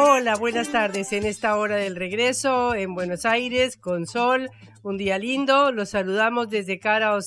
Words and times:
Hola, 0.00 0.36
buenas 0.36 0.70
tardes. 0.70 1.12
En 1.12 1.26
esta 1.26 1.56
hora 1.56 1.74
del 1.74 1.96
regreso 1.96 2.72
en 2.72 2.94
Buenos 2.94 3.24
Aires 3.24 3.76
con 3.76 4.06
sol, 4.06 4.48
un 4.84 4.96
día 4.96 5.18
lindo. 5.18 5.72
Los 5.72 5.90
saludamos 5.90 6.48
desde 6.48 6.78
Cara 6.78 7.14
o 7.14 7.20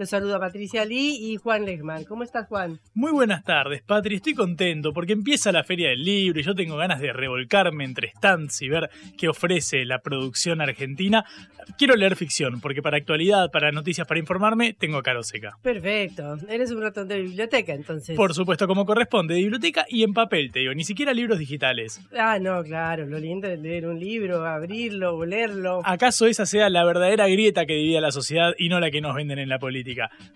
Los 0.00 0.08
saluda 0.08 0.40
Patricia 0.40 0.86
Lee 0.86 1.18
y 1.20 1.36
Juan 1.36 1.66
Legman. 1.66 2.04
¿Cómo 2.04 2.22
estás, 2.22 2.48
Juan? 2.48 2.80
Muy 2.94 3.12
buenas 3.12 3.44
tardes, 3.44 3.82
Patri. 3.82 4.14
Estoy 4.14 4.32
contento 4.32 4.94
porque 4.94 5.12
empieza 5.12 5.52
la 5.52 5.62
Feria 5.62 5.90
del 5.90 6.02
Libro 6.02 6.40
y 6.40 6.42
yo 6.42 6.54
tengo 6.54 6.78
ganas 6.78 7.02
de 7.02 7.12
revolcarme 7.12 7.84
entre 7.84 8.08
stands 8.16 8.62
y 8.62 8.70
ver 8.70 8.88
qué 9.18 9.28
ofrece 9.28 9.84
la 9.84 9.98
producción 9.98 10.62
argentina. 10.62 11.26
Quiero 11.76 11.96
leer 11.96 12.16
ficción 12.16 12.62
porque 12.62 12.80
para 12.80 12.96
actualidad, 12.96 13.50
para 13.50 13.72
noticias, 13.72 14.06
para 14.06 14.18
informarme, 14.18 14.72
tengo 14.72 15.02
caro 15.02 15.22
seca. 15.22 15.58
Perfecto. 15.60 16.38
Eres 16.48 16.70
un 16.70 16.80
ratón 16.80 17.06
de 17.06 17.20
biblioteca, 17.20 17.74
entonces. 17.74 18.16
Por 18.16 18.32
supuesto, 18.32 18.66
como 18.66 18.86
corresponde, 18.86 19.34
de 19.34 19.40
biblioteca 19.40 19.84
y 19.86 20.02
en 20.02 20.14
papel, 20.14 20.50
te 20.50 20.60
digo, 20.60 20.72
ni 20.72 20.84
siquiera 20.84 21.12
libros 21.12 21.38
digitales. 21.38 22.00
Ah, 22.18 22.38
no, 22.38 22.62
claro. 22.62 23.04
Lo 23.04 23.18
lindo 23.18 23.48
es 23.48 23.60
leer 23.60 23.86
un 23.86 24.00
libro, 24.00 24.46
abrirlo, 24.46 25.22
leerlo. 25.26 25.82
¿Acaso 25.84 26.24
esa 26.24 26.46
sea 26.46 26.70
la 26.70 26.86
verdadera 26.86 27.28
grieta 27.28 27.66
que 27.66 27.74
divide 27.74 27.98
a 27.98 28.00
la 28.00 28.12
sociedad 28.12 28.54
y 28.56 28.70
no 28.70 28.80
la 28.80 28.90
que 28.90 29.02
nos 29.02 29.14
venden 29.14 29.38
en 29.38 29.50
la 29.50 29.58
política? 29.58 29.89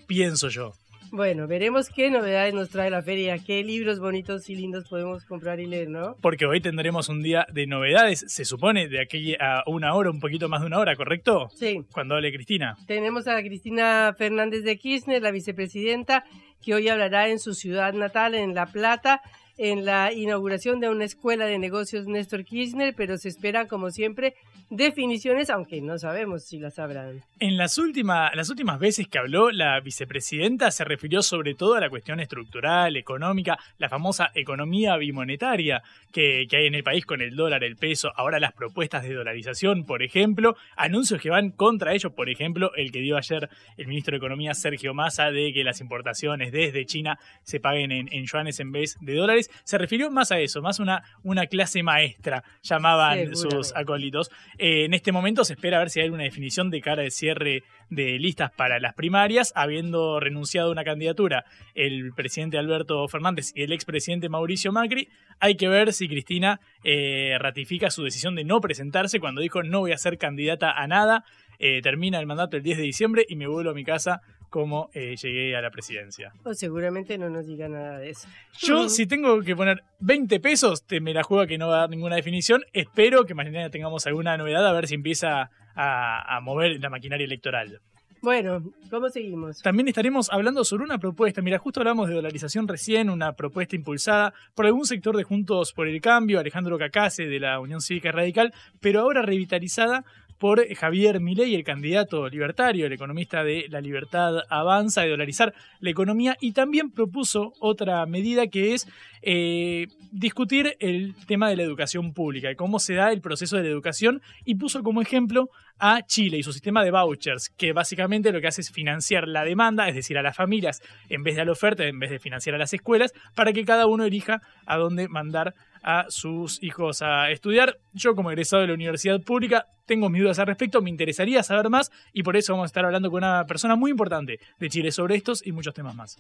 Pienso 0.07 0.49
yo. 0.49 0.73
Bueno, 1.17 1.47
veremos 1.47 1.91
qué 1.91 2.11
novedades 2.11 2.55
nos 2.55 2.71
trae 2.71 2.91
la 2.91 3.01
feria, 3.01 3.39
qué 3.39 3.63
libros 3.63 4.01
bonitos 4.01 4.51
y 4.51 4.57
lindos 4.57 4.89
podemos 4.89 5.25
comprar 5.25 5.61
y 5.61 5.67
leer, 5.67 5.89
¿no? 5.89 6.17
Porque 6.21 6.45
hoy 6.45 6.61
tendremos 6.61 7.09
un 7.09 7.23
día 7.23 7.47
de 7.53 7.69
novedades, 7.69 8.25
se 8.27 8.45
supone, 8.45 8.89
de 8.89 9.01
aquí 9.01 9.37
a 9.39 9.63
una 9.67 9.95
hora, 9.95 10.11
un 10.11 10.19
poquito 10.19 10.49
más 10.49 10.63
de 10.63 10.67
una 10.67 10.81
hora, 10.81 10.97
¿correcto? 10.97 11.51
Sí. 11.55 11.85
Cuando 11.93 12.17
hable 12.17 12.33
Cristina. 12.33 12.77
Tenemos 12.89 13.29
a 13.29 13.41
Cristina 13.43 14.13
Fernández 14.19 14.65
de 14.65 14.77
Kirchner, 14.77 15.23
la 15.23 15.31
vicepresidenta, 15.31 16.25
que 16.61 16.75
hoy 16.75 16.89
hablará 16.89 17.29
en 17.29 17.39
su 17.39 17.55
ciudad 17.55 17.93
natal, 17.93 18.35
en 18.35 18.55
La 18.55 18.67
Plata, 18.67 19.21
en 19.57 19.85
la 19.85 20.13
inauguración 20.13 20.81
de 20.81 20.89
una 20.89 21.05
escuela 21.05 21.47
de 21.47 21.61
negocios 21.61 22.07
Néstor 22.09 22.45
Kirchner, 22.45 22.93
pero 22.97 23.19
se 23.19 23.29
esperan, 23.29 23.69
como 23.69 23.91
siempre, 23.91 24.35
definiciones, 24.71 25.51
aunque 25.51 25.81
no 25.81 25.99
sabemos 25.99 26.45
si 26.45 26.59
las 26.59 26.79
habrán. 26.79 27.23
En 27.41 27.57
las, 27.57 27.79
últimas 27.79 28.35
las 28.35 28.51
últimas 28.51 28.79
veces 28.79 29.09
que 29.09 29.19
habló, 29.19 29.51
la 29.51 29.81
vicepresidenta 29.81 30.71
se 30.71 30.85
refirió 30.85 31.23
sobre 31.23 31.55
todo 31.55 31.75
a 31.75 31.81
la 31.81 31.91
cuestión 31.91 32.21
estructural, 32.21 32.97
económica, 32.97 33.59
la 33.79 33.89
famosa 33.89 34.31
economía 34.35 34.97
bimonetaria 34.97 35.83
que, 36.13 36.47
que 36.49 36.57
hay 36.57 36.67
en 36.67 36.75
el 36.75 36.85
país 36.85 37.05
con 37.07 37.21
el 37.21 37.37
dólar, 37.37 37.65
el 37.65 37.77
peso, 37.77 38.13
ahora 38.17 38.41
las 38.41 38.53
propuestas 38.53 39.03
de 39.03 39.15
dolarización, 39.15 39.85
por 39.85 40.03
ejemplo, 40.03 40.57
anuncios 40.77 41.21
que 41.21 41.31
van 41.31 41.51
contra 41.51 41.93
ellos, 41.93 42.13
por 42.13 42.29
ejemplo, 42.29 42.73
el 42.77 42.93
que 42.93 43.01
dio 43.01 43.17
ayer 43.17 43.49
el 43.77 43.87
ministro 43.87 44.13
de 44.13 44.19
Economía 44.19 44.55
Sergio 44.55 44.95
Massa 44.95 45.31
de 45.31 45.53
que 45.53 45.65
las 45.65 45.81
importaciones 45.81 46.53
desde 46.53 46.87
China 46.87 47.19
se 47.43 47.61
paguen 47.61 47.93
en, 47.93 48.09
en 48.13 48.27
yuanes 48.27 48.61
en 48.61 48.73
vez 48.73 48.97
de 49.01 49.15
dólares, 49.15 49.51
se 49.65 49.79
refirió 49.79 50.11
más 50.11 50.33
a 50.33 50.39
eso, 50.39 50.63
más 50.63 50.79
una, 50.79 51.03
una 51.23 51.47
clase 51.47 51.83
maestra, 51.83 52.45
llamaban 52.63 53.35
sus 53.37 53.75
acólitos. 53.75 54.31
Eh, 54.59 54.85
en 54.85 54.95
este 54.95 55.13
momento 55.13 55.45
se 55.45 55.55
espera 55.55 55.79
ver 55.79 55.91
si 55.91 56.01
hay 56.01 56.09
una 56.09 56.25
definición 56.25 56.71
de 56.71 56.81
cara 56.81 57.03
al 57.03 57.11
cierre 57.11 57.63
de 57.91 58.19
listas 58.19 58.51
para 58.53 58.79
las 58.79 58.95
primarias, 58.95 59.53
habiendo 59.55 60.21
renunciado 60.21 60.69
a 60.69 60.73
una 60.73 60.85
candidatura 60.85 61.45
el 61.75 62.13
presidente 62.15 62.59
Alberto 62.59 63.07
Fernández 63.09 63.53
y 63.55 63.63
el 63.63 63.73
expresidente 63.73 64.29
Mauricio 64.29 64.73
Macri. 64.73 65.09
Hay 65.41 65.57
que 65.57 65.69
ver 65.69 65.93
si 65.93 66.09
Cristina 66.09 66.61
eh, 66.83 67.37
ratifica 67.39 67.91
su 67.91 68.05
decisión 68.05 68.35
de 68.35 68.45
no 68.45 68.61
presentarse 68.61 69.21
cuando 69.21 69.41
dijo 69.41 69.63
no 69.63 69.81
voy 69.81 69.93
a 69.93 69.99
ser 69.99 70.19
candidata 70.19 70.73
a 70.73 70.87
nada. 70.87 71.25
Eh, 71.59 71.81
termina 71.83 72.19
el 72.19 72.27
mandato 72.27 72.57
el 72.57 72.63
10 72.63 72.79
de 72.79 72.83
diciembre 72.83 73.27
y 73.29 73.37
me 73.37 73.47
vuelvo 73.47 73.71
a 73.71 73.75
mi 73.75 73.85
casa 73.85 74.21
como 74.55 74.89
eh, 74.95 75.17
llegué 75.21 75.57
a 75.57 75.61
la 75.61 75.73
presidencia. 75.73 76.33
Pues 76.45 76.61
seguramente 76.61 77.19
no 77.19 77.29
nos 77.29 77.45
diga 77.45 77.69
nada 77.69 77.99
de 77.99 78.11
eso. 78.11 78.29
Yo, 78.61 78.89
si 78.89 79.05
tengo 79.05 79.41
que 79.41 79.57
poner 79.57 79.83
20 79.99 80.39
pesos, 80.39 80.87
te 80.87 81.01
me 81.01 81.13
la 81.13 81.25
juego 81.25 81.45
que 81.49 81.59
no 81.59 81.67
va 81.67 81.75
a 81.75 81.81
dar 81.81 81.91
ninguna 81.91 82.15
definición. 82.15 82.63
Espero 82.73 83.25
que 83.25 83.35
mañana 83.35 83.69
tengamos 83.71 84.07
alguna 84.07 84.37
novedad, 84.37 84.65
a 84.65 84.73
ver 84.73 84.87
si 84.87 84.95
empieza 84.95 85.51
a, 85.75 86.37
a 86.37 86.41
mover 86.41 86.79
la 86.79 86.89
maquinaria 86.89 87.25
electoral. 87.25 87.81
Bueno, 88.23 88.63
¿cómo 88.91 89.11
seguimos? 89.11 89.61
También 89.61 89.89
estaremos 89.89 90.33
hablando 90.33 90.65
sobre 90.65 90.85
una 90.85 90.97
propuesta. 90.97 91.43
Mira, 91.43 91.59
justo 91.59 91.81
hablamos 91.81 92.09
de 92.09 92.15
dolarización 92.15 92.67
recién, 92.67 93.11
una 93.11 93.33
propuesta 93.33 93.77
impulsada 93.77 94.33
por 94.55 94.65
algún 94.65 94.87
sector 94.87 95.15
de 95.17 95.25
Juntos 95.25 95.75
por 95.75 95.89
el 95.89 96.01
Cambio, 96.01 96.41
Alejandro 96.41 96.79
Cacase 96.79 97.27
de 97.27 97.39
la 97.39 97.61
Unión 97.61 97.83
Cívica 97.83 98.13
Radical, 98.13 98.55
pero 98.81 99.01
ahora 99.01 99.21
revitalizada 99.21 100.05
por 100.45 100.63
Javier 100.75 101.21
Milei, 101.21 101.55
el 101.55 101.65
candidato 101.65 102.29
libertario, 102.29 102.85
el 102.85 102.93
economista 102.93 103.43
de 103.43 103.65
La 103.71 103.81
Libertad 103.81 104.43
Avanza, 104.51 105.01
de 105.01 105.09
dolarizar 105.09 105.55
la 105.81 105.89
economía 105.89 106.37
y 106.39 106.53
también 106.53 106.91
propuso 106.91 107.55
otra 107.61 108.05
medida 108.05 108.47
que 108.49 108.75
es 108.75 108.87
eh, 109.23 109.87
discutir 110.13 110.77
el 110.81 111.15
tema 111.27 111.49
de 111.49 111.57
la 111.57 111.63
educación 111.63 112.13
pública, 112.13 112.51
y 112.51 112.57
cómo 112.57 112.79
se 112.79 112.93
da 112.93 113.11
el 113.11 113.23
proceso 113.23 113.57
de 113.57 113.63
la 113.63 113.71
educación 113.71 114.21
y 114.45 114.57
puso 114.57 114.83
como 114.83 115.01
ejemplo 115.01 115.49
a 115.79 116.03
Chile 116.03 116.37
y 116.37 116.43
su 116.43 116.53
sistema 116.53 116.85
de 116.85 116.91
vouchers, 116.91 117.49
que 117.49 117.73
básicamente 117.73 118.31
lo 118.31 118.43
que 118.43 118.49
hace 118.49 118.61
es 118.61 118.71
financiar 118.71 119.27
la 119.27 119.45
demanda, 119.45 119.89
es 119.89 119.95
decir, 119.95 120.19
a 120.19 120.23
las 120.23 120.37
familias 120.37 120.83
en 121.09 121.23
vez 121.23 121.37
de 121.37 121.41
a 121.41 121.45
la 121.47 121.53
oferta, 121.53 121.87
en 121.87 121.99
vez 121.99 122.11
de 122.11 122.19
financiar 122.19 122.55
a 122.55 122.59
las 122.59 122.75
escuelas, 122.75 123.15
para 123.35 123.55
que 123.55 123.65
cada 123.65 123.87
uno 123.87 124.05
elija 124.05 124.43
a 124.67 124.77
dónde 124.77 125.09
mandar 125.09 125.55
a 125.85 126.07
sus 126.09 126.63
hijos 126.63 127.03
a 127.03 127.31
estudiar. 127.31 127.79
Yo 127.93 128.17
como 128.17 128.31
egresado 128.31 128.63
de 128.63 128.69
la 128.69 128.75
universidad 128.75 129.21
pública 129.21 129.67
tengo 129.87 130.09
mis 130.09 130.23
dudas 130.23 130.39
al 130.39 130.47
respecto, 130.47 130.81
me 130.81 130.91
interesaría 130.91 131.43
saber 131.43 131.69
más 131.69 131.93
y 132.13 132.23
por 132.23 132.37
eso 132.37 132.55
vamos 132.55 132.65
a 132.65 132.67
estar 132.67 132.85
hablando 132.85 133.11
con 133.11 133.23
una 133.23 133.45
persona 133.47 133.77
muy 133.77 133.91
importante 133.91 134.41
de 134.59 134.69
Chile 134.69 134.91
sobre 134.91 135.17
estos 135.17 135.47
y 135.47 135.53
muchos 135.53 135.75
temas 135.75 135.95
más. 135.95 136.19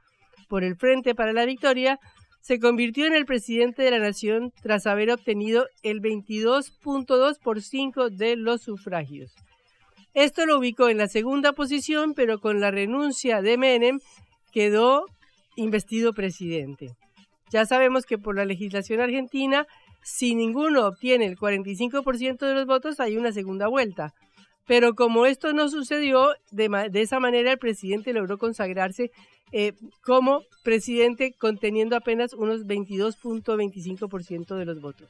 por 0.49 0.63
el 0.63 0.77
Frente 0.77 1.15
para 1.15 1.33
la 1.33 1.45
Victoria, 1.45 1.99
se 2.47 2.61
convirtió 2.61 3.07
en 3.07 3.15
el 3.15 3.25
presidente 3.27 3.83
de 3.83 3.91
la 3.91 3.99
nación 3.99 4.53
tras 4.63 4.87
haber 4.87 5.11
obtenido 5.11 5.67
el 5.83 6.01
22.2% 6.01 8.09
de 8.09 8.37
los 8.37 8.63
sufragios. 8.63 9.35
Esto 10.15 10.47
lo 10.47 10.59
ubicó 10.59 10.89
en 10.89 10.99
la 10.99 11.09
segunda 11.09 11.55
posición, 11.55 12.15
pero 12.15 12.39
con 12.39 12.61
la 12.61 12.71
renuncia 12.71 13.43
de 13.43 13.59
Menem 13.59 13.99
quedó 14.53 15.07
investido 15.57 16.13
presidente. 16.13 16.93
Ya 17.51 17.67
sabemos 17.67 18.07
que 18.07 18.17
por 18.17 18.37
la 18.37 18.45
legislación 18.45 19.01
argentina, 19.01 19.67
si 20.05 20.37
ninguno 20.37 20.87
obtiene 20.87 21.27
el 21.27 21.37
45% 21.37 22.47
de 22.47 22.55
los 22.55 22.67
votos, 22.67 23.01
hay 23.01 23.17
una 23.17 23.33
segunda 23.33 23.67
vuelta. 23.67 24.15
Pero 24.69 24.95
como 24.95 25.27
esto 25.27 25.53
no 25.53 25.69
sucedió, 25.69 26.29
de, 26.53 26.91
esa 26.95 27.19
manera 27.19 27.51
el 27.51 27.59
presidente 27.59 28.13
logró 28.13 28.39
consagrarse 28.39 29.11
eh, 29.53 29.73
como 30.03 30.43
presidente 30.63 31.33
conteniendo 31.33 31.97
apenas 31.97 32.33
unos 32.33 32.67
22.25% 32.67 34.57
de 34.57 34.65
los 34.65 34.81
votos. 34.81 35.09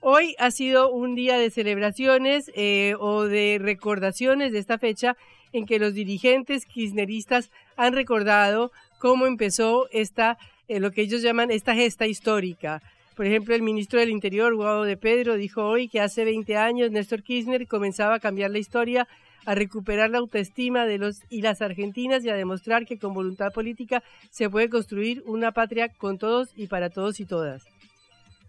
Hoy 0.00 0.34
ha 0.38 0.50
sido 0.50 0.90
un 0.90 1.14
día 1.14 1.36
de 1.36 1.50
celebraciones 1.50 2.50
eh, 2.54 2.94
o 2.98 3.24
de 3.24 3.58
recordaciones 3.60 4.50
de 4.50 4.58
esta 4.58 4.78
fecha 4.78 5.16
en 5.52 5.66
que 5.66 5.78
los 5.78 5.94
dirigentes 5.94 6.64
kirchneristas 6.64 7.50
han 7.76 7.92
recordado 7.92 8.72
cómo 8.98 9.26
empezó 9.26 9.88
esta, 9.90 10.38
eh, 10.68 10.80
lo 10.80 10.90
que 10.90 11.02
ellos 11.02 11.22
llaman 11.22 11.50
esta 11.50 11.74
gesta 11.74 12.06
histórica. 12.06 12.82
Por 13.14 13.26
ejemplo, 13.26 13.54
el 13.54 13.60
ministro 13.60 14.00
del 14.00 14.08
Interior, 14.08 14.54
Guado 14.54 14.84
de 14.84 14.96
Pedro, 14.96 15.34
dijo 15.34 15.62
hoy 15.66 15.88
que 15.88 16.00
hace 16.00 16.24
20 16.24 16.56
años 16.56 16.90
Néstor 16.90 17.22
Kirchner 17.22 17.66
comenzaba 17.66 18.14
a 18.14 18.20
cambiar 18.20 18.50
la 18.50 18.58
historia, 18.58 19.06
a 19.46 19.54
recuperar 19.54 20.10
la 20.10 20.18
autoestima 20.18 20.86
de 20.86 20.98
los 20.98 21.22
y 21.28 21.42
las 21.42 21.62
argentinas 21.62 22.24
y 22.24 22.30
a 22.30 22.34
demostrar 22.34 22.86
que 22.86 22.98
con 22.98 23.14
voluntad 23.14 23.52
política 23.52 24.02
se 24.30 24.50
puede 24.50 24.68
construir 24.68 25.22
una 25.26 25.52
patria 25.52 25.88
con 25.88 26.18
todos 26.18 26.50
y 26.56 26.66
para 26.66 26.90
todos 26.90 27.20
y 27.20 27.26
todas. 27.26 27.64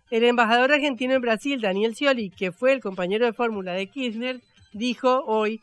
El 0.09 0.25
embajador 0.25 0.73
argentino 0.73 1.13
en 1.13 1.21
Brasil, 1.21 1.61
Daniel 1.61 1.95
Scioli, 1.95 2.29
que 2.29 2.51
fue 2.51 2.73
el 2.73 2.81
compañero 2.81 3.25
de 3.25 3.33
fórmula 3.33 3.73
de 3.73 3.87
Kirchner, 3.87 4.41
dijo 4.73 5.23
hoy, 5.25 5.61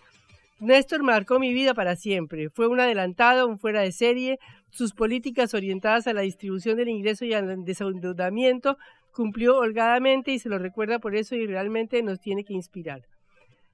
Néstor 0.60 1.02
marcó 1.02 1.38
mi 1.38 1.52
vida 1.52 1.74
para 1.74 1.96
siempre. 1.96 2.48
Fue 2.50 2.66
un 2.66 2.80
adelantado, 2.80 3.46
un 3.46 3.58
fuera 3.58 3.82
de 3.82 3.92
serie. 3.92 4.38
Sus 4.70 4.92
políticas 4.92 5.54
orientadas 5.54 6.06
a 6.06 6.12
la 6.12 6.22
distribución 6.22 6.76
del 6.78 6.88
ingreso 6.88 7.24
y 7.24 7.32
al 7.32 7.64
desendeudamiento 7.64 8.76
cumplió 9.12 9.58
holgadamente 9.58 10.32
y 10.32 10.38
se 10.38 10.48
lo 10.48 10.58
recuerda 10.58 10.98
por 10.98 11.14
eso 11.14 11.36
y 11.36 11.46
realmente 11.46 12.02
nos 12.02 12.20
tiene 12.20 12.44
que 12.44 12.54
inspirar. 12.54 13.02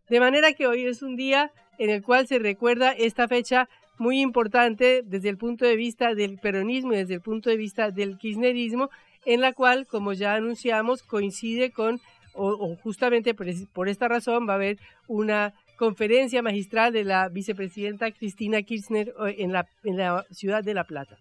De 0.08 0.20
manera 0.20 0.52
que 0.52 0.66
hoy 0.66 0.84
es 0.84 1.02
un 1.02 1.16
día 1.16 1.50
en 1.78 1.90
el 1.90 2.02
cual 2.02 2.26
se 2.26 2.38
recuerda 2.38 2.92
esta 2.92 3.26
fecha 3.28 3.68
muy 3.98 4.20
importante 4.20 5.02
desde 5.04 5.28
el 5.28 5.38
punto 5.38 5.64
de 5.64 5.76
vista 5.76 6.14
del 6.14 6.38
peronismo 6.38 6.92
y 6.92 6.96
desde 6.96 7.14
el 7.14 7.20
punto 7.20 7.50
de 7.50 7.56
vista 7.56 7.90
del 7.90 8.18
kirchnerismo, 8.18 8.90
en 9.24 9.40
la 9.40 9.52
cual, 9.52 9.86
como 9.86 10.12
ya 10.12 10.34
anunciamos, 10.34 11.02
coincide 11.02 11.70
con, 11.70 12.00
o, 12.34 12.76
justamente 12.76 13.34
por, 13.34 13.88
esta 13.88 14.08
razón, 14.08 14.48
va 14.48 14.52
a 14.52 14.56
haber 14.56 14.78
una 15.06 15.54
conferencia 15.76 16.42
magistral 16.42 16.92
de 16.92 17.04
la 17.04 17.28
vicepresidenta 17.28 18.10
Cristina 18.10 18.62
Kirchner 18.62 19.14
en 19.38 19.52
la, 19.52 19.66
en 19.84 19.96
la 19.96 20.24
ciudad 20.30 20.62
de 20.62 20.74
La 20.74 20.84
Plata. 20.84 21.16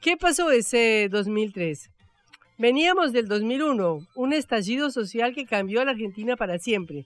¿Qué 0.00 0.16
pasó 0.16 0.50
ese 0.52 1.08
2003? 1.10 1.90
Veníamos 2.58 3.12
del 3.12 3.28
2001, 3.28 4.06
un 4.14 4.32
estallido 4.32 4.90
social 4.90 5.34
que 5.34 5.44
cambió 5.44 5.80
a 5.80 5.84
la 5.84 5.90
Argentina 5.90 6.36
para 6.36 6.58
siempre, 6.58 7.04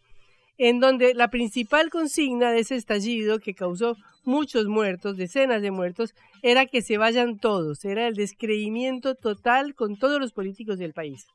en 0.63 0.79
donde 0.79 1.15
la 1.15 1.29
principal 1.29 1.89
consigna 1.89 2.53
de 2.53 2.61
ese 2.61 2.77
estallido, 2.77 3.39
que 3.39 3.55
causó 3.55 3.97
muchos 4.25 4.67
muertos, 4.67 5.17
decenas 5.17 5.63
de 5.63 5.71
muertos, 5.71 6.15
era 6.43 6.67
que 6.67 6.83
se 6.83 6.99
vayan 6.99 7.39
todos, 7.39 7.83
era 7.87 8.07
el 8.07 8.15
descreimiento 8.15 9.15
total 9.15 9.75
con 9.75 9.97
todos 9.97 10.21
los 10.21 10.33
políticos 10.33 10.79
del 10.79 10.93
país. 10.93 11.27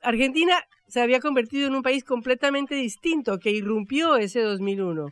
Argentina 0.00 0.54
se 0.86 1.02
había 1.02 1.20
convertido 1.20 1.66
en 1.66 1.74
un 1.74 1.82
país 1.82 2.02
completamente 2.02 2.76
distinto 2.76 3.38
que 3.38 3.50
irrumpió 3.50 4.16
ese 4.16 4.40
2001. 4.40 5.10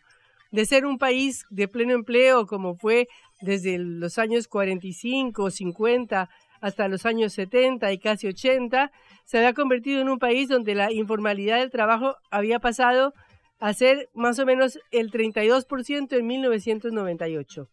De 0.50 0.64
ser 0.64 0.86
un 0.86 0.96
país 0.96 1.44
de 1.50 1.68
pleno 1.68 1.92
empleo 1.92 2.46
como 2.46 2.76
fue 2.76 3.08
desde 3.42 3.76
los 3.76 4.16
años 4.16 4.48
45 4.48 5.42
o 5.42 5.50
50 5.50 6.30
hasta 6.62 6.88
los 6.88 7.04
años 7.04 7.34
70 7.34 7.92
y 7.92 7.98
casi 7.98 8.26
80, 8.26 8.90
se 9.26 9.38
había 9.38 9.52
convertido 9.52 10.00
en 10.00 10.08
un 10.08 10.18
país 10.18 10.48
donde 10.48 10.74
la 10.74 10.92
informalidad 10.92 11.58
del 11.58 11.70
trabajo 11.70 12.16
había 12.30 12.60
pasado 12.60 13.12
a 13.58 13.74
ser 13.74 14.08
más 14.14 14.38
o 14.38 14.46
menos 14.46 14.78
el 14.92 15.10
32% 15.10 16.16
en 16.16 16.26
1998. 16.26 17.68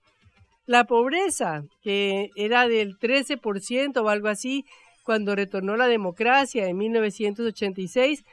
La 0.66 0.86
pobreza, 0.86 1.64
que 1.84 2.32
era 2.36 2.68
del 2.68 2.98
13% 2.98 4.02
o 4.02 4.10
algo 4.10 4.30
así, 4.30 4.66
cuando 5.04 5.36
retornó 5.36 5.76
la 5.78 5.88
democracia 5.88 6.68
en 6.68 6.78
1986, 6.78 8.24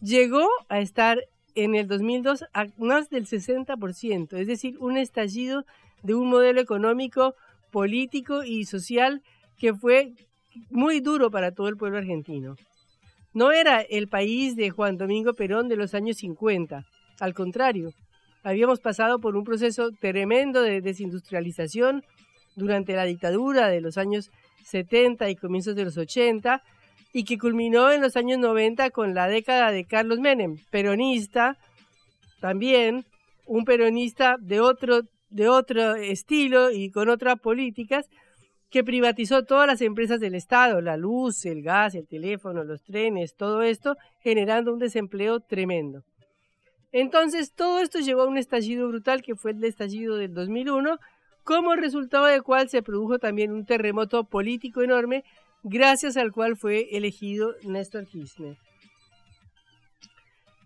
llegó 0.00 0.48
a 0.68 0.80
estar 0.80 1.22
en 1.54 1.76
el 1.76 1.86
2002 1.86 2.46
a 2.52 2.66
más 2.78 3.08
del 3.08 3.26
60%, 3.26 4.36
es 4.36 4.46
decir, 4.48 4.76
un 4.80 4.96
estallido 4.96 5.64
de 6.02 6.14
un 6.14 6.28
modelo 6.28 6.60
económico, 6.60 7.34
político 7.70 8.42
y 8.42 8.64
social 8.64 9.22
que 9.58 9.72
fue 9.72 10.12
muy 10.70 11.00
duro 11.00 11.30
para 11.30 11.52
todo 11.52 11.68
el 11.68 11.76
pueblo 11.76 11.98
argentino. 11.98 12.56
No 13.32 13.52
era 13.52 13.80
el 13.80 14.08
país 14.08 14.56
de 14.56 14.70
Juan 14.70 14.96
Domingo 14.96 15.34
Perón 15.34 15.68
de 15.68 15.76
los 15.76 15.94
años 15.94 16.18
50, 16.18 16.84
al 17.20 17.34
contrario, 17.34 17.92
habíamos 18.42 18.80
pasado 18.80 19.18
por 19.18 19.36
un 19.36 19.44
proceso 19.44 19.90
tremendo 20.00 20.62
de 20.62 20.80
desindustrialización 20.80 22.04
durante 22.56 22.94
la 22.94 23.04
dictadura 23.04 23.68
de 23.68 23.80
los 23.80 23.98
años 23.98 24.30
70 24.64 25.30
y 25.30 25.36
comienzos 25.36 25.74
de 25.74 25.84
los 25.84 25.96
80 25.96 26.62
y 27.12 27.24
que 27.24 27.38
culminó 27.38 27.90
en 27.90 28.02
los 28.02 28.16
años 28.16 28.38
90 28.38 28.90
con 28.90 29.14
la 29.14 29.28
década 29.28 29.70
de 29.70 29.84
Carlos 29.84 30.18
Menem, 30.18 30.58
peronista, 30.70 31.56
también 32.40 33.04
un 33.46 33.64
peronista 33.64 34.36
de 34.40 34.60
otro, 34.60 35.02
de 35.30 35.48
otro 35.48 35.94
estilo 35.94 36.70
y 36.70 36.90
con 36.90 37.08
otras 37.08 37.38
políticas, 37.38 38.06
que 38.74 38.82
privatizó 38.82 39.44
todas 39.44 39.68
las 39.68 39.80
empresas 39.82 40.18
del 40.18 40.34
Estado, 40.34 40.80
la 40.80 40.96
luz, 40.96 41.46
el 41.46 41.62
gas, 41.62 41.94
el 41.94 42.08
teléfono, 42.08 42.64
los 42.64 42.82
trenes, 42.82 43.36
todo 43.36 43.62
esto, 43.62 43.96
generando 44.20 44.72
un 44.72 44.80
desempleo 44.80 45.38
tremendo. 45.38 46.02
Entonces, 46.90 47.52
todo 47.54 47.78
esto 47.78 48.00
llevó 48.00 48.22
a 48.22 48.26
un 48.26 48.36
estallido 48.36 48.88
brutal 48.88 49.22
que 49.22 49.36
fue 49.36 49.52
el 49.52 49.62
estallido 49.62 50.16
del 50.16 50.34
2001, 50.34 50.98
como 51.44 51.76
resultado 51.76 52.24
del 52.24 52.42
cual 52.42 52.68
se 52.68 52.82
produjo 52.82 53.20
también 53.20 53.52
un 53.52 53.64
terremoto 53.64 54.24
político 54.24 54.82
enorme, 54.82 55.22
gracias 55.62 56.16
al 56.16 56.32
cual 56.32 56.56
fue 56.56 56.96
elegido 56.96 57.54
Néstor 57.62 58.06
Kirchner. 58.08 58.56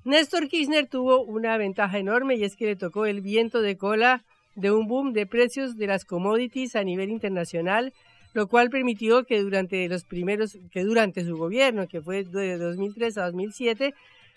Néstor 0.05 0.49
Kirchner 0.49 0.88
tuvo 0.88 1.25
una 1.25 1.59
ventaja 1.59 1.99
enorme 1.99 2.37
y 2.37 2.45
es 2.45 2.57
que 2.57 2.65
le 2.65 2.77
tocó 2.77 3.05
el 3.05 3.21
viento 3.21 3.61
de 3.61 3.77
cola 3.77 4.25
de 4.59 4.73
un 4.73 4.88
boom 4.88 5.12
de 5.12 5.27
precios 5.27 5.77
de 5.77 5.87
las 5.87 6.05
commodities 6.05 6.75
a 6.75 6.83
nivel 6.83 7.11
internacional, 7.11 7.93
lo 8.35 8.49
cual 8.49 8.71
permitió 8.71 9.25
que 9.25 9.41
durante 9.41 9.88
los 9.88 10.05
primeros, 10.05 10.59
que 10.73 10.83
durante 10.83 11.25
su 11.25 11.37
gobierno, 11.37 11.87
que 11.87 12.03
fue 12.03 12.25
de 12.25 12.59
2003 12.59 13.19
a 13.19 13.27
2007, 13.27 13.95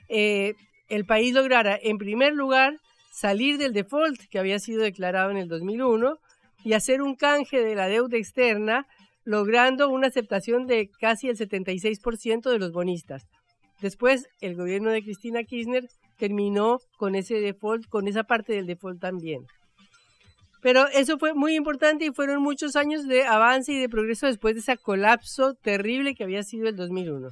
eh, 0.10 0.54
el 0.90 1.06
país 1.06 1.34
lograra, 1.34 1.78
en 1.82 1.98
primer 1.98 2.34
lugar, 2.34 2.78
salir 3.12 3.58
del 3.58 3.74
default 3.74 4.20
que 4.30 4.40
había 4.40 4.60
sido 4.60 4.84
declarado 4.84 5.32
en 5.32 5.38
el 5.38 5.48
2001 5.48 6.18
y 6.64 6.74
hacer 6.74 7.02
un 7.02 7.16
canje 7.16 7.60
de 7.60 7.76
la 7.76 7.88
deuda 7.88 8.18
externa, 8.18 8.86
logrando 9.24 9.90
una 9.90 10.08
aceptación 10.08 10.68
de 10.68 10.90
casi 11.00 11.30
el 11.30 11.38
76% 11.38 12.50
de 12.50 12.60
los 12.60 12.72
bonistas. 12.72 13.26
Después, 13.82 14.28
el 14.40 14.56
gobierno 14.56 14.92
de 14.92 15.02
Cristina 15.02 15.44
Kirchner 15.44 15.88
terminó 16.18 16.80
con 16.98 17.16
ese 17.16 17.40
default, 17.40 17.88
con 17.88 18.08
esa 18.08 18.24
parte 18.24 18.54
del 18.54 18.68
default 18.68 19.02
también. 19.02 19.48
Pero 20.62 20.88
eso 20.90 21.18
fue 21.18 21.34
muy 21.34 21.56
importante 21.56 22.06
y 22.06 22.12
fueron 22.12 22.42
muchos 22.42 22.76
años 22.76 23.08
de 23.08 23.26
avance 23.26 23.74
y 23.74 23.80
de 23.80 23.90
progreso 23.90 24.28
después 24.28 24.54
de 24.54 24.62
ese 24.62 24.78
colapso 24.78 25.56
terrible 25.56 26.14
que 26.14 26.24
había 26.24 26.44
sido 26.44 26.68
el 26.68 26.76
2001. 26.76 27.30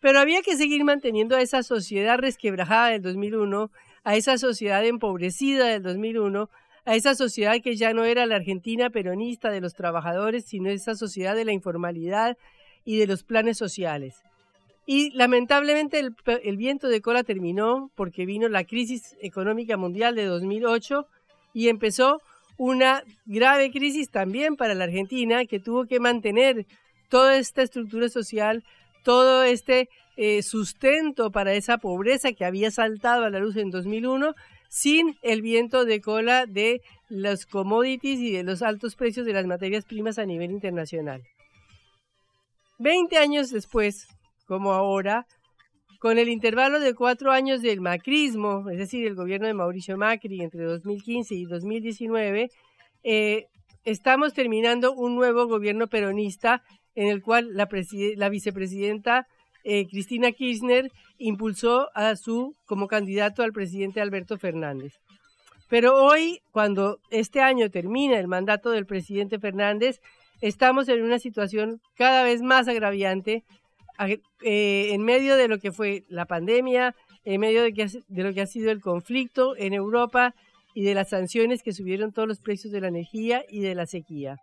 Pero 0.00 0.20
había 0.20 0.42
que 0.42 0.56
seguir 0.56 0.84
manteniendo 0.84 1.34
a 1.34 1.40
esa 1.40 1.62
sociedad 1.62 2.18
resquebrajada 2.18 2.88
del 2.90 3.02
2001, 3.02 3.70
a 4.04 4.16
esa 4.16 4.38
sociedad 4.38 4.84
empobrecida 4.84 5.66
del 5.66 5.82
2001, 5.82 6.50
a 6.84 6.94
esa 6.94 7.14
sociedad 7.14 7.56
que 7.62 7.76
ya 7.76 7.92
no 7.92 8.04
era 8.04 8.26
la 8.26 8.36
Argentina 8.36 8.90
peronista 8.90 9.50
de 9.50 9.60
los 9.60 9.74
trabajadores, 9.74 10.44
sino 10.44 10.70
esa 10.70 10.94
sociedad 10.94 11.34
de 11.34 11.44
la 11.44 11.52
informalidad 11.52 12.36
y 12.84 12.98
de 12.98 13.06
los 13.06 13.24
planes 13.24 13.58
sociales. 13.58 14.22
Y 14.86 15.10
lamentablemente 15.10 15.98
el, 15.98 16.14
el, 16.42 16.56
viento 16.56 16.88
de 16.88 17.02
cola 17.02 17.22
terminó 17.24 17.90
porque 17.94 18.24
vino 18.24 18.48
la 18.48 18.64
crisis 18.64 19.16
económica 19.20 19.76
mundial 19.76 20.14
de 20.14 20.24
2008 20.24 21.06
y 21.58 21.68
empezó 21.68 22.22
una 22.56 23.02
grave 23.26 23.72
crisis 23.72 24.10
también 24.10 24.54
para 24.54 24.74
la 24.74 24.84
Argentina 24.84 25.44
que 25.44 25.58
tuvo 25.58 25.86
que 25.86 25.98
mantener 25.98 26.66
toda 27.08 27.36
esta 27.36 27.62
estructura 27.62 28.08
social, 28.08 28.62
todo 29.02 29.42
este 29.42 29.88
eh, 30.16 30.44
sustento 30.44 31.32
para 31.32 31.54
esa 31.54 31.78
pobreza 31.78 32.32
que 32.32 32.44
había 32.44 32.70
saltado 32.70 33.24
a 33.24 33.30
la 33.30 33.40
luz 33.40 33.56
en 33.56 33.70
2001 33.70 34.36
sin 34.68 35.18
el 35.22 35.42
viento 35.42 35.84
de 35.84 36.00
cola 36.00 36.46
de 36.46 36.80
los 37.08 37.44
commodities 37.44 38.20
y 38.20 38.30
de 38.30 38.44
los 38.44 38.62
altos 38.62 38.94
precios 38.94 39.26
de 39.26 39.32
las 39.32 39.46
materias 39.46 39.84
primas 39.84 40.20
a 40.20 40.26
nivel 40.26 40.52
internacional. 40.52 41.24
Veinte 42.78 43.18
años 43.18 43.50
después, 43.50 44.06
como 44.46 44.74
ahora, 44.74 45.26
con 45.98 46.18
el 46.18 46.28
intervalo 46.28 46.80
de 46.80 46.94
cuatro 46.94 47.32
años 47.32 47.60
del 47.60 47.80
macrismo, 47.80 48.68
es 48.70 48.78
decir, 48.78 49.06
el 49.06 49.14
gobierno 49.14 49.46
de 49.46 49.54
Mauricio 49.54 49.96
Macri 49.96 50.40
entre 50.40 50.64
2015 50.64 51.34
y 51.34 51.44
2019, 51.44 52.50
eh, 53.02 53.46
estamos 53.84 54.32
terminando 54.32 54.92
un 54.92 55.16
nuevo 55.16 55.46
gobierno 55.46 55.88
peronista 55.88 56.62
en 56.94 57.08
el 57.08 57.22
cual 57.22 57.54
la, 57.54 57.68
la 58.16 58.28
vicepresidenta 58.28 59.26
eh, 59.64 59.86
Cristina 59.88 60.32
Kirchner 60.32 60.90
impulsó 61.18 61.90
a 61.94 62.14
su 62.16 62.54
como 62.64 62.86
candidato 62.86 63.42
al 63.42 63.52
presidente 63.52 64.00
Alberto 64.00 64.38
Fernández. 64.38 64.94
Pero 65.68 66.02
hoy, 66.02 66.40
cuando 66.52 67.00
este 67.10 67.40
año 67.40 67.70
termina 67.70 68.18
el 68.18 68.28
mandato 68.28 68.70
del 68.70 68.86
presidente 68.86 69.38
Fernández, 69.38 70.00
estamos 70.40 70.88
en 70.88 71.02
una 71.02 71.18
situación 71.18 71.80
cada 71.96 72.22
vez 72.22 72.40
más 72.40 72.68
agraviante 72.68 73.44
eh, 73.98 74.92
en 74.92 75.02
medio 75.02 75.36
de 75.36 75.48
lo 75.48 75.58
que 75.58 75.72
fue 75.72 76.04
la 76.08 76.26
pandemia, 76.26 76.94
en 77.24 77.40
medio 77.40 77.62
de, 77.62 78.02
de 78.06 78.22
lo 78.22 78.32
que 78.32 78.40
ha 78.40 78.46
sido 78.46 78.70
el 78.70 78.80
conflicto 78.80 79.56
en 79.56 79.74
Europa 79.74 80.34
y 80.74 80.82
de 80.82 80.94
las 80.94 81.08
sanciones 81.10 81.62
que 81.62 81.72
subieron 81.72 82.12
todos 82.12 82.28
los 82.28 82.40
precios 82.40 82.72
de 82.72 82.80
la 82.80 82.88
energía 82.88 83.44
y 83.48 83.60
de 83.60 83.74
la 83.74 83.86
sequía. 83.86 84.36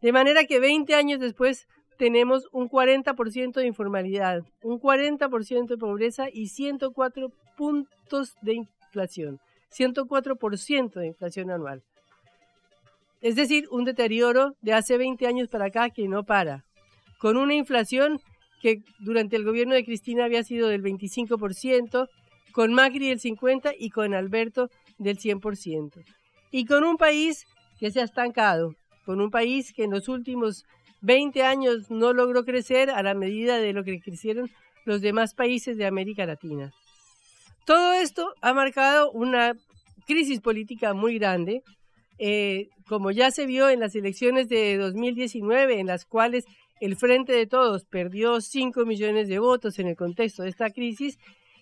De 0.00 0.10
manera 0.10 0.44
que 0.44 0.58
20 0.58 0.94
años 0.94 1.20
después 1.20 1.68
tenemos 1.96 2.48
un 2.50 2.68
40% 2.68 3.52
de 3.52 3.66
informalidad, 3.66 4.42
un 4.62 4.80
40% 4.80 5.68
de 5.68 5.76
pobreza 5.76 6.26
y 6.32 6.48
104 6.48 7.30
puntos 7.56 8.34
de 8.42 8.54
inflación, 8.54 9.38
104% 9.70 10.94
de 10.94 11.06
inflación 11.06 11.50
anual. 11.52 11.84
Es 13.20 13.36
decir, 13.36 13.68
un 13.70 13.84
deterioro 13.84 14.56
de 14.62 14.72
hace 14.72 14.98
20 14.98 15.24
años 15.28 15.48
para 15.48 15.66
acá 15.66 15.90
que 15.90 16.08
no 16.08 16.24
para, 16.24 16.64
con 17.18 17.36
una 17.36 17.54
inflación 17.54 18.20
que 18.62 18.82
durante 19.00 19.36
el 19.36 19.44
gobierno 19.44 19.74
de 19.74 19.84
Cristina 19.84 20.24
había 20.24 20.44
sido 20.44 20.68
del 20.68 20.82
25%, 20.82 22.08
con 22.52 22.72
Macri 22.72 23.08
del 23.08 23.20
50% 23.20 23.74
y 23.76 23.90
con 23.90 24.14
Alberto 24.14 24.70
del 24.98 25.18
100%. 25.18 26.02
Y 26.52 26.64
con 26.64 26.84
un 26.84 26.96
país 26.96 27.44
que 27.80 27.90
se 27.90 28.00
ha 28.00 28.04
estancado, 28.04 28.74
con 29.04 29.20
un 29.20 29.30
país 29.30 29.72
que 29.72 29.84
en 29.84 29.90
los 29.90 30.08
últimos 30.08 30.64
20 31.00 31.42
años 31.42 31.90
no 31.90 32.12
logró 32.12 32.44
crecer 32.44 32.90
a 32.90 33.02
la 33.02 33.14
medida 33.14 33.58
de 33.58 33.72
lo 33.72 33.82
que 33.82 34.00
crecieron 34.00 34.48
los 34.84 35.00
demás 35.00 35.34
países 35.34 35.76
de 35.76 35.86
América 35.86 36.24
Latina. 36.24 36.70
Todo 37.66 37.94
esto 37.94 38.32
ha 38.42 38.52
marcado 38.52 39.10
una 39.10 39.54
crisis 40.06 40.40
política 40.40 40.94
muy 40.94 41.18
grande, 41.18 41.62
eh, 42.18 42.68
como 42.86 43.10
ya 43.10 43.30
se 43.32 43.46
vio 43.46 43.68
en 43.68 43.80
las 43.80 43.96
elecciones 43.96 44.48
de 44.48 44.76
2019, 44.76 45.80
en 45.80 45.86
las 45.86 46.04
cuales 46.04 46.44
el 46.82 46.96
Frente 46.96 47.32
de 47.32 47.46
Todos 47.46 47.84
perdió 47.84 48.40
5 48.40 48.84
millones 48.84 49.28
de 49.28 49.38
votos 49.38 49.78
en 49.78 49.86
el 49.86 49.94
contexto 49.94 50.42
de 50.42 50.48
esta 50.48 50.70
crisis 50.70 51.16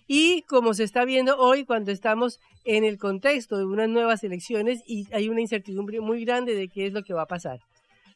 y 0.07 0.41
como 0.47 0.73
se 0.73 0.83
está 0.83 1.05
viendo 1.05 1.37
hoy 1.37 1.63
cuando 1.63 1.91
estamos 1.91 2.39
en 2.65 2.83
el 2.83 2.97
contexto 2.97 3.59
de 3.59 3.65
unas 3.65 3.87
nuevas 3.87 4.23
elecciones 4.23 4.81
y 4.87 5.05
hay 5.13 5.29
una 5.29 5.41
incertidumbre 5.41 6.01
muy 6.01 6.25
grande 6.25 6.55
de 6.55 6.67
qué 6.69 6.87
es 6.87 6.93
lo 6.93 7.03
que 7.03 7.13
va 7.13 7.21
a 7.21 7.27
pasar. 7.27 7.59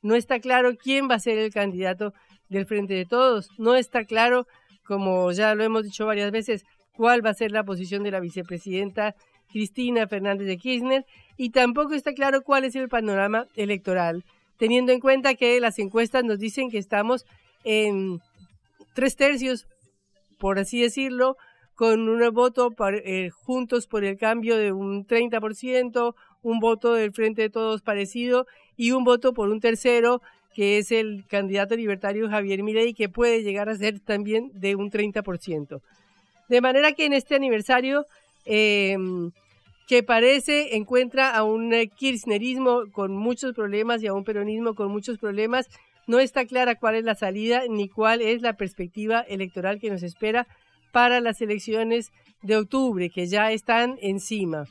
No 0.01 0.15
está 0.15 0.39
claro 0.39 0.75
quién 0.75 1.07
va 1.07 1.13
a 1.13 1.19
ser 1.19 1.37
el 1.37 1.53
candidato 1.53 2.11
del 2.49 2.65
Frente 2.65 2.95
de 2.95 3.05
Todos, 3.05 3.49
no 3.59 3.75
está 3.75 4.03
claro, 4.05 4.47
como 4.83 5.31
ya 5.31 5.53
lo 5.53 5.63
hemos 5.63 5.83
dicho 5.83 6.07
varias 6.07 6.31
veces, 6.31 6.65
cuál 6.91 7.23
va 7.23 7.29
a 7.29 7.35
ser 7.35 7.51
la 7.51 7.63
posición 7.63 8.01
de 8.01 8.09
la 8.09 8.19
vicepresidenta 8.19 9.13
Cristina 9.51 10.07
Fernández 10.07 10.47
de 10.47 10.57
Kirchner 10.57 11.05
y 11.37 11.51
tampoco 11.51 11.93
está 11.93 12.13
claro 12.13 12.41
cuál 12.41 12.65
es 12.65 12.75
el 12.75 12.89
panorama 12.89 13.45
electoral 13.55 14.25
teniendo 14.57 14.91
en 14.91 14.99
cuenta 14.99 15.35
que 15.35 15.59
las 15.59 15.79
encuestas 15.79 16.23
nos 16.23 16.39
dicen 16.39 16.69
que 16.69 16.77
estamos 16.77 17.25
en 17.63 18.19
tres 18.93 19.15
tercios, 19.15 19.67
por 20.39 20.59
así 20.59 20.81
decirlo, 20.81 21.35
con 21.75 22.07
un 22.07 22.33
voto 22.33 22.73
eh, 23.03 23.29
juntos 23.29 23.87
por 23.87 24.03
el 24.05 24.17
cambio 24.17 24.57
de 24.57 24.71
un 24.71 25.05
30%, 25.05 26.15
un 26.41 26.59
voto 26.59 26.93
del 26.93 27.11
Frente 27.11 27.43
de 27.43 27.49
Todos 27.49 27.81
parecido 27.81 28.45
y 28.77 28.91
un 28.91 29.03
voto 29.03 29.33
por 29.33 29.49
un 29.49 29.59
tercero, 29.59 30.21
que 30.53 30.77
es 30.77 30.91
el 30.91 31.25
candidato 31.27 31.75
libertario 31.75 32.29
Javier 32.29 32.63
Milei, 32.63 32.93
que 32.93 33.09
puede 33.09 33.43
llegar 33.43 33.67
a 33.67 33.75
ser 33.75 33.99
también 33.99 34.51
de 34.53 34.75
un 34.75 34.89
30%. 34.89 35.81
De 36.47 36.61
manera 36.61 36.93
que 36.93 37.05
en 37.05 37.13
este 37.13 37.35
aniversario 37.35 38.05
eh, 38.45 38.95
que 39.87 40.03
parece 40.03 40.75
encuentra 40.75 41.29
a 41.29 41.43
un 41.43 41.73
eh, 41.73 41.87
kirchnerismo 41.87 42.83
con 42.91 43.15
muchos 43.15 43.53
problemas 43.53 44.01
y 44.01 44.07
a 44.07 44.13
un 44.13 44.23
peronismo 44.23 44.73
con 44.73 44.91
muchos 44.91 45.17
problemas. 45.17 45.67
No 46.07 46.19
está 46.19 46.45
clara 46.45 46.75
cuál 46.75 46.95
es 46.95 47.03
la 47.03 47.15
salida 47.15 47.63
ni 47.69 47.89
cuál 47.89 48.21
es 48.21 48.41
la 48.41 48.53
perspectiva 48.53 49.21
electoral 49.21 49.79
que 49.79 49.89
nos 49.89 50.03
espera 50.03 50.47
para 50.91 51.19
las 51.19 51.41
elecciones 51.41 52.11
de 52.41 52.57
octubre, 52.57 53.09
que 53.09 53.27
ya 53.27 53.51
están 53.51 53.97
encima. 54.01 54.65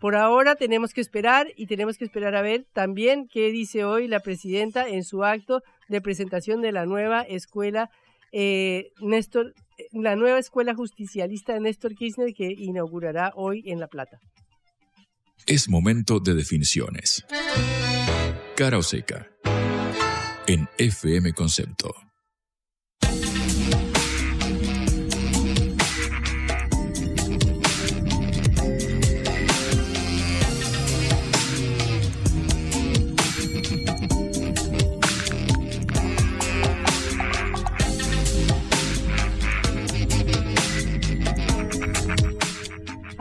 Por 0.00 0.14
ahora 0.14 0.54
tenemos 0.54 0.92
que 0.92 1.00
esperar 1.00 1.48
y 1.56 1.66
tenemos 1.66 1.96
que 1.96 2.04
esperar 2.04 2.36
a 2.36 2.42
ver 2.42 2.66
también 2.72 3.26
qué 3.28 3.50
dice 3.50 3.84
hoy 3.84 4.08
la 4.08 4.20
presidenta 4.20 4.86
en 4.86 5.02
su 5.04 5.24
acto 5.24 5.62
de 5.88 6.02
presentación 6.02 6.60
de 6.60 6.72
la 6.72 6.84
nueva 6.84 7.22
escuela 7.22 7.90
eh, 8.32 8.90
Néstor, 9.00 9.54
la 9.92 10.14
nueva 10.14 10.38
escuela 10.38 10.74
justicialista 10.74 11.58
Néstor 11.58 11.94
Kirchner 11.94 12.34
que 12.34 12.52
inaugurará 12.52 13.32
hoy 13.34 13.62
en 13.66 13.80
La 13.80 13.86
Plata. 13.86 14.18
Es 15.44 15.68
momento 15.68 16.18
de 16.18 16.34
definiciones. 16.34 17.24
Cara 18.56 18.78
o 18.78 18.82
seca. 18.82 19.28
En 20.46 20.68
FM 20.78 21.32
Concepto. 21.34 21.94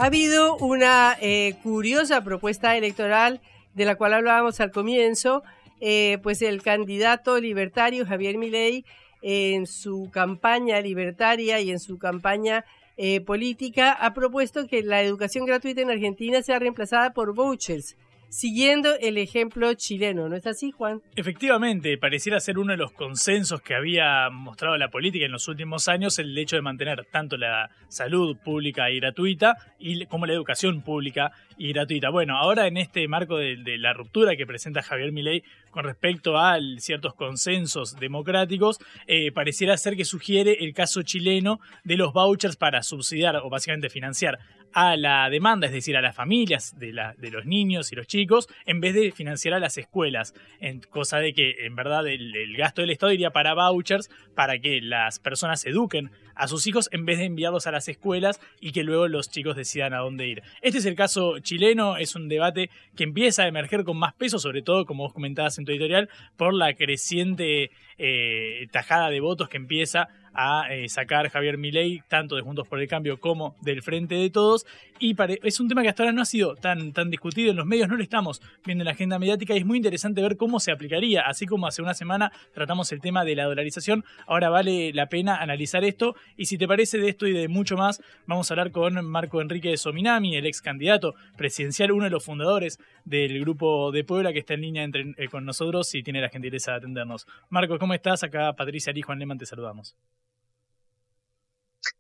Ha 0.06 0.10
habido 0.10 0.56
una 0.58 1.18
eh, 1.20 1.56
curiosa 1.64 2.24
propuesta 2.24 2.78
electoral 2.78 3.42
de 3.74 3.86
la 3.86 3.96
cual 3.96 4.14
hablábamos 4.14 4.60
al 4.60 4.70
comienzo, 4.70 5.42
eh, 5.82 6.20
pues 6.22 6.44
el 6.44 6.62
candidato 6.62 7.40
libertario 7.40 8.06
Javier 8.06 8.38
Milei 8.38 8.86
en 9.24 9.66
su 9.66 10.12
campaña 10.14 10.80
libertaria 10.80 11.60
y 11.60 11.72
en 11.72 11.80
su 11.80 11.98
campaña 11.98 12.66
eh, 12.98 13.20
política 13.20 13.94
ha 13.94 14.14
propuesto 14.14 14.68
que 14.68 14.84
la 14.84 15.02
educación 15.02 15.48
gratuita 15.48 15.82
en 15.82 15.90
Argentina 15.90 16.44
sea 16.44 16.60
reemplazada 16.60 17.12
por 17.12 17.34
vouchers 17.34 17.98
siguiendo 18.36 18.96
el 19.00 19.18
ejemplo 19.18 19.74
chileno, 19.76 20.28
¿no 20.28 20.36
es 20.36 20.46
así, 20.46 20.72
Juan? 20.72 21.02
Efectivamente, 21.16 21.98
pareciera 21.98 22.40
ser 22.42 22.60
uno 22.60 22.74
de 22.74 22.78
los 22.78 22.92
consensos 22.92 23.62
que 23.62 23.76
había 23.76 24.30
mostrado 24.30 24.78
la 24.78 24.90
política 24.90 25.26
en 25.26 25.32
los 25.32 25.48
últimos 25.48 25.88
años 25.88 26.20
el 26.20 26.38
hecho 26.38 26.58
de 26.58 26.62
mantener 26.62 27.08
tanto 27.10 27.38
la 27.38 27.70
salud 27.88 28.36
pública 28.44 28.92
y 28.92 29.00
gratuita 29.00 29.56
y 29.80 30.06
como 30.08 30.26
la 30.26 30.34
educación 30.34 30.82
pública 30.82 31.32
y 31.58 31.72
gratuita. 31.72 32.10
Bueno, 32.10 32.38
ahora 32.38 32.68
en 32.68 32.76
este 32.76 33.08
marco 33.08 33.38
de, 33.38 33.56
la 33.78 33.94
ruptura 33.94 34.36
que 34.36 34.46
presenta 34.46 34.82
Javier 34.82 35.14
Milei 35.14 35.44
con 35.72 35.86
respecto 35.86 36.38
a 36.38 36.58
ciertos 36.78 37.14
consensos 37.14 37.96
democráticos, 37.96 38.80
eh, 39.08 39.32
pareciera 39.32 39.78
ser 39.78 39.96
que 39.96 40.04
sugiere 40.04 40.58
el 40.66 40.74
caso 40.74 41.04
chileno 41.04 41.60
de 41.86 41.96
los 41.96 42.12
vouchers 42.12 42.58
para 42.58 42.84
subsidiar 42.84 43.38
o 43.38 43.50
básicamente 43.50 43.90
financiar 43.90 44.40
a 44.76 44.98
la 44.98 45.30
demanda, 45.30 45.68
es 45.68 45.74
decir, 45.74 45.96
a 45.96 46.02
las 46.02 46.14
familias 46.14 46.78
de, 46.78 46.92
los 46.92 47.46
niños 47.46 47.94
y 47.94 47.96
los 47.96 48.08
chicos, 48.08 48.50
en 48.66 48.82
vez 48.82 48.94
de 48.94 49.14
financiar 49.14 49.54
a 49.54 49.60
las 49.60 49.78
escuelas. 49.78 50.34
En, 50.60 50.82
cosa 50.82 51.20
de 51.20 51.34
que, 51.34 51.66
en 51.66 51.78
verdad, 51.78 52.06
el, 52.06 52.36
el 52.36 52.58
gasto 52.58 52.82
del 52.82 52.90
Estado 52.90 53.14
iría 53.14 53.30
para 53.30 53.54
vouchers, 53.54 54.10
para 54.36 54.60
que 54.60 54.82
las 54.82 55.20
personas 55.20 55.66
eduquen 55.66 56.12
a 56.36 56.50
sus 56.50 56.68
hijos 56.68 56.90
en 56.92 57.06
vez 57.06 57.20
de 57.20 57.24
enviarlos 57.24 57.68
a 57.68 57.72
las 57.72 57.88
escuelas 57.88 58.42
y 58.60 58.74
que 58.74 58.84
luego 58.84 59.08
los 59.08 59.30
chicos 59.30 59.56
decidan 59.56 59.94
a 59.94 60.00
dónde 60.00 60.28
ir. 60.28 60.44
Este 60.62 60.80
es 60.80 60.86
el 60.86 60.96
caso 60.96 61.40
chileno, 61.40 61.96
es 61.96 62.16
un 62.18 62.28
debate 62.28 62.70
que 62.98 63.06
empieza 63.06 63.44
a 63.44 63.48
emerger 63.48 63.86
con 63.86 63.98
más 63.98 64.14
peso, 64.14 64.40
sobre 64.40 64.62
todo, 64.62 64.86
como 64.86 65.06
vos 65.06 65.14
comentabas 65.14 65.58
en 65.58 65.64
tu 65.64 65.72
editorial, 65.72 66.10
por 66.36 66.54
la 66.54 66.74
creciente 66.74 67.72
eh, 67.98 68.68
tajada 68.72 69.10
de 69.10 69.22
votos 69.22 69.48
que 69.48 69.56
empieza 69.56 70.10
a 70.36 70.68
eh, 70.70 70.90
sacar 70.90 71.30
Javier 71.30 71.58
Milei, 71.58 72.02
tanto 72.08 72.36
de 72.36 72.42
Juntos 72.42 72.68
por 72.68 72.80
el 72.80 72.88
Cambio 72.88 73.20
como 73.20 73.56
del 73.62 73.82
Frente 73.82 74.16
de 74.16 74.30
Todos. 74.30 74.66
Y 75.00 75.16
es 75.44 75.60
un 75.60 75.68
tema 75.68 75.82
que 75.82 75.90
hasta 75.90 76.04
ahora 76.04 76.14
no 76.14 76.22
ha 76.22 76.26
sido 76.26 76.56
tan, 76.56 76.94
tan 76.94 77.10
discutido 77.10 77.52
en 77.52 77.58
los 77.58 77.66
medios, 77.66 77.90
no 77.90 77.96
lo 77.96 78.04
estamos 78.04 78.42
viendo 78.66 78.84
en 78.84 78.86
la 78.86 78.92
agenda 78.92 79.20
mediática 79.20 79.54
y 79.54 79.58
es 79.58 79.66
muy 79.66 79.78
interesante 79.78 80.22
ver 80.22 80.38
cómo 80.38 80.60
se 80.60 80.72
aplicaría. 80.72 81.22
Así 81.22 81.46
como 81.46 81.68
hace 81.68 81.82
una 81.82 81.94
semana 81.94 82.32
tratamos 82.54 82.92
el 82.92 83.02
tema 83.02 83.26
de 83.26 83.36
la 83.36 83.46
dolarización, 83.46 84.06
ahora 84.28 84.50
vale 84.50 84.94
la 84.94 85.08
pena 85.08 85.38
analizar 85.38 85.84
esto. 85.84 86.16
Y 86.38 86.46
si 86.46 86.58
te 86.58 86.68
parece 86.68 86.98
de 86.98 87.10
esto 87.10 87.28
y 87.28 87.34
de 87.34 87.48
mucho 87.48 87.76
más, 87.78 88.02
vamos 88.26 88.50
a 88.50 88.54
hablar 88.54 88.72
con 88.72 89.06
Marco 89.06 89.42
Enrique 89.42 89.70
de 89.70 89.78
Sominami, 89.78 90.36
el 90.36 90.46
ex 90.46 90.62
candidato 90.62 91.16
presidencial, 91.38 91.92
uno 91.92 92.06
de 92.06 92.10
los 92.10 92.24
fundadores 92.24 92.80
del 93.04 93.40
grupo 93.40 93.92
de 93.92 94.04
Puebla 94.04 94.34
que 94.34 94.40
está 94.40 94.54
en 94.54 94.62
línea 94.62 94.90
eh, 94.94 95.28
con 95.30 95.46
nosotros 95.46 95.94
y 95.96 96.04
tiene 96.04 96.22
la 96.22 96.30
gentileza 96.30 96.72
de 96.72 96.78
atendernos. 96.78 97.28
Marco, 97.50 97.78
¿cómo 97.80 97.94
estás? 97.94 98.24
Acá 98.24 98.54
Patricia 98.54 98.94
y 98.96 99.02
Juan 99.02 99.20
Leman 99.20 99.38
te 99.38 99.46
saludamos. 99.46 99.96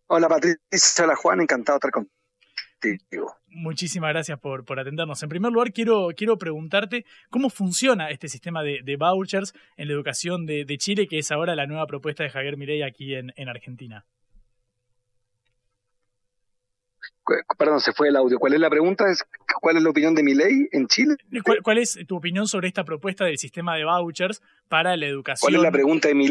Hola 0.08 0.30
Patricia, 0.30 1.04
hola 1.04 1.16
Juan, 1.16 1.42
encantado 1.42 1.78
de 1.78 1.88
estar 1.88 1.92
contigo. 1.92 3.36
Muchísimas 3.48 4.10
gracias 4.12 4.40
por, 4.40 4.66
por 4.66 4.80
atendernos. 4.80 5.24
En 5.24 5.30
primer 5.30 5.52
lugar, 5.52 5.72
quiero, 5.72 6.10
quiero 6.16 6.38
preguntarte 6.38 7.06
cómo 7.30 7.50
funciona 7.50 8.10
este 8.10 8.28
sistema 8.28 8.64
de, 8.64 8.98
vouchers 8.98 9.54
en 9.78 9.88
la 9.88 9.94
educación 9.94 10.46
de, 10.46 10.66
Chile, 10.78 11.08
que 11.08 11.20
es 11.20 11.32
ahora 11.32 11.56
la 11.56 11.66
nueva 11.66 11.88
propuesta 11.88 12.24
de 12.24 12.30
Javier 12.30 12.58
Mirey 12.58 12.84
aquí 12.84 13.16
en, 13.16 13.50
Argentina. 13.50 14.06
Perdón, 17.58 17.80
se 17.80 17.92
fue 17.94 18.10
el 18.10 18.18
audio. 18.18 18.38
¿Cuál 18.38 18.54
es 18.54 18.60
la 18.60 18.70
pregunta? 18.70 19.06
¿Cuál 19.60 19.78
es 19.78 19.84
la 19.84 19.90
opinión 19.90 20.14
de 20.14 20.22
mi 20.22 20.34
en 20.72 20.88
Chile? 20.88 21.16
¿Cuál, 21.44 21.64
¿Cuál, 21.64 21.78
es 21.80 21.98
tu 22.08 22.18
opinión 22.18 22.48
sobre 22.48 22.68
esta 22.68 22.84
propuesta 22.84 23.26
del 23.26 23.40
sistema 23.40 23.76
de 23.76 23.86
vouchers 23.86 24.44
para 24.68 24.96
la 24.96 25.08
educación? 25.08 25.50
¿Cuál 25.50 25.56
es 25.56 25.64
la 25.64 25.72
pregunta 25.72 26.08
de 26.08 26.14
mi 26.14 26.28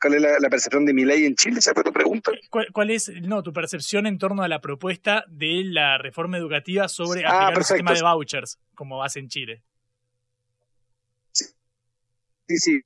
¿Cuál 0.00 0.14
es 0.14 0.22
la, 0.40 0.48
percepción 0.48 0.86
de 0.86 0.94
mi 0.94 1.04
ley 1.04 1.26
en 1.26 1.34
Chile? 1.34 1.58
¿Esa 1.58 1.74
fue 1.74 1.84
tu 1.84 1.92
pregunta? 1.92 2.32
¿Cuál, 2.72 2.90
es 2.90 3.10
no, 3.22 3.42
tu 3.42 3.52
percepción 3.52 4.06
en 4.06 4.18
torno 4.18 4.42
a 4.42 4.48
la 4.48 4.60
propuesta 4.60 5.24
de 5.28 5.62
la 5.64 5.98
reforma 5.98 6.38
educativa 6.38 6.88
sobre 6.88 7.24
ah, 7.24 7.48
aplicar 7.48 7.58
el 7.58 7.64
sistema 7.64 7.92
de 7.92 8.02
vouchers, 8.02 8.58
como 8.74 8.98
base 8.98 9.20
en 9.20 9.28
Chile? 9.28 9.62
Sí, 11.32 12.56
sí. 12.56 12.80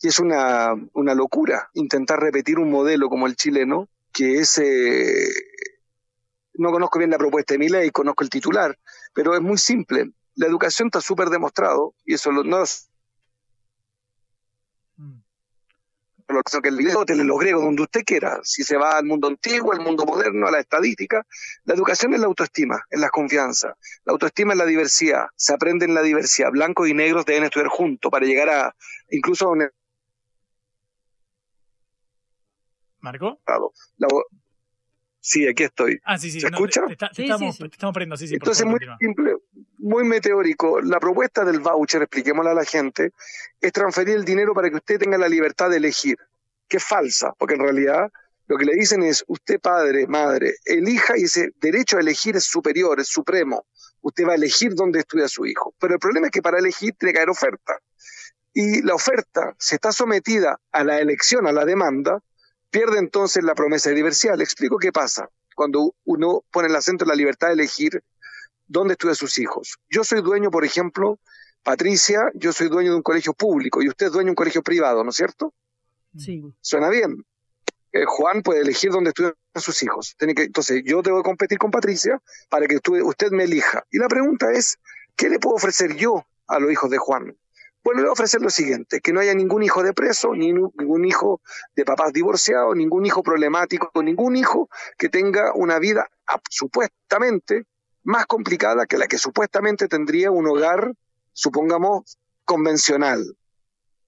Y 0.00 0.08
es 0.08 0.18
una, 0.18 0.74
una 0.92 1.14
locura 1.14 1.70
intentar 1.74 2.18
repetir 2.20 2.58
un 2.58 2.70
modelo 2.70 3.08
como 3.08 3.26
el 3.26 3.36
chileno, 3.36 3.88
que 4.12 4.38
es... 4.40 4.58
Eh, 4.58 5.28
no 6.54 6.72
conozco 6.72 6.98
bien 6.98 7.10
la 7.10 7.18
propuesta 7.18 7.54
de 7.54 7.58
mi 7.58 7.68
ley, 7.68 7.90
conozco 7.90 8.24
el 8.24 8.30
titular, 8.30 8.76
pero 9.14 9.34
es 9.34 9.40
muy 9.40 9.58
simple. 9.58 10.10
La 10.34 10.48
educación 10.48 10.88
está 10.88 11.00
súper 11.00 11.28
demostrado, 11.28 11.94
y 12.04 12.14
eso 12.14 12.32
no 12.32 12.62
es 12.62 12.87
lo 16.34 16.42
que 16.42 16.68
el 16.68 16.76
de 16.76 17.24
los 17.24 17.38
griegos, 17.38 17.64
donde 17.64 17.82
usted 17.82 18.04
quiera, 18.04 18.40
si 18.42 18.62
se 18.62 18.76
va 18.76 18.98
al 18.98 19.04
mundo 19.04 19.28
antiguo, 19.28 19.72
al 19.72 19.80
mundo 19.80 20.04
moderno, 20.04 20.46
a 20.46 20.50
la 20.50 20.60
estadística, 20.60 21.26
la 21.64 21.74
educación 21.74 22.14
es 22.14 22.20
la 22.20 22.26
autoestima, 22.26 22.82
es 22.90 23.00
la 23.00 23.08
confianza, 23.08 23.76
la 24.04 24.12
autoestima 24.12 24.52
es 24.52 24.58
la 24.58 24.66
diversidad, 24.66 25.26
se 25.36 25.54
aprende 25.54 25.86
en 25.86 25.94
la 25.94 26.02
diversidad, 26.02 26.50
blancos 26.50 26.88
y 26.88 26.94
negros 26.94 27.24
deben 27.24 27.44
estudiar 27.44 27.68
juntos 27.68 28.10
para 28.10 28.26
llegar 28.26 28.48
a 28.50 28.74
incluso 29.10 29.46
a 29.46 29.52
un... 29.52 29.70
¿Marco? 33.00 33.40
Sí, 35.20 35.46
aquí 35.46 35.64
estoy. 35.64 36.00
Ah, 36.04 36.16
sí, 36.16 36.30
sí. 36.30 36.40
¿Se 36.40 36.46
escucha? 36.46 36.82
Te, 36.86 37.22
estamos, 37.22 37.58
poniendo, 37.92 38.16
sí, 38.16 38.28
sí. 38.28 38.34
Entonces, 38.34 38.64
muy 38.64 38.78
simple, 39.00 39.36
muy 39.78 40.04
meteórico. 40.04 40.80
La 40.80 41.00
propuesta 41.00 41.44
del 41.44 41.60
voucher, 41.60 42.02
expliquémosla 42.02 42.52
a 42.52 42.54
la 42.54 42.64
gente, 42.64 43.12
es 43.60 43.72
transferir 43.72 44.16
el 44.16 44.24
dinero 44.24 44.54
para 44.54 44.70
que 44.70 44.76
usted 44.76 44.98
tenga 44.98 45.18
la 45.18 45.28
libertad 45.28 45.70
de 45.70 45.78
elegir, 45.78 46.16
que 46.68 46.76
es 46.76 46.84
falsa, 46.84 47.32
porque 47.38 47.54
en 47.54 47.60
realidad 47.60 48.10
lo 48.48 48.56
que 48.56 48.64
le 48.64 48.74
dicen 48.74 49.02
es, 49.02 49.24
usted 49.26 49.60
padre, 49.60 50.06
madre, 50.06 50.54
elija 50.64 51.18
y 51.18 51.24
ese 51.24 51.50
derecho 51.60 51.98
a 51.98 52.00
elegir 52.00 52.34
es 52.36 52.44
superior, 52.44 52.98
es 52.98 53.08
supremo. 53.08 53.66
Usted 54.00 54.24
va 54.26 54.32
a 54.32 54.36
elegir 54.36 54.74
dónde 54.74 55.00
estudia 55.00 55.28
su 55.28 55.44
hijo. 55.44 55.74
Pero 55.78 55.94
el 55.94 56.00
problema 56.00 56.28
es 56.28 56.30
que 56.30 56.40
para 56.40 56.58
elegir 56.58 56.94
tiene 56.98 57.12
que 57.12 57.18
haber 57.18 57.30
oferta. 57.30 57.78
Y 58.54 58.80
la 58.82 58.94
oferta, 58.94 59.54
se 59.58 59.74
está 59.74 59.92
sometida 59.92 60.58
a 60.72 60.82
la 60.82 60.98
elección, 60.98 61.46
a 61.46 61.52
la 61.52 61.66
demanda, 61.66 62.22
pierde 62.70 62.98
entonces 62.98 63.44
la 63.44 63.54
promesa 63.54 63.90
de 63.90 63.96
diversidad. 63.96 64.36
Le 64.36 64.44
explico 64.44 64.78
qué 64.78 64.92
pasa 64.92 65.28
cuando 65.54 65.94
uno 66.04 66.44
pone 66.50 66.68
el 66.68 66.76
acento 66.76 67.04
en 67.04 67.08
la 67.08 67.14
libertad 67.14 67.48
de 67.48 67.54
elegir 67.54 68.02
dónde 68.66 68.92
estudia 68.92 69.14
sus 69.14 69.38
hijos. 69.38 69.78
Yo 69.90 70.04
soy 70.04 70.22
dueño, 70.22 70.50
por 70.50 70.64
ejemplo, 70.64 71.18
Patricia, 71.62 72.30
yo 72.34 72.52
soy 72.52 72.68
dueño 72.68 72.90
de 72.92 72.96
un 72.96 73.02
colegio 73.02 73.34
público 73.34 73.82
y 73.82 73.88
usted 73.88 74.06
es 74.06 74.12
dueño 74.12 74.26
de 74.26 74.30
un 74.30 74.36
colegio 74.36 74.62
privado, 74.62 75.02
¿no 75.02 75.10
es 75.10 75.16
cierto? 75.16 75.52
Sí. 76.16 76.42
Suena 76.60 76.88
bien. 76.88 77.24
Eh, 77.92 78.04
Juan 78.06 78.42
puede 78.42 78.60
elegir 78.60 78.90
dónde 78.90 79.10
estudian 79.10 79.34
sus 79.54 79.82
hijos. 79.82 80.14
Tiene 80.18 80.34
que, 80.34 80.42
entonces, 80.42 80.82
yo 80.84 81.02
debo 81.02 81.22
competir 81.22 81.58
con 81.58 81.70
Patricia 81.70 82.20
para 82.48 82.66
que 82.66 82.76
usted 82.76 83.30
me 83.30 83.44
elija. 83.44 83.84
Y 83.90 83.98
la 83.98 84.08
pregunta 84.08 84.52
es, 84.52 84.78
¿qué 85.16 85.28
le 85.28 85.38
puedo 85.38 85.56
ofrecer 85.56 85.96
yo 85.96 86.26
a 86.46 86.58
los 86.58 86.70
hijos 86.70 86.90
de 86.90 86.98
Juan? 86.98 87.36
Bueno, 87.84 88.10
ofrecer 88.10 88.40
lo 88.40 88.50
siguiente, 88.50 89.00
que 89.00 89.12
no 89.12 89.20
haya 89.20 89.34
ningún 89.34 89.62
hijo 89.62 89.82
de 89.82 89.92
preso, 89.92 90.34
ni 90.34 90.52
ningún 90.52 91.04
hijo 91.04 91.40
de 91.76 91.84
papás 91.84 92.12
divorciados, 92.12 92.76
ningún 92.76 93.06
hijo 93.06 93.22
problemático, 93.22 93.90
ningún 94.02 94.36
hijo 94.36 94.68
que 94.98 95.08
tenga 95.08 95.52
una 95.54 95.78
vida 95.78 96.08
supuestamente 96.50 97.66
más 98.02 98.26
complicada 98.26 98.86
que 98.86 98.98
la 98.98 99.06
que 99.06 99.18
supuestamente 99.18 99.88
tendría 99.88 100.30
un 100.30 100.46
hogar, 100.46 100.92
supongamos, 101.32 102.18
convencional. 102.44 103.36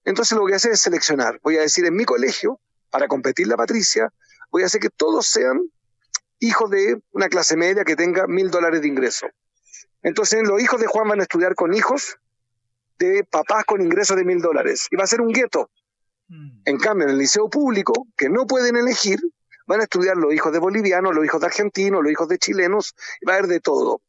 Entonces 0.03 0.37
lo 0.37 0.45
que 0.45 0.55
hacer 0.55 0.71
es 0.71 0.81
seleccionar. 0.81 1.39
Voy 1.43 1.57
a 1.57 1.61
decir 1.61 1.85
en 1.85 1.95
mi 1.95 2.05
colegio, 2.05 2.59
para 2.89 3.07
competir 3.07 3.47
la 3.47 3.57
Patricia, 3.57 4.11
voy 4.51 4.63
a 4.63 4.65
hacer 4.65 4.81
que 4.81 4.89
todos 4.89 5.27
sean 5.27 5.61
hijos 6.39 6.69
de 6.69 7.01
una 7.11 7.29
clase 7.29 7.55
media 7.55 7.83
que 7.83 7.95
tenga 7.95 8.27
mil 8.27 8.49
dólares 8.49 8.81
de 8.81 8.87
ingreso. 8.87 9.27
Entonces 10.03 10.41
los 10.47 10.61
hijos 10.61 10.81
de 10.81 10.87
Juan 10.87 11.07
van 11.07 11.19
a 11.19 11.23
estudiar 11.23 11.55
con 11.55 11.73
hijos 11.73 12.17
de 13.01 13.23
papás 13.23 13.65
con 13.65 13.81
ingresos 13.81 14.15
de 14.15 14.23
mil 14.23 14.39
dólares. 14.39 14.87
Y 14.91 14.95
va 14.95 15.03
a 15.03 15.07
ser 15.07 15.21
un 15.21 15.31
gueto. 15.31 15.69
Mm. 16.27 16.61
En 16.65 16.77
cambio, 16.77 17.07
en 17.07 17.13
el 17.13 17.17
liceo 17.17 17.49
público, 17.49 18.07
que 18.15 18.29
no 18.29 18.45
pueden 18.45 18.75
elegir, 18.75 19.19
van 19.67 19.81
a 19.81 19.83
estudiar 19.83 20.17
los 20.17 20.33
hijos 20.33 20.53
de 20.53 20.59
bolivianos, 20.59 21.15
los 21.15 21.25
hijos 21.25 21.41
de 21.41 21.47
argentinos, 21.47 22.01
los 22.03 22.11
hijos 22.11 22.27
de 22.27 22.37
chilenos, 22.37 22.93
y 23.19 23.25
va 23.25 23.33
a 23.33 23.37
haber 23.37 23.49
de 23.49 23.59
todo. 23.59 24.01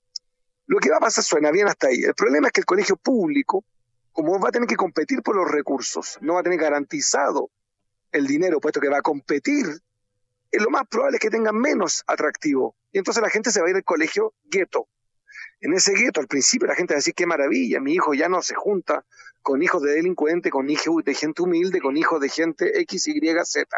Lo 0.66 0.78
que 0.78 0.90
va 0.90 0.98
a 0.98 1.00
pasar 1.00 1.24
suena 1.24 1.50
bien 1.50 1.68
hasta 1.68 1.88
ahí. 1.88 2.02
El 2.02 2.14
problema 2.14 2.48
es 2.48 2.52
que 2.52 2.61
el 2.61 2.66
colegio 2.66 2.96
público, 2.96 3.64
como 4.12 4.38
va 4.38 4.48
a 4.48 4.52
tener 4.52 4.68
que 4.68 4.76
competir 4.76 5.22
por 5.22 5.37
los 5.37 5.50
recursos, 5.50 6.18
no 6.20 6.35
va 6.35 6.40
a 6.40 6.42
tener 6.42 6.59
garantizado 6.59 7.50
el 8.12 8.26
dinero, 8.26 8.61
puesto 8.61 8.81
que 8.81 8.88
va 8.88 8.98
a 8.98 9.02
competir, 9.02 9.66
lo 10.52 10.70
más 10.70 10.87
probable 10.87 11.16
es 11.16 11.20
que 11.20 11.31
tenga 11.31 11.52
menos 11.52 12.05
atractivo. 12.07 12.76
Y 12.92 12.98
entonces 12.98 13.22
la 13.22 13.31
gente 13.31 13.50
se 13.50 13.61
va 13.61 13.66
a 13.66 13.70
ir 13.70 13.76
al 13.76 13.85
colegio 13.85 14.35
gueto. 14.44 14.87
En 15.62 15.72
ese 15.75 15.94
gueto, 15.94 16.20
al 16.20 16.27
principio, 16.27 16.66
la 16.66 16.75
gente 16.75 16.92
va 16.92 16.96
a 16.96 16.98
decir, 16.98 17.14
qué 17.14 17.25
maravilla, 17.25 17.81
mi 17.81 17.92
hijo 17.94 18.14
ya 18.14 18.29
no 18.29 18.42
se 18.42 18.57
junta 18.57 19.05
con 19.42 19.62
hijos 19.62 19.81
de 19.81 19.92
delincuentes, 19.92 20.51
con 20.51 20.68
hijos 20.68 21.05
de 21.05 21.14
gente 21.14 21.40
humilde, 21.40 21.81
con 21.81 21.96
hijos 21.96 22.20
de 22.20 22.29
gente 22.29 22.81
X, 22.81 23.07
Y, 23.07 23.20
Z. 23.44 23.68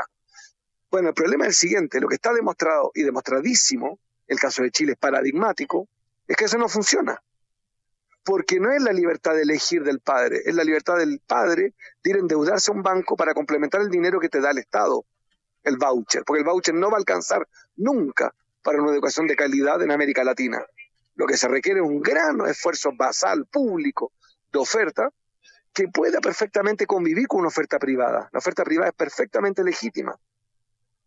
Bueno, 0.91 1.09
el 1.11 1.15
problema 1.15 1.45
es 1.45 1.49
el 1.49 1.55
siguiente, 1.55 2.01
lo 2.01 2.09
que 2.09 2.15
está 2.15 2.33
demostrado 2.33 2.91
y 2.95 3.03
demostradísimo, 3.03 3.99
el 4.27 4.39
caso 4.39 4.63
de 4.63 4.71
Chile 4.71 4.93
es 4.93 4.99
paradigmático, 4.99 5.87
es 6.27 6.37
que 6.37 6.47
eso 6.47 6.57
no 6.57 6.71
funciona. 6.71 7.23
Porque 8.25 8.61
no 8.61 8.73
es 8.73 8.83
la 8.83 8.93
libertad 8.93 9.35
de 9.35 9.43
elegir 9.43 9.85
del 9.85 10.01
padre, 10.01 10.41
es 10.47 10.55
la 10.55 10.65
libertad 10.65 10.97
del 10.97 11.21
padre 11.27 11.75
de 12.03 12.11
ir 12.11 12.17
a 12.17 12.21
endeudarse 12.21 12.71
a 12.71 12.75
un 12.75 12.83
banco 12.83 13.15
para 13.15 13.35
complementar 13.35 13.83
el 13.83 13.91
dinero 13.91 14.21
que 14.21 14.31
te 14.31 14.41
da 14.41 14.53
el 14.53 14.59
Estado, 14.59 15.05
el 15.63 15.77
voucher, 15.77 16.25
porque 16.25 16.41
el 16.41 16.47
voucher 16.47 16.75
no 16.75 16.89
va 16.91 16.97
a 16.97 17.01
alcanzar 17.01 17.47
nunca 17.77 18.35
para 18.63 18.81
una 18.81 18.93
educación 18.93 19.27
de 19.27 19.37
calidad 19.37 19.83
en 19.83 19.91
América 19.91 20.25
Latina. 20.25 20.65
Lo 21.15 21.27
que 21.27 21.37
se 21.37 21.49
requiere 21.49 21.81
es 21.81 21.87
un 21.87 22.01
gran 22.01 22.41
esfuerzo 22.47 22.91
basal, 22.97 23.47
público, 23.47 24.13
de 24.53 24.59
oferta, 24.59 25.11
que 25.73 25.89
pueda 25.89 26.21
perfectamente 26.21 26.87
convivir 26.87 27.27
con 27.27 27.41
una 27.41 27.49
oferta 27.49 27.79
privada. 27.79 28.29
La 28.33 28.39
oferta 28.39 28.65
privada 28.65 28.91
es 28.91 28.95
perfectamente 28.95 29.65
legítima, 29.65 30.17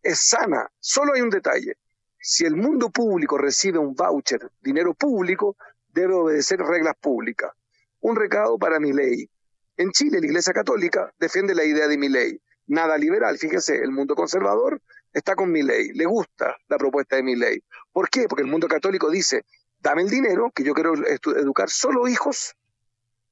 es 0.03 0.27
sana. 0.27 0.69
Solo 0.79 1.13
hay 1.13 1.21
un 1.21 1.29
detalle. 1.29 1.77
Si 2.19 2.45
el 2.45 2.55
mundo 2.55 2.89
público 2.89 3.37
recibe 3.37 3.77
un 3.77 3.93
voucher, 3.93 4.51
dinero 4.61 4.93
público, 4.93 5.55
debe 5.89 6.13
obedecer 6.13 6.59
reglas 6.59 6.95
públicas. 6.99 7.51
Un 7.99 8.15
recado 8.15 8.57
para 8.57 8.79
mi 8.79 8.93
ley. 8.93 9.29
En 9.77 9.91
Chile, 9.91 10.19
la 10.19 10.25
Iglesia 10.25 10.53
Católica 10.53 11.13
defiende 11.19 11.53
la 11.55 11.63
idea 11.63 11.87
de 11.87 11.97
mi 11.97 12.09
ley. 12.09 12.41
Nada 12.67 12.97
liberal. 12.97 13.37
Fíjese, 13.37 13.77
el 13.77 13.91
mundo 13.91 14.15
conservador 14.15 14.81
está 15.13 15.35
con 15.35 15.51
mi 15.51 15.63
ley, 15.63 15.89
le 15.93 16.05
gusta 16.05 16.57
la 16.67 16.77
propuesta 16.77 17.15
de 17.15 17.23
mi 17.23 17.35
ley. 17.35 17.63
¿Por 17.91 18.09
qué? 18.09 18.27
Porque 18.27 18.43
el 18.43 18.49
mundo 18.49 18.67
católico 18.67 19.09
dice, 19.09 19.45
dame 19.87 20.01
el 20.01 20.09
dinero, 20.09 20.51
que 20.53 20.65
yo 20.65 20.73
quiero 20.73 20.95
educar 20.95 21.69
solo 21.69 22.09
hijos 22.09 22.55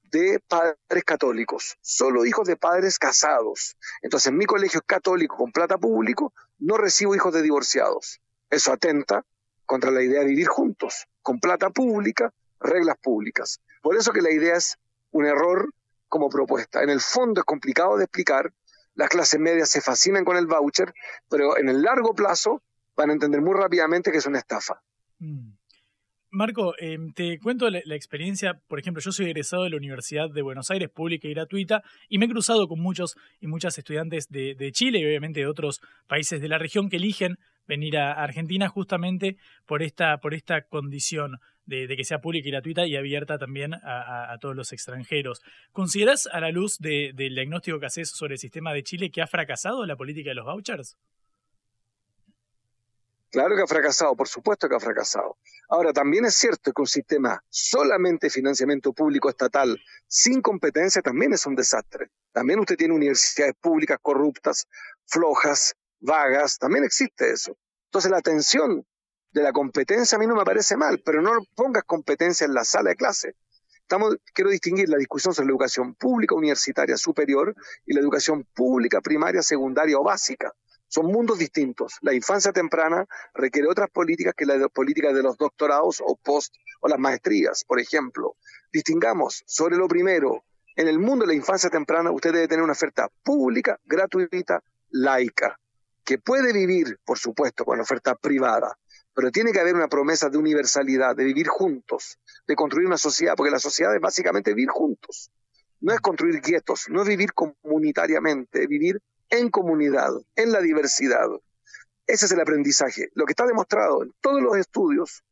de 0.10 0.40
padres 0.48 1.04
católicos, 1.06 1.78
solo 1.82 2.26
hijos 2.26 2.48
de 2.48 2.56
padres 2.56 2.98
casados. 2.98 3.76
Entonces, 4.02 4.28
en 4.28 4.38
mi 4.38 4.46
colegio 4.46 4.82
católico 4.86 5.36
con 5.36 5.52
plata 5.52 5.78
público, 5.78 6.32
no 6.60 6.78
recibo 6.78 7.14
hijos 7.14 7.34
de 7.34 7.42
divorciados. 7.42 8.22
Eso 8.50 8.72
atenta 8.72 9.26
contra 9.66 9.92
la 9.92 10.02
idea 10.02 10.22
de 10.22 10.28
vivir 10.28 10.48
juntos, 10.48 11.08
con 11.22 11.42
plata 11.42 11.72
pública, 11.72 12.32
reglas 12.62 12.96
públicas. 13.00 13.60
Por 13.82 13.98
eso 13.98 14.14
que 14.14 14.22
la 14.22 14.32
idea 14.32 14.56
es 14.56 14.78
un 15.12 15.26
error 15.26 15.74
como 16.08 16.30
propuesta. 16.30 16.84
En 16.84 16.90
el 16.90 17.02
fondo 17.02 17.42
es 17.42 17.46
complicado 17.46 17.98
de 17.98 18.06
explicar, 18.06 18.54
las 18.94 19.10
clases 19.10 19.42
medias 19.42 19.70
se 19.70 19.82
fascinan 19.82 20.24
con 20.24 20.38
el 20.38 20.48
voucher, 20.48 20.94
pero 21.30 21.58
en 21.58 21.68
el 21.68 21.82
largo 21.82 22.16
plazo 22.16 22.62
van 22.96 23.10
a 23.10 23.14
entender 23.14 23.42
muy 23.42 23.56
rápidamente 23.56 24.10
que 24.10 24.20
es 24.20 24.26
una 24.26 24.40
estafa. 24.40 24.82
Mm. 25.20 25.55
Marco, 26.36 26.76
em, 26.80 27.14
te 27.14 27.40
cuento 27.40 27.70
la, 27.70 27.80
experiencia, 27.96 28.60
por 28.68 28.78
ejemplo, 28.78 29.02
yo 29.02 29.14
soy 29.14 29.28
egresado 29.28 29.64
de 29.64 29.70
la 29.70 29.78
Universidad 29.78 30.30
de 30.30 30.42
Buenos 30.42 30.70
Aires, 30.70 30.90
pública 30.90 31.30
y 31.30 31.34
gratuita, 31.34 31.82
y 32.10 32.18
me 32.18 32.26
he 32.26 32.30
cruzado 32.30 32.68
con 32.68 32.82
muchos 32.82 33.16
y 33.40 33.48
muchas 33.48 33.78
estudiantes 33.78 34.28
de, 34.30 34.72
Chile 34.74 35.00
y 35.00 35.06
obviamente 35.06 35.40
de 35.40 35.48
otros 35.48 35.82
países 36.08 36.42
de 36.42 36.50
la 36.50 36.58
región 36.58 36.90
que 36.90 36.98
eligen 36.98 37.40
venir 37.68 37.98
a 37.98 38.12
Argentina 38.12 38.68
justamente 38.68 39.38
por 39.66 39.82
esta, 39.82 40.18
por 40.18 40.34
esta 40.34 40.64
condición 40.64 41.40
de, 41.66 41.88
que 41.96 42.04
sea 42.04 42.20
pública 42.20 42.50
y 42.50 42.52
gratuita 42.52 42.86
y 42.86 42.98
abierta 42.98 43.38
también 43.38 43.74
a, 43.74 44.38
todos 44.42 44.58
los 44.58 44.74
extranjeros. 44.74 45.42
¿Consideras 45.72 46.28
a 46.28 46.42
la 46.42 46.52
luz 46.52 46.80
del 46.80 47.16
diagnóstico 47.16 47.80
que 47.80 47.86
haces 47.86 48.10
sobre 48.10 48.34
el 48.34 48.40
sistema 48.40 48.74
de 48.74 48.84
Chile 48.84 49.10
que 49.10 49.22
ha 49.22 49.28
fracasado 49.28 49.86
la 49.86 49.96
política 49.96 50.32
de 50.32 50.36
los 50.36 50.46
vouchers? 50.46 50.98
Claro 53.36 53.54
que 53.58 53.64
ha 53.64 53.68
fracasado, 53.68 54.16
por 54.16 54.30
supuesto 54.30 54.70
que 54.70 54.76
ha 54.76 54.80
fracasado. 54.80 55.38
Ahora, 55.68 55.92
también 55.92 56.24
es 56.24 56.36
cierto 56.36 56.72
que 56.72 56.82
un 56.82 56.88
sistema 56.88 57.44
solamente 57.50 58.30
financiamiento 58.30 58.94
público 58.94 59.30
estatal 59.30 59.78
sin 60.08 60.42
competencia 60.42 61.02
también 61.02 61.34
es 61.34 61.46
un 61.46 61.54
desastre. 61.54 62.12
También 62.32 62.62
usted 62.62 62.78
tiene 62.78 62.94
universidades 62.94 63.54
públicas 63.60 63.98
corruptas, 64.02 64.70
flojas, 65.06 65.76
vagas, 66.00 66.58
también 66.58 66.86
existe 66.86 67.30
eso. 67.30 67.58
Entonces 67.90 68.10
la 68.10 68.22
tensión 68.22 68.86
de 69.34 69.44
la 69.44 69.52
competencia 69.52 70.16
a 70.16 70.20
mí 70.20 70.28
no 70.28 70.36
me 70.36 70.46
parece 70.46 70.78
mal, 70.78 71.02
pero 71.04 71.22
no 71.22 71.32
pongas 71.56 71.84
competencia 71.84 72.46
en 72.46 72.54
la 72.54 72.64
sala 72.64 72.92
de 72.92 72.96
clase. 72.96 73.36
Quiero 74.34 74.50
distinguir 74.50 74.88
la 74.88 74.98
discusión 74.98 75.34
sobre 75.34 75.48
la 75.48 75.52
educación 75.52 75.94
pública 75.96 76.36
universitaria 76.36 76.96
superior 76.96 77.54
y 77.86 77.96
la 77.96 78.00
educación 78.00 78.46
pública 78.56 79.02
primaria, 79.02 79.42
secundaria 79.42 79.98
o 80.00 80.04
básica. 80.06 80.54
Son 80.88 81.08
mundos 81.08 81.40
distintos. 81.40 81.96
La 82.02 82.14
infancia 82.14 82.52
temprana 82.52 83.06
requiere 83.34 83.68
otras 83.68 83.90
políticas 83.90 84.34
que 84.36 84.46
las 84.46 84.62
políticas 84.70 85.14
de 85.14 85.24
los 85.24 85.38
doctorados 85.38 86.02
o 86.06 86.16
post 86.16 86.54
o 86.82 86.88
las 86.88 87.00
maestrías, 87.00 87.64
por 87.66 87.80
ejemplo. 87.80 88.36
Distingamos 88.72 89.44
sobre 89.46 89.78
lo 89.78 89.88
primero. 89.88 90.44
En 90.76 90.88
el 90.88 91.00
mundo 91.00 91.24
de 91.24 91.30
la 91.30 91.34
infancia 91.36 91.70
temprana 91.70 92.12
usted 92.12 92.34
debe 92.34 92.48
tener 92.48 92.64
una 92.64 92.74
oferta 92.74 93.10
pública, 93.24 93.80
gratuita, 93.86 94.62
laica, 94.90 95.60
que 96.04 96.20
puede 96.20 96.54
vivir, 96.54 97.00
por 97.06 97.18
supuesto, 97.18 97.66
con 97.66 97.78
la 97.78 97.84
oferta 97.84 98.16
privada, 98.16 98.78
pero 99.14 99.32
tiene 99.32 99.52
que 99.52 99.60
haber 99.60 99.76
una 99.76 99.88
promesa 99.88 100.30
de 100.30 100.38
universalidad, 100.38 101.16
de 101.16 101.24
vivir 101.24 101.48
juntos, 101.48 102.20
de 102.46 102.56
construir 102.56 102.88
una 102.88 102.98
sociedad, 102.98 103.34
porque 103.36 103.52
la 103.52 103.60
sociedad 103.60 103.96
es 103.96 104.02
básicamente 104.02 104.54
vivir 104.54 104.70
juntos. 104.70 105.32
No 105.80 105.94
es 105.94 106.02
construir 106.02 106.42
guetos, 106.42 106.86
no 106.90 107.02
es 107.02 107.08
vivir 107.08 107.34
comunitariamente, 107.34 108.64
es 108.64 108.68
vivir 108.68 109.02
en 109.30 109.50
comunidad, 109.50 110.12
en 110.36 110.52
la 110.52 110.62
diversidad. 110.62 111.28
Ese 112.08 112.26
es 112.26 112.32
el 112.32 112.40
aprendizaje. 112.40 113.10
Lo 113.14 113.26
que 113.26 113.32
está 113.32 113.46
demostrado 113.46 114.04
en 114.04 114.14
todos 114.22 114.42
los 114.42 114.58
estudios 114.58 115.24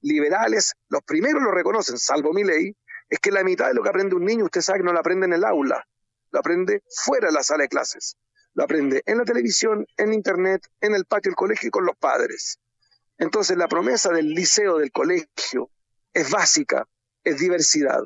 liberales, 0.00 0.74
los 0.88 1.02
primeros 1.02 1.42
lo 1.42 1.52
reconocen, 1.52 1.98
salvo 1.98 2.32
mi 2.32 2.44
ley, 2.44 2.76
es 3.08 3.18
que 3.20 3.30
la 3.30 3.44
mitad 3.44 3.68
de 3.68 3.74
lo 3.74 3.82
que 3.82 3.88
aprende 3.88 4.16
un 4.16 4.24
niño, 4.24 4.44
usted 4.44 4.60
sabe 4.60 4.80
que 4.80 4.84
no 4.84 4.92
lo 4.92 4.98
aprende 4.98 5.26
en 5.26 5.32
el 5.32 5.44
aula, 5.44 5.86
lo 6.30 6.40
aprende 6.40 6.82
fuera 6.88 7.28
de 7.28 7.32
la 7.32 7.42
sala 7.42 7.62
de 7.62 7.68
clases. 7.68 8.16
Lo 8.54 8.64
aprende 8.64 9.02
en 9.04 9.18
la 9.18 9.24
televisión, 9.24 9.86
en 9.98 10.14
internet, 10.14 10.66
en 10.80 10.94
el 10.94 11.04
patio 11.04 11.30
del 11.30 11.36
colegio 11.36 11.68
y 11.68 11.70
con 11.70 11.84
los 11.84 11.94
padres. 11.96 12.58
Entonces 13.18 13.56
la 13.58 13.68
promesa 13.68 14.10
del 14.10 14.30
liceo, 14.30 14.78
del 14.78 14.92
colegio, 14.92 15.70
es 16.14 16.30
básica, 16.30 16.88
es 17.22 17.38
diversidad. 17.38 18.02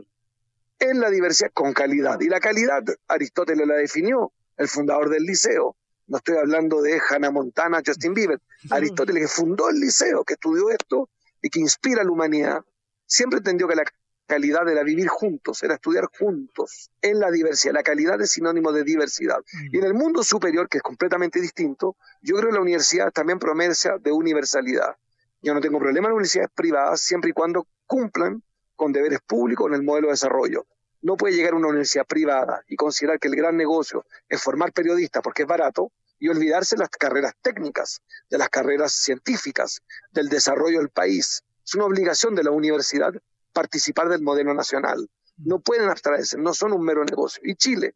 En 0.80 0.98
la 0.98 1.08
diversidad 1.08 1.52
con 1.54 1.72
calidad. 1.72 2.20
Y 2.20 2.28
la 2.28 2.40
calidad, 2.40 2.82
Aristóteles 3.06 3.66
la 3.66 3.76
definió 3.76 4.32
el 4.60 4.68
fundador 4.68 5.08
del 5.08 5.24
liceo. 5.24 5.74
No 6.06 6.18
estoy 6.18 6.36
hablando 6.36 6.82
de 6.82 7.00
Hannah 7.08 7.30
Montana, 7.30 7.80
Justin 7.84 8.12
Bieber. 8.12 8.38
Aristóteles, 8.70 9.22
que 9.22 9.28
fundó 9.28 9.70
el 9.70 9.80
liceo, 9.80 10.22
que 10.22 10.34
estudió 10.34 10.68
esto 10.68 11.08
y 11.40 11.48
que 11.48 11.60
inspira 11.60 12.02
a 12.02 12.04
la 12.04 12.10
humanidad, 12.10 12.62
siempre 13.06 13.38
entendió 13.38 13.66
que 13.66 13.74
la 13.74 13.84
calidad 14.26 14.68
era 14.68 14.82
vivir 14.82 15.08
juntos, 15.08 15.62
era 15.62 15.74
estudiar 15.74 16.04
juntos, 16.18 16.90
en 17.00 17.20
la 17.20 17.30
diversidad. 17.30 17.72
La 17.72 17.82
calidad 17.82 18.20
es 18.20 18.32
sinónimo 18.32 18.70
de 18.70 18.84
diversidad. 18.84 19.38
Y 19.72 19.78
en 19.78 19.84
el 19.84 19.94
mundo 19.94 20.22
superior, 20.22 20.68
que 20.68 20.76
es 20.78 20.82
completamente 20.82 21.40
distinto, 21.40 21.96
yo 22.20 22.36
creo 22.36 22.50
que 22.50 22.56
la 22.56 22.60
universidad 22.60 23.10
también 23.12 23.38
promesa 23.38 23.96
de 23.98 24.12
universalidad. 24.12 24.94
Yo 25.40 25.54
no 25.54 25.60
tengo 25.62 25.78
problema 25.78 26.08
en 26.08 26.14
universidades 26.14 26.50
privadas 26.54 27.00
siempre 27.00 27.30
y 27.30 27.32
cuando 27.32 27.66
cumplan 27.86 28.42
con 28.76 28.92
deberes 28.92 29.20
públicos 29.26 29.68
en 29.68 29.74
el 29.74 29.82
modelo 29.82 30.08
de 30.08 30.12
desarrollo. 30.12 30.66
No 31.02 31.16
puede 31.16 31.34
llegar 31.34 31.54
a 31.54 31.56
una 31.56 31.68
universidad 31.68 32.06
privada 32.06 32.62
y 32.68 32.76
considerar 32.76 33.18
que 33.18 33.28
el 33.28 33.36
gran 33.36 33.56
negocio 33.56 34.04
es 34.28 34.42
formar 34.42 34.72
periodistas 34.72 35.22
porque 35.22 35.42
es 35.42 35.48
barato 35.48 35.92
y 36.18 36.28
olvidarse 36.28 36.76
de 36.76 36.80
las 36.80 36.90
carreras 36.90 37.34
técnicas, 37.40 38.02
de 38.28 38.38
las 38.38 38.50
carreras 38.50 38.92
científicas, 38.92 39.80
del 40.12 40.28
desarrollo 40.28 40.78
del 40.78 40.90
país. 40.90 41.42
Es 41.64 41.74
una 41.74 41.86
obligación 41.86 42.34
de 42.34 42.44
la 42.44 42.50
universidad 42.50 43.14
participar 43.52 44.08
del 44.08 44.22
modelo 44.22 44.52
nacional. 44.52 45.08
No 45.38 45.60
pueden 45.60 45.88
abstraerse, 45.88 46.36
no 46.36 46.52
son 46.52 46.72
un 46.72 46.84
mero 46.84 47.04
negocio. 47.04 47.40
Y 47.44 47.54
Chile 47.54 47.94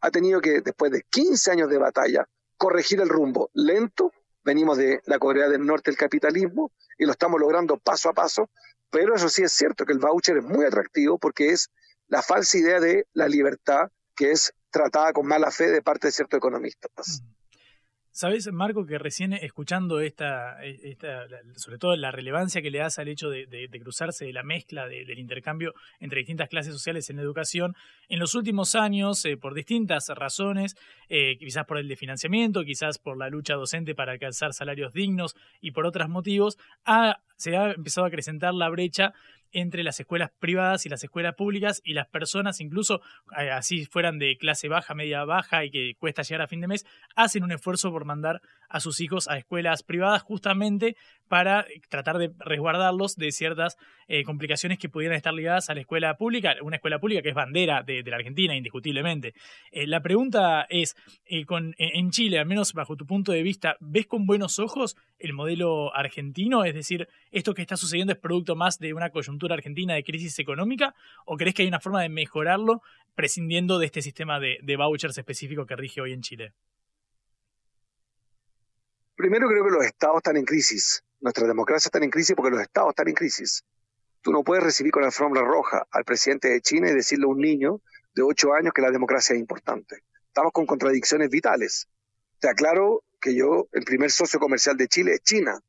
ha 0.00 0.10
tenido 0.10 0.40
que, 0.40 0.60
después 0.60 0.90
de 0.90 1.02
15 1.08 1.52
años 1.52 1.68
de 1.68 1.78
batalla, 1.78 2.28
corregir 2.56 3.00
el 3.00 3.08
rumbo 3.08 3.50
lento. 3.54 4.12
Venimos 4.42 4.76
de 4.78 5.00
la 5.04 5.18
Corea 5.18 5.48
del 5.48 5.64
Norte, 5.64 5.90
el 5.90 5.96
capitalismo, 5.96 6.72
y 6.98 7.04
lo 7.04 7.12
estamos 7.12 7.40
logrando 7.40 7.76
paso 7.78 8.08
a 8.08 8.12
paso. 8.12 8.50
Pero 8.90 9.14
eso 9.14 9.28
sí 9.28 9.42
es 9.42 9.52
cierto 9.52 9.84
que 9.84 9.92
el 9.92 10.00
voucher 10.00 10.38
es 10.38 10.44
muy 10.44 10.64
atractivo 10.64 11.18
porque 11.18 11.50
es 11.50 11.70
la 12.10 12.22
falsa 12.22 12.58
idea 12.58 12.80
de 12.80 13.06
la 13.14 13.28
libertad 13.28 13.90
que 14.14 14.32
es 14.32 14.52
tratada 14.70 15.12
con 15.12 15.26
mala 15.26 15.50
fe 15.50 15.70
de 15.70 15.80
parte 15.80 16.08
de 16.08 16.12
ciertos 16.12 16.38
economistas. 16.38 17.22
Mm. 17.22 17.40
Sabes, 18.12 18.52
Marco, 18.52 18.84
que 18.84 18.98
recién 18.98 19.32
escuchando 19.32 20.00
esta, 20.00 20.60
esta, 20.64 21.26
sobre 21.54 21.78
todo 21.78 21.94
la 21.96 22.10
relevancia 22.10 22.60
que 22.60 22.70
le 22.70 22.80
das 22.80 22.98
al 22.98 23.06
hecho 23.06 23.30
de, 23.30 23.68
cruzarse 23.80 24.26
de 24.26 24.32
la 24.32 24.42
mezcla 24.42 24.88
del 24.88 25.18
intercambio 25.18 25.74
entre 26.00 26.18
distintas 26.18 26.48
clases 26.48 26.72
sociales 26.72 27.08
en 27.08 27.20
educación, 27.20 27.76
en 28.08 28.18
los 28.18 28.34
últimos 28.34 28.74
años, 28.74 29.24
eh, 29.24 29.36
por 29.36 29.54
distintas 29.54 30.08
razones, 30.08 30.74
eh, 31.08 31.38
quizás 31.38 31.64
por 31.66 31.78
el 31.78 31.86
de 31.86 31.96
financiamiento, 31.96 32.64
quizás 32.64 32.98
por 32.98 33.16
la 33.16 33.28
lucha 33.28 33.54
docente 33.54 33.94
para 33.94 34.12
alcanzar 34.12 34.54
salarios 34.54 34.92
dignos 34.92 35.36
y 35.60 35.70
por 35.70 35.86
otros 35.86 36.08
motivos, 36.08 36.58
se 37.40 37.56
ha 37.56 37.72
empezado 37.72 38.04
a 38.04 38.08
acrecentar 38.08 38.54
la 38.54 38.68
brecha 38.68 39.14
entre 39.52 39.82
las 39.82 39.98
escuelas 39.98 40.30
privadas 40.38 40.86
y 40.86 40.88
las 40.88 41.02
escuelas 41.02 41.34
públicas 41.34 41.80
y 41.84 41.94
las 41.94 42.06
personas, 42.06 42.60
incluso 42.60 43.00
eh, 43.38 43.50
así 43.50 43.84
fueran 43.86 44.18
de 44.18 44.36
clase 44.36 44.68
baja, 44.68 44.94
media 44.94 45.24
baja 45.24 45.64
y 45.64 45.70
que 45.70 45.94
cuesta 45.98 46.22
llegar 46.22 46.42
a 46.42 46.48
fin 46.48 46.60
de 46.60 46.68
mes, 46.68 46.86
hacen 47.16 47.42
un 47.42 47.52
esfuerzo 47.52 47.90
por 47.90 48.04
mandar 48.04 48.40
a 48.68 48.80
sus 48.80 49.00
hijos 49.00 49.28
a 49.28 49.36
escuelas 49.36 49.82
privadas 49.82 50.22
justamente 50.22 50.96
para 51.28 51.66
tratar 51.88 52.18
de 52.18 52.32
resguardarlos 52.38 53.16
de 53.16 53.32
ciertas 53.32 53.76
eh, 54.08 54.24
complicaciones 54.24 54.78
que 54.78 54.88
pudieran 54.88 55.16
estar 55.16 55.32
ligadas 55.32 55.70
a 55.70 55.74
la 55.74 55.80
escuela 55.80 56.16
pública, 56.16 56.56
una 56.62 56.76
escuela 56.76 56.98
pública 56.98 57.22
que 57.22 57.30
es 57.30 57.34
bandera 57.34 57.82
de, 57.82 58.02
la 58.02 58.16
Argentina, 58.16 58.56
indiscutiblemente. 58.56 59.34
Eh, 59.70 59.86
la 59.86 60.00
pregunta 60.00 60.66
es, 60.68 60.96
en 61.26 62.10
Chile, 62.10 62.38
al 62.38 62.46
menos 62.46 62.72
bajo 62.72 62.96
tu 62.96 63.06
punto 63.06 63.32
de 63.32 63.42
vista, 63.42 63.76
¿ves 63.80 64.06
con 64.06 64.26
buenos 64.26 64.58
ojos 64.58 64.96
el 65.18 65.32
modelo 65.32 65.94
argentino? 65.94 66.64
Es 66.64 66.74
decir, 66.74 67.08
¿esto 67.30 67.54
que 67.54 67.62
está 67.62 67.76
sucediendo 67.76 68.12
es 68.12 68.18
producto 68.18 68.56
más 68.56 68.78
de 68.78 68.92
una 68.94 69.10
coyuntura 69.10 69.54
argentina 69.54 69.94
de 69.94 70.04
crisis 70.04 70.38
económica 70.38 70.94
o 71.24 71.36
crees 71.36 71.54
que 71.54 71.62
hay 71.62 71.68
una 71.68 71.80
forma 71.80 72.02
de 72.02 72.08
mejorarlo 72.08 72.82
prescindiendo 73.14 73.78
de 73.78 73.86
este 73.86 74.02
sistema 74.02 74.40
de, 74.40 74.76
vouchers 74.76 75.16
específico 75.18 75.66
que 75.66 75.76
rige 75.76 76.00
hoy 76.00 76.12
en 76.12 76.22
Chile? 76.22 76.54
Primero 79.14 79.48
creo 79.48 79.64
que 79.64 79.70
los 79.70 79.84
estados 79.84 80.16
están 80.16 80.36
en 80.36 80.44
crisis. 80.44 81.04
Nuestra 81.20 81.46
democracia 81.46 81.88
está 81.88 82.02
en 82.02 82.10
crisis 82.10 82.34
porque 82.34 82.50
los 82.50 82.60
estados 82.60 82.90
están 82.90 83.08
en 83.08 83.14
crisis. 83.14 83.64
Tú 84.22 84.32
no 84.32 84.42
puedes 84.42 84.64
recibir 84.64 84.92
con 84.92 85.02
la 85.02 85.08
alfombra 85.08 85.42
roja 85.42 85.86
al 85.90 86.04
presidente 86.04 86.48
de 86.48 86.60
China 86.60 86.90
y 86.90 86.94
decirle 86.94 87.24
a 87.24 87.28
un 87.28 87.38
niño 87.38 87.80
de 88.14 88.22
8 88.22 88.54
años 88.54 88.72
que 88.74 88.82
la 88.82 88.90
democracia 88.90 89.34
es 89.34 89.40
importante. 89.40 90.02
Estamos 90.26 90.52
con 90.52 90.66
contradicciones 90.66 91.28
vitales. 91.28 91.88
Te 92.38 92.48
aclaro 92.48 93.04
que 93.20 93.34
yo, 93.34 93.68
el 93.72 93.84
primer 93.84 94.10
socio 94.10 94.40
comercial 94.40 94.76
de 94.76 94.88
Chile 94.88 95.14
es 95.14 95.22
China 95.22 95.60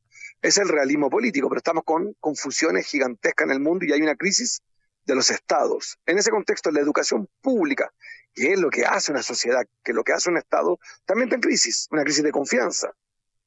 es 0.41 0.57
el 0.57 0.67
realismo 0.67 1.09
político, 1.09 1.49
pero 1.49 1.59
estamos 1.59 1.83
con 1.83 2.13
confusiones 2.19 2.87
gigantescas 2.87 3.45
en 3.45 3.51
el 3.51 3.59
mundo 3.59 3.85
y 3.85 3.93
hay 3.93 4.01
una 4.01 4.15
crisis 4.15 4.61
de 5.05 5.15
los 5.15 5.29
estados. 5.29 5.99
En 6.05 6.17
ese 6.17 6.31
contexto, 6.31 6.71
la 6.71 6.79
educación 6.79 7.27
pública, 7.41 7.91
que 8.33 8.53
es 8.53 8.59
lo 8.59 8.69
que 8.69 8.85
hace 8.85 9.11
una 9.11 9.23
sociedad, 9.23 9.63
que 9.83 9.91
es 9.91 9.95
lo 9.95 10.03
que 10.03 10.13
hace 10.13 10.29
un 10.29 10.37
estado, 10.37 10.79
también 11.05 11.27
está 11.27 11.35
en 11.35 11.41
crisis, 11.41 11.87
una 11.91 12.03
crisis 12.03 12.23
de 12.23 12.31
confianza. 12.31 12.93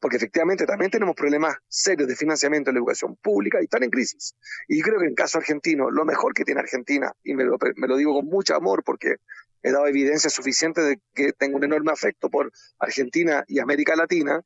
porque 0.00 0.18
efectivamente 0.18 0.66
también 0.66 0.90
tenemos 0.90 1.16
problemas 1.16 1.56
serios 1.66 2.06
de 2.06 2.14
financiamiento 2.14 2.68
de 2.68 2.74
la 2.74 2.80
educación 2.80 3.16
pública 3.16 3.58
y 3.60 3.64
están 3.64 3.84
en 3.84 3.90
crisis. 3.90 4.34
Y 4.68 4.82
creo 4.82 4.98
que 4.98 5.04
en 5.06 5.10
el 5.12 5.16
caso 5.16 5.38
argentino, 5.38 5.90
lo 5.90 6.04
mejor 6.04 6.34
que 6.34 6.44
tiene 6.44 6.60
Argentina, 6.60 7.10
y 7.22 7.32
me 7.32 7.44
lo, 7.44 7.56
me 7.76 7.88
lo 7.88 7.96
digo 7.96 8.12
con 8.12 8.26
mucho 8.26 8.54
amor 8.54 8.84
porque 8.84 9.16
he 9.62 9.72
dado 9.72 9.86
evidencia 9.86 10.28
suficiente 10.28 10.82
de 10.82 11.00
que 11.14 11.32
tengo 11.32 11.56
un 11.56 11.64
enorme 11.64 11.90
afecto 11.90 12.28
por 12.28 12.52
Argentina 12.78 13.44
y 13.48 13.60
América 13.60 13.96
Latina, 13.96 14.42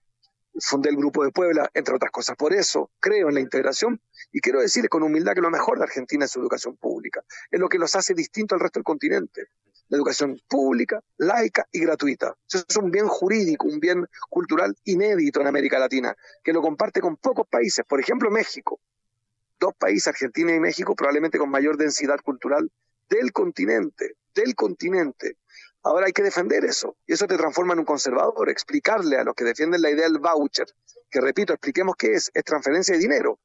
fundé 0.60 0.90
el 0.90 0.96
Grupo 0.96 1.24
de 1.24 1.30
Puebla, 1.30 1.70
entre 1.74 1.94
otras 1.94 2.10
cosas. 2.10 2.36
Por 2.36 2.52
eso 2.52 2.90
creo 3.00 3.28
en 3.28 3.34
la 3.34 3.40
integración 3.40 4.00
y 4.32 4.40
quiero 4.40 4.60
decirles 4.60 4.90
con 4.90 5.02
humildad 5.02 5.34
que 5.34 5.40
lo 5.40 5.50
mejor 5.50 5.78
de 5.78 5.84
Argentina 5.84 6.24
es 6.24 6.30
su 6.30 6.40
educación 6.40 6.76
pública. 6.76 7.22
Es 7.50 7.60
lo 7.60 7.68
que 7.68 7.78
los 7.78 7.94
hace 7.94 8.14
distinto 8.14 8.54
al 8.54 8.60
resto 8.60 8.78
del 8.78 8.84
continente. 8.84 9.46
La 9.88 9.96
educación 9.96 10.38
pública, 10.48 11.02
laica 11.16 11.66
y 11.72 11.80
gratuita. 11.80 12.36
Eso 12.46 12.64
es 12.68 12.76
un 12.76 12.90
bien 12.90 13.08
jurídico, 13.08 13.66
un 13.66 13.80
bien 13.80 14.06
cultural 14.28 14.76
inédito 14.84 15.40
en 15.40 15.46
América 15.46 15.78
Latina, 15.78 16.14
que 16.44 16.52
lo 16.52 16.60
comparte 16.60 17.00
con 17.00 17.16
pocos 17.16 17.46
países. 17.48 17.84
Por 17.88 18.00
ejemplo, 18.00 18.30
México. 18.30 18.80
Dos 19.58 19.74
países, 19.78 20.08
Argentina 20.08 20.54
y 20.54 20.60
México, 20.60 20.94
probablemente 20.94 21.38
con 21.38 21.50
mayor 21.50 21.78
densidad 21.78 22.20
cultural 22.20 22.70
del 23.08 23.32
continente, 23.32 24.16
del 24.34 24.54
continente. 24.54 25.36
Ahora 25.82 26.06
hay 26.06 26.12
que 26.12 26.22
defender 26.22 26.64
eso. 26.64 26.96
Y 27.06 27.12
eso 27.14 27.26
te 27.26 27.36
transforma 27.36 27.72
en 27.72 27.80
un 27.80 27.84
conservador. 27.84 28.48
Explicarle 28.50 29.16
a 29.16 29.24
los 29.24 29.34
que 29.34 29.44
defienden 29.44 29.82
la 29.82 29.90
idea 29.90 30.08
del 30.08 30.18
voucher, 30.18 30.66
que 31.10 31.20
repito, 31.20 31.52
expliquemos 31.52 31.96
qué 31.96 32.12
es, 32.14 32.30
es 32.34 32.44
transferencia 32.44 32.94
de 32.94 33.00
dinero. 33.00 33.38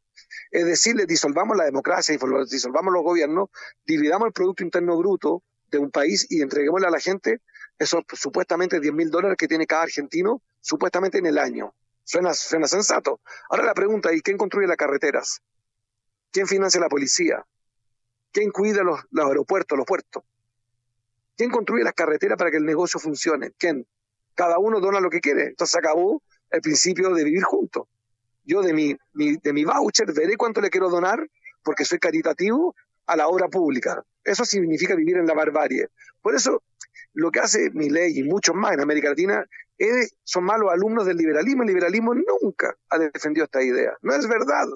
Es 0.52 0.65
decirle, 0.65 1.06
disolvamos 1.06 1.58
la 1.58 1.65
democracia, 1.65 2.17
disolvamos 2.50 2.93
los 2.93 3.04
gobiernos, 3.04 3.50
dividamos 3.86 4.28
el 4.28 4.34
Producto 4.34 4.63
Interno 4.63 4.98
Bruto 4.98 5.43
de 5.69 5.80
un 5.80 5.91
país 5.91 6.28
y 6.30 6.41
entreguémosle 6.41 6.88
a 6.88 6.91
la 6.91 7.00
gente 7.00 7.41
esos 7.80 8.04
supuestamente 8.13 8.80
10 8.80 8.93
mil 8.93 9.10
dólares 9.10 9.38
que 9.38 9.48
tiene 9.48 9.65
cada 9.65 9.84
argentino, 9.84 10.41
supuestamente 10.62 11.17
en 11.17 11.26
el 11.26 11.38
año. 11.38 11.74
Suena, 12.04 12.34
suena 12.34 12.67
sensato. 12.67 13.22
Ahora 13.50 13.65
la 13.65 13.74
pregunta 13.74 14.12
es, 14.12 14.22
¿quién 14.22 14.38
construye 14.38 14.67
las 14.67 14.78
carreteras? 14.78 15.41
¿Quién 16.32 16.48
financia 16.48 16.80
la 16.80 16.89
policía? 16.89 17.46
¿Quién 18.32 18.52
cuida 18.52 18.84
los 18.84 19.00
aeropuertos, 19.15 19.78
los 19.78 19.86
puertos? 19.86 20.24
¿Quién 21.36 21.50
construye 21.50 21.84
las 21.84 21.93
carreteras 21.93 22.38
para 22.38 22.52
que 22.52 22.58
el 22.58 22.65
negocio 22.65 23.00
funcione? 23.00 23.52
¿Quién? 23.58 23.88
Cada 24.36 24.60
uno 24.60 24.80
dona 24.80 25.00
lo 25.00 25.10
que 25.10 25.19
quiere. 25.19 25.48
Entonces 25.48 25.76
acabó 25.76 26.22
el 26.50 26.62
principio 26.62 27.13
de 27.13 27.24
vivir 27.24 27.43
juntos. 27.43 27.88
Yo 28.46 28.62
de 28.62 28.74
mi, 28.74 28.96
de 29.13 29.54
mi 29.54 29.63
voucher 29.63 30.12
veré 30.13 30.36
cuánto 30.36 30.62
le 30.62 30.69
quiero 30.69 30.89
donar 30.89 31.28
porque 31.63 31.86
soy 31.86 32.00
caritativo 32.00 32.76
a 33.06 33.15
la 33.15 33.28
obra 33.28 33.48
pública. 33.48 34.04
Eso 34.24 34.46
significa 34.46 34.96
vivir 34.96 35.17
en 35.17 35.26
la 35.26 35.34
barbarie. 35.34 35.88
Por 36.22 36.36
eso 36.36 36.62
lo 37.13 37.32
que 37.32 37.39
hace 37.39 37.69
mi 37.72 37.89
ley 37.89 38.19
y 38.19 38.24
muchos 38.24 38.56
más 38.56 38.74
en 38.74 38.82
América 38.82 39.10
Latina 39.10 39.46
es, 39.78 40.15
son 40.24 40.43
malos 40.43 40.72
alumnos 40.72 41.06
del 41.06 41.17
liberalismo. 41.17 41.63
El 41.63 41.69
liberalismo 41.69 42.13
nunca 42.13 42.76
ha 42.89 42.98
defendido 42.98 43.46
esta 43.46 43.62
idea. 43.62 43.98
No 44.02 44.13
es 44.13 44.28
verdad. 44.28 44.67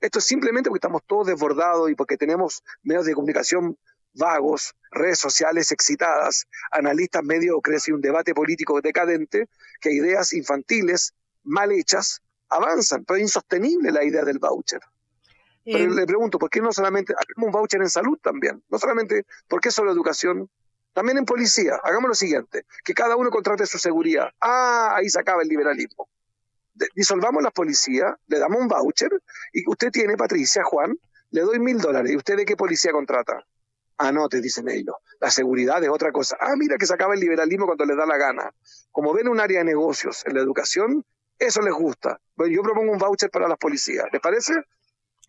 Esto 0.00 0.18
es 0.18 0.24
simplemente 0.26 0.68
porque 0.68 0.78
estamos 0.78 1.02
todos 1.06 1.26
desbordados 1.26 1.90
y 1.90 1.94
porque 1.94 2.16
tenemos 2.16 2.62
medios 2.82 3.06
de 3.06 3.14
comunicación 3.14 3.78
vagos, 4.16 4.74
redes 4.90 5.18
sociales 5.18 5.70
excitadas, 5.72 6.46
analistas 6.70 7.22
mediocres 7.22 7.86
y 7.88 7.92
un 7.92 8.00
debate 8.00 8.34
político 8.34 8.80
decadente, 8.80 9.48
que 9.80 9.92
ideas 9.92 10.32
infantiles, 10.32 11.12
mal 11.44 11.72
hechas, 11.72 12.22
avanzan, 12.48 13.04
pero 13.04 13.16
es 13.16 13.22
insostenible 13.22 13.90
la 13.92 14.04
idea 14.04 14.24
del 14.24 14.38
voucher. 14.38 14.80
Pero 15.64 15.78
Eh, 15.78 15.90
le 15.90 16.06
pregunto, 16.06 16.38
¿por 16.38 16.48
qué 16.48 16.60
no 16.60 16.72
solamente 16.72 17.12
hagamos 17.12 17.46
un 17.48 17.52
voucher 17.52 17.82
en 17.82 17.90
salud 17.90 18.18
también? 18.22 18.62
No 18.68 18.78
solamente, 18.78 19.24
¿por 19.48 19.60
qué 19.60 19.70
solo 19.70 19.90
educación? 19.90 20.48
También 20.92 21.18
en 21.18 21.24
policía. 21.24 21.78
Hagamos 21.82 22.08
lo 22.08 22.14
siguiente, 22.14 22.64
que 22.84 22.94
cada 22.94 23.16
uno 23.16 23.30
contrate 23.30 23.66
su 23.66 23.78
seguridad. 23.78 24.30
Ah, 24.40 24.94
ahí 24.96 25.08
se 25.10 25.18
acaba 25.20 25.42
el 25.42 25.48
liberalismo. 25.48 26.08
De- 26.72 26.88
disolvamos 26.94 27.42
las 27.42 27.52
policías, 27.52 28.14
le 28.28 28.38
damos 28.38 28.60
un 28.60 28.68
voucher 28.68 29.10
y 29.52 29.68
usted 29.68 29.90
tiene, 29.90 30.16
Patricia, 30.16 30.62
Juan, 30.64 30.96
le 31.30 31.40
doy 31.42 31.58
mil 31.58 31.78
dólares. 31.78 32.12
¿Y 32.12 32.16
usted 32.16 32.36
de 32.36 32.44
qué 32.46 32.56
policía 32.56 32.92
contrata? 32.92 33.44
Ah, 33.98 34.12
no, 34.12 34.28
te 34.28 34.40
dicen 34.40 34.68
ellos. 34.68 34.96
La 35.20 35.30
seguridad 35.30 35.82
es 35.82 35.88
otra 35.88 36.12
cosa. 36.12 36.36
Ah, 36.40 36.54
mira 36.56 36.76
que 36.76 36.86
se 36.86 36.94
acaba 36.94 37.14
el 37.14 37.20
liberalismo 37.20 37.66
cuando 37.66 37.84
les 37.84 37.96
da 37.96 38.06
la 38.06 38.18
gana. 38.18 38.50
Como 38.90 39.14
ven 39.14 39.28
un 39.28 39.40
área 39.40 39.58
de 39.60 39.64
negocios 39.64 40.24
en 40.26 40.34
la 40.34 40.40
educación, 40.40 41.04
eso 41.38 41.62
les 41.62 41.72
gusta. 41.72 42.20
Bueno, 42.36 42.54
yo 42.54 42.62
propongo 42.62 42.92
un 42.92 42.98
voucher 42.98 43.30
para 43.30 43.48
las 43.48 43.58
policías. 43.58 44.06
¿Les 44.12 44.20
parece? 44.20 44.52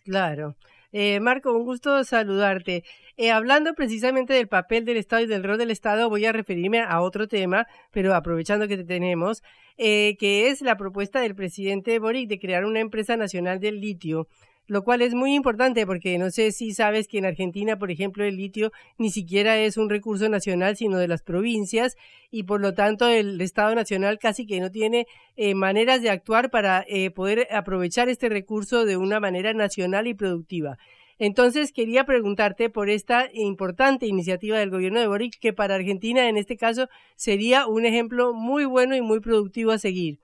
Claro. 0.04 0.56
Eh, 0.92 1.20
Marco, 1.20 1.54
un 1.54 1.66
gusto 1.66 2.04
saludarte. 2.04 2.84
Eh, 3.18 3.32
hablando 3.32 3.74
precisamente 3.74 4.34
del 4.34 4.48
papel 4.48 4.86
del 4.86 4.98
Estado 4.98 5.24
y 5.24 5.28
del 5.28 5.44
rol 5.44 5.58
del 5.58 5.72
Estado, 5.72 6.10
voy 6.10 6.26
a 6.26 6.32
referirme 6.32 6.82
a 6.82 7.02
otro 7.02 7.28
tema, 7.28 7.68
pero 7.92 8.14
aprovechando 8.14 8.68
que 8.68 8.78
te 8.78 8.86
tenemos, 8.86 9.44
eh, 9.78 10.16
que 10.18 10.50
es 10.50 10.62
la 10.62 10.78
propuesta 10.78 11.20
del 11.20 11.36
presidente 11.36 12.00
Boric 12.00 12.30
de 12.30 12.40
crear 12.40 12.64
una 12.64 12.80
empresa 12.80 13.18
nacional 13.18 13.60
del 13.60 13.82
litio, 13.82 14.28
lo 14.68 14.84
cual 14.84 15.02
es 15.02 15.14
muy 15.14 15.34
importante 15.34 15.86
porque 15.86 16.18
no 16.18 16.30
sé 16.30 16.52
si 16.52 16.74
sabes 16.74 17.08
que 17.08 17.18
en 17.18 17.26
Argentina, 17.26 17.80
por 17.80 17.90
ejemplo, 17.90 18.24
el 18.24 18.38
litio 18.38 18.72
ni 18.98 19.10
siquiera 19.10 19.58
es 19.58 19.78
un 19.78 19.90
recurso 19.90 20.30
nacional, 20.30 20.76
sino 20.76 20.98
de 20.98 21.08
las 21.08 21.24
provincias, 21.24 21.96
y 22.30 22.44
por 22.44 22.62
lo 22.62 22.74
tanto 22.74 23.08
el 23.08 23.40
Estado 23.42 23.74
Nacional 23.76 24.20
casi 24.20 24.46
que 24.46 24.60
no 24.60 24.70
tiene 24.70 25.08
eh, 25.38 25.56
maneras 25.56 26.02
de 26.02 26.10
actuar 26.10 26.50
para 26.50 26.86
eh, 26.88 27.10
poder 27.12 27.48
aprovechar 27.52 28.10
este 28.10 28.30
recurso 28.30 28.86
de 28.86 28.98
una 28.98 29.20
manera 29.20 29.54
nacional 29.54 30.08
y 30.08 30.14
productiva. 30.14 30.78
Entonces 31.20 31.72
quería 31.72 32.04
preguntarte 32.06 32.70
por 32.70 32.90
esta 32.90 33.28
importante 33.34 34.06
iniciativa 34.06 34.60
del 34.60 34.70
gobierno 34.70 35.00
de 35.00 35.08
Boric, 35.08 35.40
que 35.40 35.54
para 35.54 35.76
Argentina 35.76 36.30
en 36.30 36.38
este 36.38 36.58
caso 36.58 36.90
sería 37.16 37.66
un 37.66 37.86
ejemplo 37.86 38.34
muy 38.34 38.66
bueno 38.66 38.96
y 38.96 39.02
muy 39.02 39.20
productivo 39.20 39.72
a 39.72 39.80
seguir. 39.80 40.20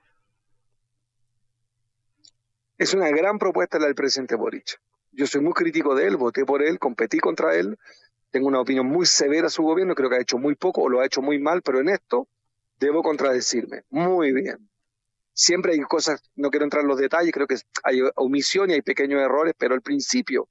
Es 2.83 2.93
una 2.93 3.09
gran 3.11 3.39
propuesta 3.39 3.79
la 3.79 3.85
del 3.85 3.95
presidente 3.95 4.35
Boric. 4.35 4.77
Yo 5.13 5.25
soy 5.25 5.39
muy 5.39 5.53
crítico 5.53 5.95
de 5.95 6.05
él, 6.05 6.17
voté 6.17 6.43
por 6.43 6.61
él, 6.61 6.79
competí 6.79 7.17
contra 7.17 7.55
él, 7.55 7.79
tengo 8.29 8.49
una 8.49 8.59
opinión 8.59 8.87
muy 8.87 9.05
severa 9.05 9.47
a 9.47 9.49
su 9.49 9.63
gobierno, 9.63 9.95
creo 9.95 10.09
que 10.09 10.17
ha 10.17 10.21
hecho 10.21 10.37
muy 10.37 10.55
poco 10.55 10.81
o 10.81 10.89
lo 10.89 10.99
ha 10.99 11.05
hecho 11.05 11.21
muy 11.21 11.39
mal, 11.39 11.61
pero 11.61 11.79
en 11.79 11.87
esto 11.87 12.27
debo 12.81 13.01
contradecirme. 13.01 13.83
Muy 13.89 14.33
bien. 14.33 14.69
Siempre 15.31 15.71
hay 15.71 15.79
cosas, 15.83 16.29
no 16.35 16.49
quiero 16.49 16.65
entrar 16.65 16.81
en 16.81 16.89
los 16.89 16.97
detalles, 16.97 17.31
creo 17.31 17.47
que 17.47 17.55
hay 17.85 18.01
omisión 18.15 18.69
y 18.69 18.73
hay 18.73 18.81
pequeños 18.81 19.21
errores, 19.21 19.53
pero 19.57 19.75
el 19.75 19.81
principio 19.81 20.49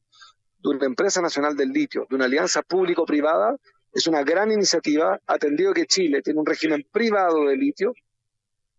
de 0.63 0.71
una 0.71 0.87
empresa 0.87 1.21
nacional 1.21 1.55
del 1.55 1.69
litio, 1.69 2.07
de 2.09 2.17
una 2.17 2.25
alianza 2.25 2.63
público-privada, 2.63 3.59
es 3.93 4.07
una 4.07 4.23
gran 4.23 4.51
iniciativa, 4.51 5.21
atendido 5.27 5.75
que 5.75 5.85
Chile 5.85 6.23
tiene 6.23 6.41
un 6.41 6.47
régimen 6.47 6.83
privado 6.91 7.45
de 7.45 7.57
litio, 7.59 7.93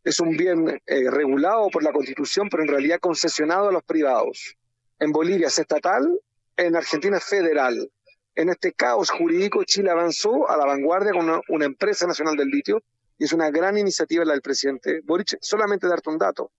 es 0.03 0.19
un 0.19 0.35
bien 0.35 0.81
eh, 0.85 1.09
regulado 1.09 1.69
por 1.69 1.83
la 1.83 1.93
Constitución, 1.93 2.49
pero 2.49 2.63
en 2.63 2.69
realidad 2.69 2.99
concesionado 2.99 3.69
a 3.69 3.71
los 3.71 3.83
privados. 3.83 4.55
En 4.99 5.11
Bolivia 5.11 5.47
es 5.47 5.57
estatal, 5.57 6.19
en 6.57 6.75
Argentina 6.75 7.17
es 7.17 7.23
federal. 7.23 7.91
En 8.35 8.49
este 8.49 8.73
caos 8.73 9.09
jurídico, 9.09 9.63
Chile 9.63 9.91
avanzó 9.91 10.49
a 10.49 10.57
la 10.57 10.65
vanguardia 10.65 11.11
con 11.11 11.41
una, 11.47 11.65
empresa 11.65 12.07
nacional 12.07 12.35
del 12.35 12.49
litio 12.49 12.81
y 13.17 13.25
es 13.25 13.33
una 13.33 13.51
gran 13.51 13.77
iniciativa 13.77 14.25
la 14.25 14.33
del 14.33 14.41
presidente 14.41 15.01
Boric. 15.03 15.37
Solamente 15.39 15.87
darte 15.87 16.09
un 16.09 16.17
dato. 16.17 16.51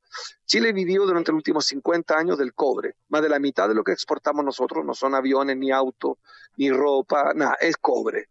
Chile 0.47 0.73
vivió 0.73 1.05
durante 1.05 1.33
los 1.33 1.39
últimos 1.39 1.67
50 1.67 2.17
años 2.17 2.39
del 2.39 2.55
cobre. 2.55 2.95
Más 3.09 3.23
de 3.23 3.29
la 3.29 3.41
mitad 3.41 3.69
de 3.69 3.75
lo 3.75 3.83
que 3.83 3.93
exportamos 3.93 4.45
nosotros 4.45 4.85
no 4.85 4.95
son 4.95 5.15
aviones, 5.15 5.57
ni 5.57 5.73
autos, 5.73 6.19
ni 6.57 6.71
ropa, 6.71 7.33
nada, 7.35 7.57
es 7.61 7.77
cobre. 7.77 8.29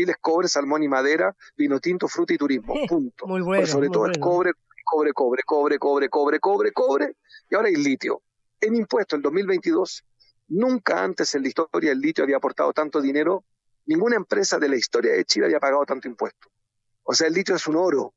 Chile 0.00 0.12
es 0.12 0.18
cobre, 0.18 0.48
salmón 0.48 0.82
y 0.82 0.88
madera, 0.88 1.36
vino 1.58 1.78
tinto, 1.78 2.08
fruta 2.08 2.32
y 2.32 2.38
turismo. 2.38 2.72
Punto. 2.88 3.26
Muy 3.26 3.42
bueno, 3.42 3.60
Pero 3.60 3.72
sobre 3.72 3.88
muy 3.88 3.92
todo 3.92 4.02
bueno. 4.04 4.12
es 4.12 4.18
cobre, 4.18 4.52
cobre, 4.82 5.12
cobre, 5.12 5.42
cobre, 5.42 5.78
cobre, 5.78 6.08
cobre, 6.08 6.40
cobre, 6.40 6.72
cobre, 6.72 7.16
y 7.50 7.54
ahora 7.54 7.68
hay 7.68 7.76
litio. 7.76 8.22
En 8.62 8.76
impuesto, 8.76 9.16
en 9.16 9.22
2022, 9.22 10.02
nunca 10.48 11.04
antes 11.04 11.34
en 11.34 11.42
la 11.42 11.48
historia 11.48 11.92
el 11.92 12.00
litio 12.00 12.24
había 12.24 12.38
aportado 12.38 12.72
tanto 12.72 13.02
dinero, 13.02 13.44
ninguna 13.84 14.16
empresa 14.16 14.58
de 14.58 14.70
la 14.70 14.76
historia 14.76 15.12
de 15.12 15.24
Chile 15.26 15.46
había 15.46 15.60
pagado 15.60 15.84
tanto 15.84 16.08
impuesto. 16.08 16.48
O 17.02 17.12
sea, 17.12 17.28
el 17.28 17.34
litio 17.34 17.54
es 17.56 17.66
un 17.66 17.76
oro. 17.76 18.14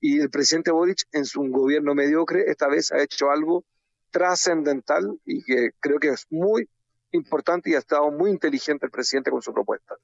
Y 0.00 0.18
el 0.18 0.30
presidente 0.30 0.72
Boric, 0.72 1.04
en 1.12 1.26
su 1.26 1.42
gobierno 1.42 1.94
mediocre, 1.94 2.50
esta 2.50 2.66
vez 2.66 2.90
ha 2.90 3.00
hecho 3.00 3.30
algo 3.30 3.64
trascendental 4.10 5.20
y 5.24 5.44
que 5.44 5.70
creo 5.78 6.00
que 6.00 6.08
es 6.08 6.26
muy 6.30 6.68
importante 7.12 7.70
y 7.70 7.74
ha 7.74 7.78
estado 7.78 8.10
muy 8.10 8.30
inteligente 8.30 8.86
el 8.86 8.90
presidente 8.90 9.30
con 9.30 9.42
su 9.42 9.52
propuesta. 9.52 9.94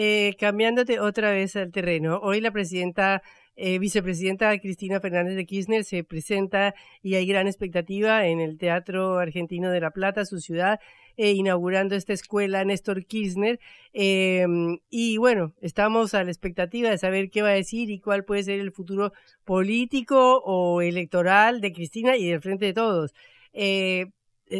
Eh, 0.00 0.36
cambiándote 0.38 1.00
otra 1.00 1.32
vez 1.32 1.56
al 1.56 1.72
terreno, 1.72 2.20
hoy 2.22 2.40
la 2.40 2.52
presidenta, 2.52 3.20
eh, 3.56 3.80
vicepresidenta 3.80 4.56
Cristina 4.60 5.00
Fernández 5.00 5.34
de 5.34 5.44
Kirchner 5.44 5.82
se 5.82 6.04
presenta 6.04 6.72
y 7.02 7.16
hay 7.16 7.26
gran 7.26 7.48
expectativa 7.48 8.24
en 8.28 8.38
el 8.38 8.58
Teatro 8.58 9.18
Argentino 9.18 9.72
de 9.72 9.80
La 9.80 9.90
Plata, 9.90 10.24
su 10.24 10.38
ciudad, 10.38 10.78
eh, 11.16 11.32
inaugurando 11.32 11.96
esta 11.96 12.12
escuela 12.12 12.64
Néstor 12.64 13.06
Kirchner. 13.06 13.58
Eh, 13.92 14.46
y 14.88 15.16
bueno, 15.16 15.52
estamos 15.60 16.14
a 16.14 16.22
la 16.22 16.30
expectativa 16.30 16.90
de 16.90 16.98
saber 16.98 17.28
qué 17.28 17.42
va 17.42 17.48
a 17.48 17.54
decir 17.54 17.90
y 17.90 17.98
cuál 17.98 18.24
puede 18.24 18.44
ser 18.44 18.60
el 18.60 18.70
futuro 18.70 19.12
político 19.44 20.38
o 20.44 20.80
electoral 20.80 21.60
de 21.60 21.72
Cristina 21.72 22.16
y 22.16 22.28
del 22.28 22.40
frente 22.40 22.66
de 22.66 22.72
todos. 22.72 23.14
Eh, 23.52 24.06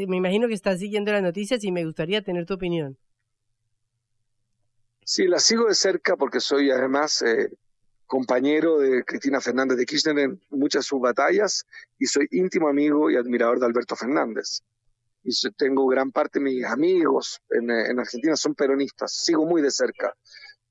me 0.08 0.16
imagino 0.16 0.48
que 0.48 0.54
estás 0.54 0.80
siguiendo 0.80 1.12
las 1.12 1.22
noticias 1.22 1.62
y 1.62 1.70
me 1.70 1.84
gustaría 1.84 2.22
tener 2.22 2.44
tu 2.44 2.54
opinión. 2.54 2.98
Sí, 5.10 5.26
la 5.26 5.38
sigo 5.38 5.64
de 5.64 5.74
cerca 5.74 6.16
porque 6.16 6.38
soy 6.38 6.70
además 6.70 7.22
eh, 7.22 7.50
compañero 8.04 8.76
de 8.78 9.04
Cristina 9.04 9.40
Fernández 9.40 9.78
de 9.78 9.86
Kirchner 9.86 10.18
en 10.18 10.38
muchas 10.50 10.84
de 10.84 10.88
sus 10.88 11.00
batallas 11.00 11.64
y 11.98 12.04
soy 12.04 12.28
íntimo 12.30 12.68
amigo 12.68 13.10
y 13.10 13.16
admirador 13.16 13.58
de 13.58 13.64
Alberto 13.64 13.96
Fernández. 13.96 14.60
Y 15.22 15.32
tengo 15.52 15.86
gran 15.86 16.12
parte 16.12 16.40
de 16.40 16.44
mis 16.44 16.62
amigos 16.66 17.40
en, 17.48 17.70
en 17.70 17.98
Argentina 17.98 18.36
son 18.36 18.54
peronistas, 18.54 19.10
sigo 19.14 19.46
muy 19.46 19.62
de 19.62 19.70
cerca. 19.70 20.12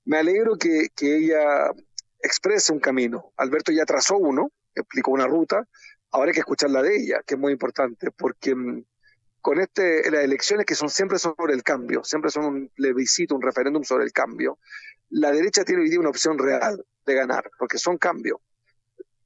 Me 0.05 0.19
alegro 0.19 0.55
que, 0.55 0.89
que 0.95 1.17
ella 1.17 1.71
exprese 2.21 2.71
un 2.71 2.79
camino. 2.79 3.33
Alberto 3.37 3.71
ya 3.71 3.85
trazó 3.85 4.17
uno, 4.17 4.51
explicó 4.75 5.09
una 5.09 5.25
ruta, 5.25 5.67
ahora 6.11 6.29
hay 6.29 6.35
que 6.35 6.41
escuchar 6.41 6.69
la 6.69 6.83
de 6.83 6.95
ella, 6.95 7.23
que 7.25 7.33
es 7.33 7.39
muy 7.39 7.53
importante, 7.53 8.11
porque 8.11 8.53
mm, 8.53 8.85
con 9.41 9.59
este, 9.59 10.09
las 10.11 10.23
elecciones 10.23 10.65
que 10.65 10.75
son 10.75 10.89
siempre 10.89 11.19
sobre 11.19 11.53
el 11.53 11.63
cambio, 11.63 12.03
siempre 12.03 12.31
son 12.31 12.45
un 12.45 12.69
plebiscito, 12.69 13.35
un 13.35 13.41
referéndum 13.41 13.83
sobre 13.83 14.03
el 14.03 14.11
cambio, 14.11 14.59
la 15.09 15.31
derecha 15.31 15.63
tiene 15.63 15.83
hoy 15.83 15.89
día 15.89 15.99
una 15.99 16.09
opción 16.09 16.37
real 16.37 16.85
de 17.05 17.13
ganar, 17.13 17.49
porque 17.57 17.77
son 17.77 17.97
cambios. 17.97 18.39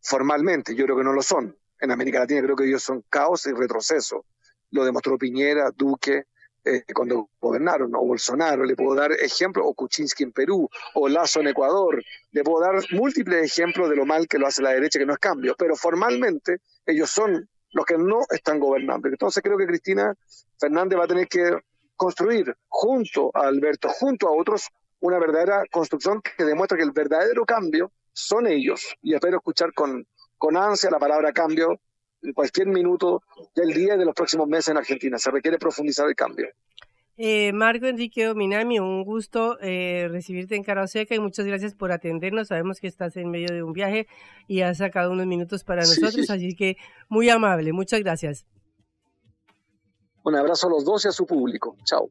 Formalmente, 0.01 0.75
yo 0.75 0.85
creo 0.85 0.97
que 0.97 1.03
no 1.03 1.13
lo 1.13 1.23
son. 1.23 1.55
En 1.79 1.91
América 1.91 2.19
Latina 2.19 2.41
creo 2.43 2.55
que 2.55 2.65
ellos 2.65 2.83
son 2.83 3.03
caos 3.09 3.45
y 3.47 3.51
retroceso. 3.51 4.25
Lo 4.69 4.85
demostró 4.85 5.17
Piñera, 5.17 5.71
Duque, 5.75 6.25
eh, 6.63 6.83
cuando 6.93 7.29
gobernaron, 7.39 7.95
o 7.95 8.05
Bolsonaro, 8.05 8.63
le 8.63 8.75
puedo 8.75 8.93
dar 8.93 9.11
ejemplos, 9.13 9.65
o 9.67 9.73
Kuczynski 9.73 10.23
en 10.23 10.31
Perú, 10.31 10.69
o 10.93 11.09
Lazo 11.09 11.39
en 11.39 11.47
Ecuador, 11.47 12.03
le 12.31 12.43
puedo 12.43 12.63
dar 12.63 12.75
múltiples 12.91 13.43
ejemplos 13.43 13.89
de 13.89 13.95
lo 13.95 14.05
mal 14.05 14.27
que 14.27 14.37
lo 14.37 14.45
hace 14.45 14.61
la 14.61 14.69
derecha, 14.69 14.99
que 14.99 15.07
no 15.07 15.13
es 15.13 15.19
cambio, 15.19 15.55
pero 15.57 15.75
formalmente 15.75 16.57
ellos 16.85 17.09
son 17.09 17.49
los 17.71 17.85
que 17.85 17.97
no 17.97 18.21
están 18.29 18.59
gobernando. 18.59 19.07
Entonces 19.07 19.41
creo 19.43 19.57
que 19.57 19.65
Cristina 19.65 20.15
Fernández 20.59 20.99
va 20.99 21.05
a 21.05 21.07
tener 21.07 21.27
que 21.27 21.59
construir 21.95 22.55
junto 22.67 23.31
a 23.33 23.47
Alberto, 23.47 23.89
junto 23.89 24.27
a 24.27 24.31
otros, 24.31 24.67
una 24.99 25.19
verdadera 25.19 25.63
construcción 25.71 26.21
que 26.21 26.43
demuestra 26.43 26.77
que 26.77 26.83
el 26.83 26.91
verdadero 26.91 27.45
cambio 27.45 27.91
son 28.13 28.47
ellos. 28.47 28.95
Y 29.01 29.13
espero 29.13 29.37
escuchar 29.37 29.73
con, 29.73 30.05
con 30.37 30.57
ansia 30.57 30.89
la 30.89 30.99
palabra 30.99 31.31
cambio 31.31 31.79
en 32.21 32.33
cualquier 32.33 32.67
minuto 32.67 33.23
del 33.55 33.73
día 33.73 33.95
y 33.95 33.97
de 33.97 34.05
los 34.05 34.15
próximos 34.15 34.47
meses 34.47 34.69
en 34.69 34.77
Argentina. 34.77 35.17
Se 35.17 35.31
requiere 35.31 35.57
profundizar 35.57 36.07
el 36.07 36.15
cambio. 36.15 36.47
Eh, 37.23 37.53
Marco 37.53 37.85
Enrique 37.85 38.25
Dominami, 38.25 38.79
un 38.79 39.03
gusto 39.03 39.59
eh, 39.61 40.07
recibirte 40.09 40.55
en 40.55 40.63
Cara 40.63 40.87
Seca 40.87 41.13
y 41.13 41.19
muchas 41.19 41.45
gracias 41.45 41.75
por 41.75 41.91
atendernos. 41.91 42.47
Sabemos 42.47 42.79
que 42.79 42.87
estás 42.87 43.15
en 43.15 43.29
medio 43.29 43.49
de 43.53 43.61
un 43.61 43.73
viaje 43.73 44.07
y 44.47 44.61
has 44.61 44.79
sacado 44.79 45.11
unos 45.11 45.27
minutos 45.27 45.63
para 45.63 45.81
nosotros, 45.81 46.31
así 46.31 46.55
que 46.55 46.77
muy 47.09 47.29
amable. 47.29 47.73
Muchas 47.73 47.99
gracias. 47.99 48.47
Un 50.23 50.35
abrazo 50.35 50.65
a 50.65 50.71
los 50.71 50.83
dos 50.83 51.05
y 51.05 51.09
a 51.09 51.11
su 51.11 51.27
público. 51.27 51.77
Chao. 51.85 52.09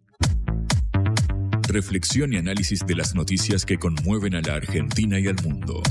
Reflexión 1.69 2.33
y 2.33 2.37
análisis 2.37 2.87
de 2.87 2.95
las 2.95 3.17
noticias 3.17 3.67
que 3.67 3.79
conmueven 3.79 4.37
a 4.37 4.43
la 4.43 4.55
Argentina 4.55 5.19
y 5.19 5.27
al 5.27 5.43
mundo. 5.43 5.83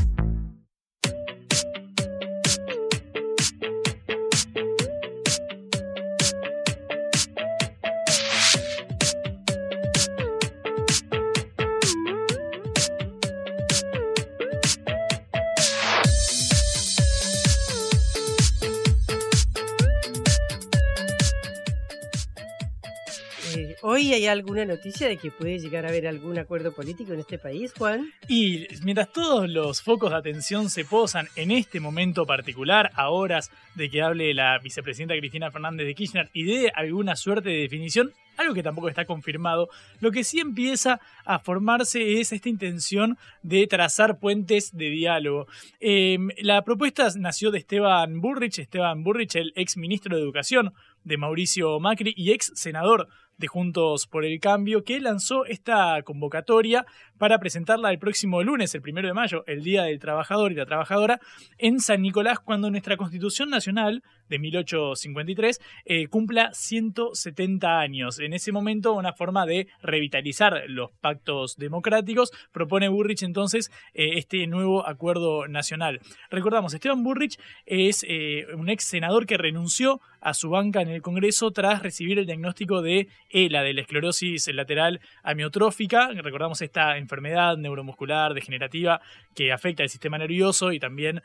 ¿Hoy 23.92 24.14
hay 24.14 24.28
alguna 24.28 24.66
noticia 24.66 25.08
de 25.08 25.18
que 25.18 25.32
puede 25.32 25.58
llegar 25.58 25.84
a 25.84 25.90
haber 25.90 26.06
algún 26.06 26.38
acuerdo 26.38 26.72
político 26.72 27.14
en 27.14 27.22
este 27.22 27.40
país, 27.40 27.74
Juan? 27.76 28.14
Y 28.28 28.68
mientras 28.84 29.12
todos 29.12 29.50
los 29.50 29.82
focos 29.82 30.12
de 30.12 30.18
atención 30.18 30.70
se 30.70 30.86
posan 30.86 31.28
en 31.36 31.50
este 31.50 31.80
momento 31.80 32.28
particular, 32.28 32.92
a 32.94 33.10
horas 33.10 33.50
de 33.74 33.90
que 33.90 34.04
hable 34.04 34.36
la 34.36 34.60
vicepresidenta 34.60 35.18
Cristina 35.18 35.50
Fernández 35.50 35.88
de 35.88 35.96
Kirchner 35.96 36.30
y 36.34 36.44
dé 36.44 36.72
alguna 36.76 37.16
suerte 37.16 37.50
de 37.50 37.62
definición, 37.62 38.14
algo 38.38 38.54
que 38.54 38.62
tampoco 38.62 38.90
está 38.90 39.06
confirmado, 39.06 39.70
lo 40.02 40.12
que 40.12 40.24
sí 40.24 40.40
empieza 40.40 41.02
a 41.26 41.40
formarse 41.40 42.20
es 42.20 42.32
esta 42.32 42.48
intención 42.48 43.18
de 43.42 43.66
trazar 43.66 44.20
puentes 44.20 44.78
de 44.78 44.92
diálogo. 44.92 45.48
Em, 45.80 46.30
la 46.38 46.64
propuesta 46.64 47.08
nació 47.18 47.50
de 47.50 47.58
Esteban 47.58 48.22
Burrich, 48.22 48.60
Esteban 48.60 49.04
Burrich, 49.04 49.36
el 49.36 49.52
ex 49.56 49.78
ministro 49.78 50.16
de 50.16 50.22
Educación 50.22 50.74
de 51.10 51.18
Mauricio 51.18 51.80
Macri 51.80 52.14
y 52.16 52.32
ex 52.32 52.52
senador 52.56 53.10
de 53.40 53.48
Juntos 53.48 54.06
por 54.06 54.26
el 54.26 54.40
Cambio, 54.40 54.84
que 54.84 55.00
lanzó 55.00 55.46
esta 55.46 56.02
convocatoria 56.04 56.86
para 57.18 57.40
presentarla 57.40 57.90
el 57.90 57.98
próximo 57.98 58.44
lunes, 58.44 58.76
el 58.76 58.82
primero 58.82 59.08
de 59.08 59.14
mayo, 59.14 59.44
el 59.48 59.64
Día 59.64 59.84
del 59.84 59.98
Trabajador 59.98 60.52
y 60.52 60.56
la 60.56 60.66
Trabajadora, 60.66 61.20
en 61.58 61.80
San 61.80 62.02
Nicolás, 62.02 62.40
cuando 62.40 62.70
nuestra 62.70 62.98
Constitución 62.98 63.50
Nacional 63.50 64.04
de 64.28 64.40
1853 64.40 65.62
eh, 65.86 66.08
cumpla 66.08 66.54
170 66.54 67.80
años. 67.80 68.20
En 68.20 68.34
ese 68.34 68.52
momento, 68.52 68.94
una 68.94 69.14
forma 69.14 69.46
de 69.46 69.68
revitalizar 69.82 70.64
los 70.68 70.92
pactos 71.00 71.56
democráticos, 71.56 72.32
propone 72.52 72.90
Burrich 72.90 73.24
entonces 73.24 73.72
eh, 73.94 74.18
este 74.18 74.46
nuevo 74.48 74.86
acuerdo 74.86 75.48
nacional. 75.48 76.02
Recordamos, 76.30 76.74
Esteban 76.74 77.04
Burrich 77.04 77.40
es 77.66 78.06
eh, 78.08 78.48
un 78.54 78.70
ex 78.70 78.84
senador 78.84 79.26
que 79.26 79.38
renunció 79.38 80.02
a 80.22 80.34
su 80.34 80.50
banca 80.50 80.82
en 80.82 80.90
el 80.90 81.02
Congreso 81.02 81.52
tras 81.52 81.84
recibir 81.84 82.20
el 82.20 82.26
diagnóstico 82.26 82.82
de 82.82 83.08
ELA, 83.30 83.64
de 83.64 83.74
la 83.74 83.82
esclerosis 83.82 84.48
lateral 84.54 85.00
amiotrófica. 85.24 86.10
Recordamos 86.14 86.62
esta 86.62 86.98
enfermedad 86.98 87.58
neuromuscular 87.58 88.34
degenerativa 88.34 89.02
que 89.36 89.52
afecta 89.52 89.84
al 89.84 89.90
sistema 89.90 90.18
nervioso 90.18 90.72
y 90.72 90.80
también 90.80 91.22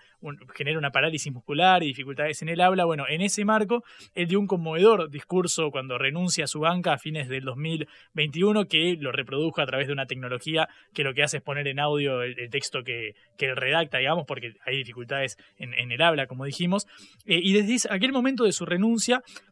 genera 0.55 0.79
una 0.79 0.91
parálisis 0.91 1.33
muscular 1.33 1.83
y 1.83 1.87
dificultades 1.87 2.43
en 2.43 2.49
el 2.49 2.61
habla. 2.61 2.85
Bueno, 2.85 3.05
en 3.09 3.21
ese 3.21 3.45
marco, 3.45 3.85
él 4.15 4.29
dio 4.29 4.41
un 4.41 4.47
conmovedor 4.47 5.11
discurso 5.11 5.71
cuando 5.71 5.99
renuncia 5.99 6.45
a 6.45 6.47
su 6.47 6.61
banca 6.61 6.93
a 6.93 6.99
fines 6.99 7.29
del 7.29 7.45
2021 7.45 8.67
que 8.67 8.97
lo 9.01 9.13
reprodujo 9.13 9.61
a 9.61 9.67
través 9.67 9.87
de 9.87 9.93
una 9.93 10.07
tecnología 10.07 10.69
que 10.93 11.05
lo 11.05 11.15
que 11.15 11.23
hace 11.23 11.39
es 11.39 11.43
poner 11.43 11.67
en 11.69 11.81
audio 11.81 12.23
el, 12.23 12.35
texto 12.51 12.85
que, 12.85 13.15
que 13.37 13.55
redacta, 13.55 13.99
digamos, 13.99 14.27
porque 14.27 14.55
hay 14.65 14.77
dificultades 14.77 15.39
en, 15.59 15.91
el 15.91 16.03
habla, 16.03 16.27
como 16.27 16.45
dijimos. 16.45 16.87
Eh, 17.27 17.41
y 17.43 17.53
desde 17.53 17.93
aquel 17.93 18.13
momento 18.13 18.45
de 18.45 18.53
su 18.53 18.65
renuncia, 18.65 18.84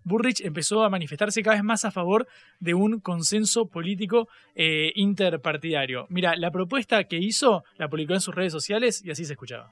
Burrich 0.05 0.40
empezó 0.42 0.85
a 0.85 0.90
manifestarse 0.90 1.42
cada 1.42 1.57
vez 1.57 1.64
más 1.64 1.85
a 1.85 1.90
favor 1.90 2.27
de 2.61 2.75
un 2.75 3.01
consenso 3.01 3.66
político 3.66 4.29
eh, 4.55 4.92
interpartidario. 4.95 6.07
Mira, 6.09 6.37
la 6.37 6.51
propuesta 6.51 7.05
que 7.05 7.18
hizo 7.18 7.64
la 7.79 7.88
publicó 7.88 8.14
en 8.14 8.21
sus 8.21 8.35
redes 8.35 8.53
sociales 8.53 9.03
y 9.05 9.11
así 9.11 9.25
se 9.25 9.33
escuchaba. 9.33 9.71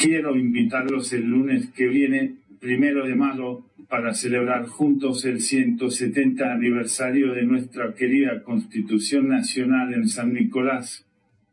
Quiero 0.00 0.36
invitarlos 0.36 1.12
el 1.12 1.24
lunes 1.24 1.70
que 1.70 1.88
viene, 1.88 2.36
primero 2.60 3.04
de 3.04 3.16
mayo, 3.16 3.64
para 3.88 4.14
celebrar 4.14 4.66
juntos 4.66 5.24
el 5.24 5.40
170 5.40 6.52
aniversario 6.52 7.32
de 7.32 7.42
nuestra 7.42 7.92
querida 7.92 8.42
Constitución 8.42 9.28
Nacional 9.28 9.92
en 9.92 10.08
San 10.08 10.32
Nicolás. 10.32 11.04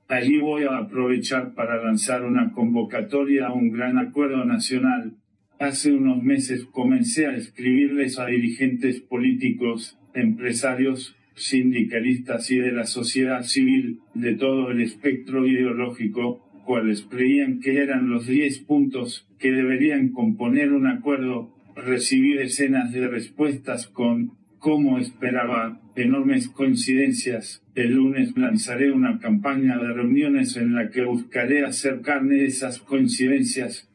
Allí 0.07 0.37
voy 0.37 0.63
a 0.63 0.77
aprovechar 0.77 1.53
para 1.53 1.83
lanzar 1.83 2.23
una 2.23 2.51
convocatoria 2.51 3.47
a 3.47 3.53
un 3.53 3.71
gran 3.71 3.97
acuerdo 3.97 4.45
nacional. 4.45 5.13
Hace 5.59 5.91
unos 5.91 6.23
meses 6.23 6.63
comencé 6.71 7.27
a 7.27 7.35
escribirles 7.35 8.17
a 8.17 8.27
dirigentes 8.27 9.01
políticos, 9.01 9.97
empresarios, 10.13 11.17
sindicalistas 11.35 12.49
y 12.49 12.59
de 12.59 12.71
la 12.71 12.85
sociedad 12.85 13.43
civil 13.43 13.99
de 14.13 14.35
todo 14.35 14.71
el 14.71 14.79
espectro 14.79 15.45
ideológico 15.45 16.39
cuales 16.63 17.05
creían 17.09 17.59
que 17.59 17.83
eran 17.83 18.09
los 18.09 18.25
10 18.25 18.59
puntos 18.59 19.27
que 19.37 19.51
deberían 19.51 20.09
componer 20.13 20.71
un 20.71 20.87
acuerdo, 20.87 21.53
recibí 21.75 22.35
decenas 22.35 22.93
de 22.93 23.09
respuestas 23.09 23.87
con, 23.87 24.37
como 24.59 24.97
esperaba, 24.97 25.81
enormes 25.97 26.47
coincidencias. 26.47 27.61
El 27.75 27.95
lunes 27.95 28.31
lanzaré 28.37 28.91
una 28.91 29.19
campaña 29.19 29.77
de 29.77 29.91
reuniones 29.91 30.55
en 30.55 30.73
la 30.73 30.89
que 30.89 31.03
buscaré 31.03 31.65
hacer 31.65 31.99
carne 31.99 32.45
esas 32.45 32.79
coincidencias 32.79 33.88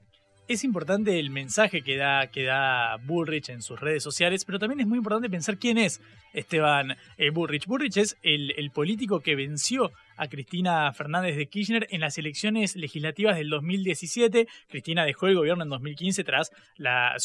es 0.48 0.64
importante 0.64 1.18
el 1.18 1.30
mensaje 1.30 1.82
que 1.82 1.96
da, 1.96 2.26
que 2.28 2.44
da 2.44 2.96
Bullrich 2.96 3.48
en 3.48 3.62
sus 3.62 3.80
redes 3.80 4.02
sociales, 4.02 4.44
pero 4.44 4.58
también 4.58 4.80
es 4.80 4.86
muy 4.86 4.98
importante 4.98 5.30
pensar 5.30 5.58
quién 5.58 5.78
es 5.78 6.00
Esteban 6.32 6.96
eh, 7.16 7.30
Bullrich. 7.30 7.66
Bullrich 7.66 7.96
es 7.96 8.16
el, 8.22 8.52
el, 8.56 8.70
político 8.70 9.20
que 9.20 9.36
venció 9.36 9.92
a 10.16 10.28
Cristina 10.28 10.92
Fernández 10.92 11.36
de 11.36 11.46
Kirchner 11.46 11.86
en 11.90 12.00
las 12.00 12.18
elecciones 12.18 12.76
legislativas 12.76 13.36
del 13.36 13.50
2017. 13.50 14.46
Cristina 14.68 15.04
dejó 15.04 15.26
el 15.26 15.36
gobierno 15.36 15.64
en 15.64 15.70
2015 15.70 16.24
tras 16.24 16.50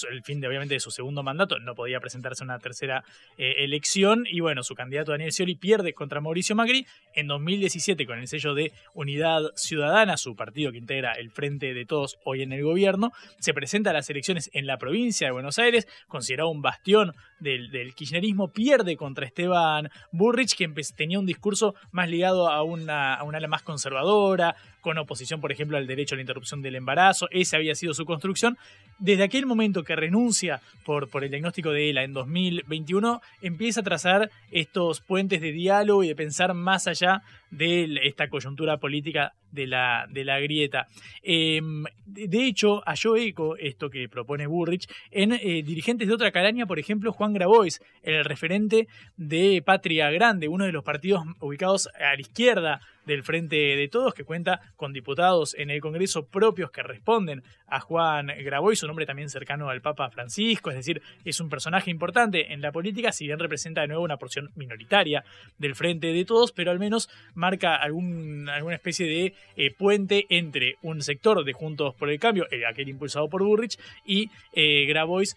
el 0.10 0.24
fin 0.24 0.40
de, 0.40 0.48
obviamente, 0.48 0.76
de 0.76 0.80
su 0.80 0.92
segundo 0.92 1.24
mandato. 1.24 1.60
No 1.60 1.76
podía 1.76 2.00
presentarse 2.00 2.44
a 2.44 2.46
una 2.46 2.60
tercera 2.60 3.04
eh, 3.38 3.56
elección. 3.60 4.26
Y 4.30 4.40
bueno, 4.40 4.64
su 4.64 4.76
candidato 4.76 5.12
Daniel 5.12 5.32
Scioli 5.32 5.56
pierde 5.56 5.94
contra 5.94 6.22
Mauricio 6.22 6.56
Macri. 6.56 6.86
En 7.14 7.28
2017, 7.28 8.06
con 8.06 8.20
el 8.20 8.28
sello 8.28 8.54
de 8.54 8.72
Unidad 8.94 9.44
Ciudadana, 9.56 10.18
su 10.18 10.36
partido 10.36 10.72
que 10.72 10.78
integra 10.78 11.14
el 11.14 11.32
Frente 11.32 11.74
de 11.74 11.86
Todos 11.86 12.18
hoy 12.24 12.42
en 12.42 12.54
el 12.54 12.64
gobierno, 12.64 13.12
se 13.40 13.54
presenta 13.54 13.90
a 13.90 13.94
las 13.94 14.10
elecciones 14.10 14.50
en 14.54 14.68
la 14.68 14.78
provincia 14.78 15.28
de 15.28 15.32
Buenos 15.32 15.60
Aires, 15.60 15.88
considerado 16.08 16.50
un 16.50 16.62
bastión 16.62 17.14
del, 17.40 17.72
del 17.72 17.96
kirchnerismo, 17.96 18.52
pierde 18.52 18.96
contra 18.96 19.26
Esteban 19.26 19.90
Burrich, 20.12 20.56
que 20.56 20.68
tenía 20.96 21.20
un 21.20 21.26
discurso 21.26 21.76
más 21.92 22.10
ligado 22.10 22.50
a 22.50 22.64
un 22.64 22.79
una, 22.84 23.16
a 23.16 23.24
una 23.24 23.40
más 23.48 23.62
conservadora, 23.62 24.56
con 24.82 24.98
oposición, 24.98 25.42
por 25.42 25.52
ejemplo, 25.52 25.78
al 25.78 25.88
derecho 25.88 26.16
a 26.16 26.18
la 26.18 26.22
interrupción 26.22 26.62
del 26.62 26.76
embarazo. 26.76 27.28
Esa 27.32 27.58
había 27.58 27.76
sido 27.76 27.94
su 27.94 28.06
construcción. 28.06 28.58
Desde 28.98 29.24
aquel 29.24 29.46
momento 29.46 29.84
que 29.84 29.96
renuncia 29.96 30.62
por, 30.86 31.08
el 31.24 31.30
diagnóstico 31.30 31.72
de 31.72 31.90
ELA 31.90 32.04
en 32.04 32.14
2021, 32.14 33.22
empieza 33.42 33.80
a 33.82 33.84
trazar 33.84 34.30
estos 34.52 35.02
puentes 35.02 35.40
de 35.42 35.52
diálogo 35.52 36.04
y 36.04 36.10
de 36.10 36.16
pensar 36.16 36.54
más 36.54 36.88
allá 36.88 37.22
de 37.52 38.00
esta 38.04 38.28
coyuntura 38.28 38.78
política 38.78 39.34
de 39.52 39.68
la, 39.68 40.06
de 40.10 40.24
la 40.26 40.40
grieta. 40.40 40.88
Em, 41.24 41.84
de 42.06 42.46
hecho, 42.46 42.82
halló 42.86 43.16
eco 43.16 43.56
esto 43.58 43.90
que 43.90 44.08
propone 44.10 44.48
Burrich 44.48 44.88
en 45.12 45.34
eh, 45.34 45.64
dirigentes 45.64 46.08
de 46.08 46.14
otra 46.14 46.32
calaña, 46.32 46.66
por 46.66 46.80
ejemplo, 46.80 47.14
Juan 47.14 47.34
Grabois, 47.34 47.82
el 48.04 48.24
referente 48.26 48.88
de 49.18 49.62
Patria 49.66 50.10
Grande, 50.12 50.48
uno 50.48 50.66
de 50.66 50.72
los 50.72 50.84
partidos 50.84 51.24
ubicados 51.40 51.88
a 52.00 52.16
la 52.16 52.22
izquierda 52.22 52.82
del 53.10 53.24
Frente 53.24 53.56
de 53.56 53.88
Todos, 53.88 54.14
que 54.14 54.24
cuenta 54.24 54.62
con 54.76 54.94
diputados 54.94 55.56
en 55.56 55.72
el 55.72 55.82
Congreso 55.82 56.28
propios 56.28 56.72
que 56.72 56.84
responden 56.84 57.44
a 57.68 57.80
Juan 57.80 58.28
Grabois, 58.28 58.82
un 58.84 58.92
hombre 58.92 59.06
también 59.06 59.30
cercano 59.30 59.70
al 59.70 59.82
Papa 59.82 60.10
Francisco, 60.10 60.70
es 60.70 60.76
decir, 60.76 61.02
es 61.26 61.40
un 61.40 61.50
personaje 61.50 61.92
importante 61.92 62.54
en 62.54 62.62
la 62.62 62.72
política, 62.72 63.12
si 63.12 63.26
bien 63.26 63.40
representa 63.40 63.82
de 63.82 63.88
nuevo 63.88 64.04
una 64.04 64.18
porción 64.18 64.52
minoritaria 64.56 65.24
del 65.58 65.76
Frente 65.76 66.14
de 66.14 66.26
Todos, 66.26 66.52
pero 66.52 66.72
al 66.72 66.80
menos 66.80 67.10
marca 67.34 67.76
algún, 67.76 68.48
alguna 68.48 68.76
especie 68.76 69.08
de 69.08 69.34
eh, 69.56 69.74
puente 69.74 70.26
entre 70.30 70.76
un 70.82 71.02
sector 71.02 71.44
de 71.44 71.54
Juntos 71.54 71.96
por 71.96 72.10
el 72.10 72.20
Cambio, 72.20 72.46
eh, 72.52 72.66
aquel 72.66 72.90
impulsado 72.90 73.28
por 73.28 73.44
Burrich, 73.44 73.80
y 74.06 74.30
eh, 74.54 74.86
Grabois 74.86 75.36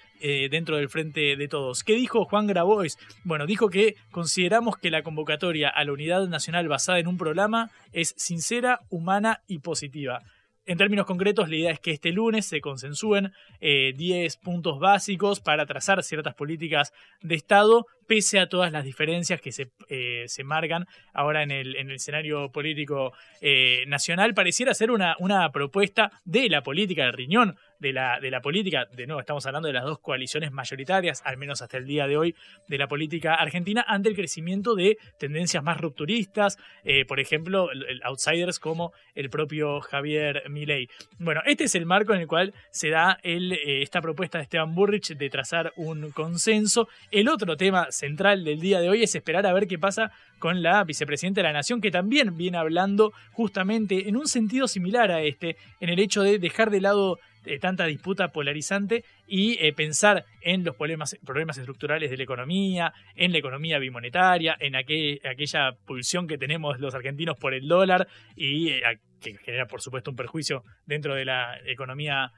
dentro 0.50 0.76
del 0.76 0.88
Frente 0.88 1.36
de 1.36 1.48
Todos. 1.48 1.82
¿Qué 1.82 1.94
dijo 1.94 2.24
Juan 2.24 2.46
Grabois? 2.46 2.96
Bueno, 3.24 3.46
dijo 3.46 3.68
que 3.68 3.96
consideramos 4.10 4.76
que 4.76 4.90
la 4.90 5.02
convocatoria 5.02 5.68
a 5.68 5.84
la 5.84 5.92
unidad 5.92 6.26
nacional 6.28 6.68
basada 6.68 6.98
en 6.98 7.08
un 7.08 7.18
programa 7.18 7.70
es 7.92 8.14
sincera, 8.16 8.80
humana 8.88 9.42
y 9.46 9.58
positiva. 9.58 10.20
En 10.64 10.78
términos 10.78 11.06
concretos, 11.06 11.48
la 11.48 11.56
idea 11.56 11.72
es 11.72 11.80
que 11.80 11.90
este 11.90 12.12
lunes 12.12 12.46
se 12.46 12.60
consensúen 12.60 13.32
10 13.60 14.36
puntos 14.36 14.78
básicos 14.78 15.40
para 15.40 15.66
trazar 15.66 16.04
ciertas 16.04 16.34
políticas 16.34 16.92
de 17.20 17.34
Estado 17.34 17.86
pese 18.06 18.38
a 18.38 18.48
todas 18.48 18.70
las 18.70 18.84
diferencias 18.84 19.40
que 19.40 19.52
se, 19.52 19.70
eh, 19.88 20.24
se 20.26 20.44
marcan 20.44 20.86
ahora 21.12 21.42
en 21.42 21.50
el, 21.50 21.76
en 21.76 21.88
el 21.88 21.96
escenario 21.96 22.50
político 22.52 23.12
eh, 23.40 23.84
nacional, 23.86 24.34
pareciera 24.34 24.74
ser 24.74 24.90
una, 24.90 25.16
una 25.18 25.50
propuesta 25.50 26.12
de 26.24 26.48
la 26.48 26.62
política 26.62 27.06
del 27.06 27.14
riñón, 27.14 27.56
de 27.82 27.92
la, 27.92 28.20
de 28.20 28.30
la 28.30 28.40
política, 28.40 28.86
de 28.92 29.06
nuevo 29.06 29.20
estamos 29.20 29.44
hablando 29.44 29.66
de 29.66 29.74
las 29.74 29.84
dos 29.84 29.98
coaliciones 29.98 30.52
mayoritarias, 30.52 31.20
al 31.24 31.36
menos 31.36 31.60
hasta 31.60 31.76
el 31.76 31.86
día 31.86 32.06
de 32.06 32.16
hoy, 32.16 32.34
de 32.68 32.78
la 32.78 32.86
política 32.86 33.34
argentina, 33.34 33.84
ante 33.86 34.08
el 34.08 34.14
crecimiento 34.14 34.76
de 34.76 34.96
tendencias 35.18 35.62
más 35.64 35.78
rupturistas, 35.78 36.58
eh, 36.84 37.04
por 37.04 37.18
ejemplo, 37.18 37.68
outsiders 38.04 38.60
como 38.60 38.92
el 39.16 39.28
propio 39.30 39.80
Javier 39.80 40.44
Milei. 40.48 40.88
Bueno, 41.18 41.42
este 41.44 41.64
es 41.64 41.74
el 41.74 41.84
marco 41.84 42.14
en 42.14 42.20
el 42.20 42.28
cual 42.28 42.54
se 42.70 42.90
da 42.90 43.18
el, 43.22 43.52
esta 43.52 44.00
propuesta 44.00 44.38
de 44.38 44.44
Esteban 44.44 44.74
Burrich 44.74 45.16
de 45.16 45.28
trazar 45.28 45.72
un 45.76 46.12
consenso. 46.12 46.88
El 47.10 47.28
otro 47.28 47.56
tema 47.56 47.90
central 47.90 48.44
del 48.44 48.60
día 48.60 48.80
de 48.80 48.88
hoy 48.88 49.02
es 49.02 49.14
esperar 49.16 49.44
a 49.44 49.52
ver 49.52 49.66
qué 49.66 49.78
pasa 49.78 50.12
con 50.38 50.62
la 50.62 50.84
vicepresidenta 50.84 51.40
de 51.40 51.48
la 51.48 51.52
Nación, 51.52 51.80
que 51.80 51.90
también 51.90 52.36
viene 52.36 52.58
hablando 52.58 53.12
justamente 53.32 54.08
en 54.08 54.16
un 54.16 54.28
sentido 54.28 54.68
similar 54.68 55.10
a 55.10 55.22
este, 55.22 55.56
en 55.80 55.88
el 55.88 55.98
hecho 55.98 56.22
de 56.22 56.38
dejar 56.38 56.70
de 56.70 56.80
lado 56.80 57.18
eh, 57.44 57.58
tanta 57.58 57.86
disputa 57.86 58.28
polarizante 58.28 59.04
y 59.26 59.58
eh, 59.58 59.72
pensar 59.72 60.24
en 60.42 60.62
los 60.62 60.76
problemas, 60.76 61.18
problemas 61.24 61.58
estructurales 61.58 62.08
de 62.08 62.16
la 62.16 62.22
economía, 62.22 62.92
en 63.16 63.32
la 63.32 63.38
economía 63.38 63.80
bimonetaria, 63.80 64.56
en 64.60 64.76
aquella 64.76 65.72
pulsión 65.84 66.28
que 66.28 66.38
tenemos 66.38 66.78
los 66.78 66.94
argentinos 66.94 67.36
por 67.36 67.52
el 67.52 67.66
dólar 67.66 68.06
y 68.36 68.68
eh, 68.68 68.82
que 69.20 69.36
genera 69.38 69.66
por 69.66 69.80
supuesto 69.80 70.10
un 70.10 70.16
perjuicio 70.16 70.62
dentro 70.86 71.16
de 71.16 71.24
la 71.24 71.58
economía 71.66 72.32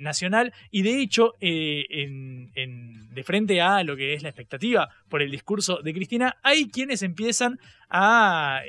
nacional. 0.00 0.54
Y 0.70 0.82
de 0.82 1.02
hecho 1.02 1.34
de 1.40 3.22
frente 3.24 3.60
a 3.60 3.82
lo 3.82 3.94
que 3.96 4.14
es 4.14 4.22
la 4.22 4.30
expectativa 4.30 4.88
por 5.08 5.20
el 5.20 5.30
discurso 5.30 5.80
de 5.82 5.92
Cristina 5.92 6.36
hay 6.42 6.70
quienes 6.70 7.02
empiezan 7.02 7.58
a 7.88 8.62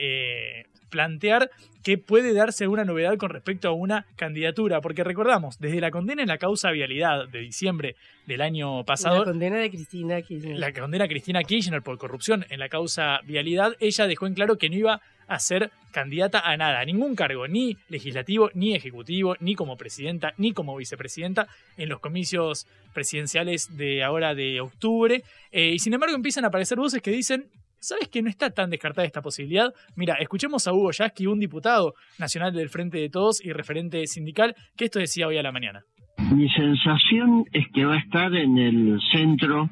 plantear 0.90 1.50
que 1.84 1.98
puede 1.98 2.34
darse 2.34 2.66
alguna 2.66 2.84
novedad 2.84 3.16
con 3.18 3.30
respecto 3.30 3.70
a 3.70 3.72
una 3.72 4.06
candidatura, 4.18 4.82
porque 4.82 5.04
recordamos, 5.04 5.58
desde 5.60 5.80
la 5.80 5.90
condena 5.90 6.22
en 6.22 6.28
la 6.28 6.38
causa 6.38 6.72
vialidad 6.72 7.30
de 7.30 7.40
diciembre 7.40 7.96
del 8.26 8.42
año 8.42 8.84
pasado. 8.84 9.20
La 9.20 9.26
condena 9.26 9.58
de 9.58 9.70
Cristina 9.70 10.22
Kirchner. 10.22 10.60
La 10.60 10.74
condena 10.74 11.06
de 11.06 11.10
Cristina 11.10 11.44
Kirchner 11.44 11.82
por 11.82 11.98
corrupción 11.98 12.46
en 12.50 12.60
la 12.60 12.68
causa 12.68 13.22
vialidad, 13.24 13.76
ella 13.80 14.08
dejó 14.08 14.28
en 14.28 14.34
claro 14.34 14.58
que 14.58 14.70
no 14.70 14.76
iba 14.76 15.02
a 15.28 15.40
ser 15.40 15.72
candidata 15.92 16.40
a 16.40 16.56
nada, 16.58 16.80
a 16.80 16.86
ningún 16.86 17.16
cargo, 17.16 17.48
ni 17.48 17.78
legislativo, 17.90 18.50
ni 18.54 18.76
ejecutivo, 18.76 19.36
ni 19.40 19.56
como 19.56 19.78
presidenta, 19.78 20.34
ni 20.38 20.54
como 20.54 20.76
vicepresidenta 20.76 21.48
en 21.78 21.90
los 21.90 22.00
comicios 22.00 22.68
presidenciales 22.94 23.78
de 23.78 24.04
ahora 24.04 24.36
de 24.36 24.62
octubre. 24.62 25.24
Eh, 25.52 25.72
y 25.74 25.80
sin 25.80 25.94
embargo 25.94 26.16
empiezan 26.16 26.46
a 26.46 26.48
aparecer 26.48 26.78
voces 26.78 27.02
que 27.02 27.12
dicen, 27.12 27.50
¿Sabes 27.80 28.08
que 28.10 28.22
no 28.22 28.30
está 28.30 28.50
tan 28.50 28.70
descartada 28.70 29.06
esta 29.06 29.22
posibilidad? 29.22 29.74
Mira, 29.96 30.16
escuchemos 30.16 30.68
a 30.68 30.74
Hugo 30.74 30.92
Yasky, 30.92 31.28
un 31.28 31.40
diputado 31.40 31.94
nacional 32.18 32.54
del 32.54 32.70
Frente 32.70 32.98
de 32.98 33.10
Todos 33.10 33.44
y 33.44 33.52
referente 33.52 34.06
sindical, 34.08 34.56
que 34.76 34.86
esto 34.86 35.00
decía 35.00 35.28
hoy 35.28 35.38
a 35.38 35.44
la 35.44 35.52
mañana. 35.52 35.84
Mi 36.32 36.50
sensación 36.50 37.46
es 37.52 37.68
que 37.74 37.86
va 37.86 37.96
a 37.96 38.00
estar 38.00 38.34
en 38.36 38.58
el 38.58 39.00
centro 39.12 39.70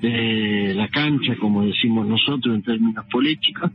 de 0.00 0.72
la 0.74 0.88
cancha, 0.88 1.36
como 1.38 1.64
decimos 1.64 2.06
nosotros 2.06 2.54
en 2.54 2.62
términos 2.62 3.04
políticos, 3.10 3.70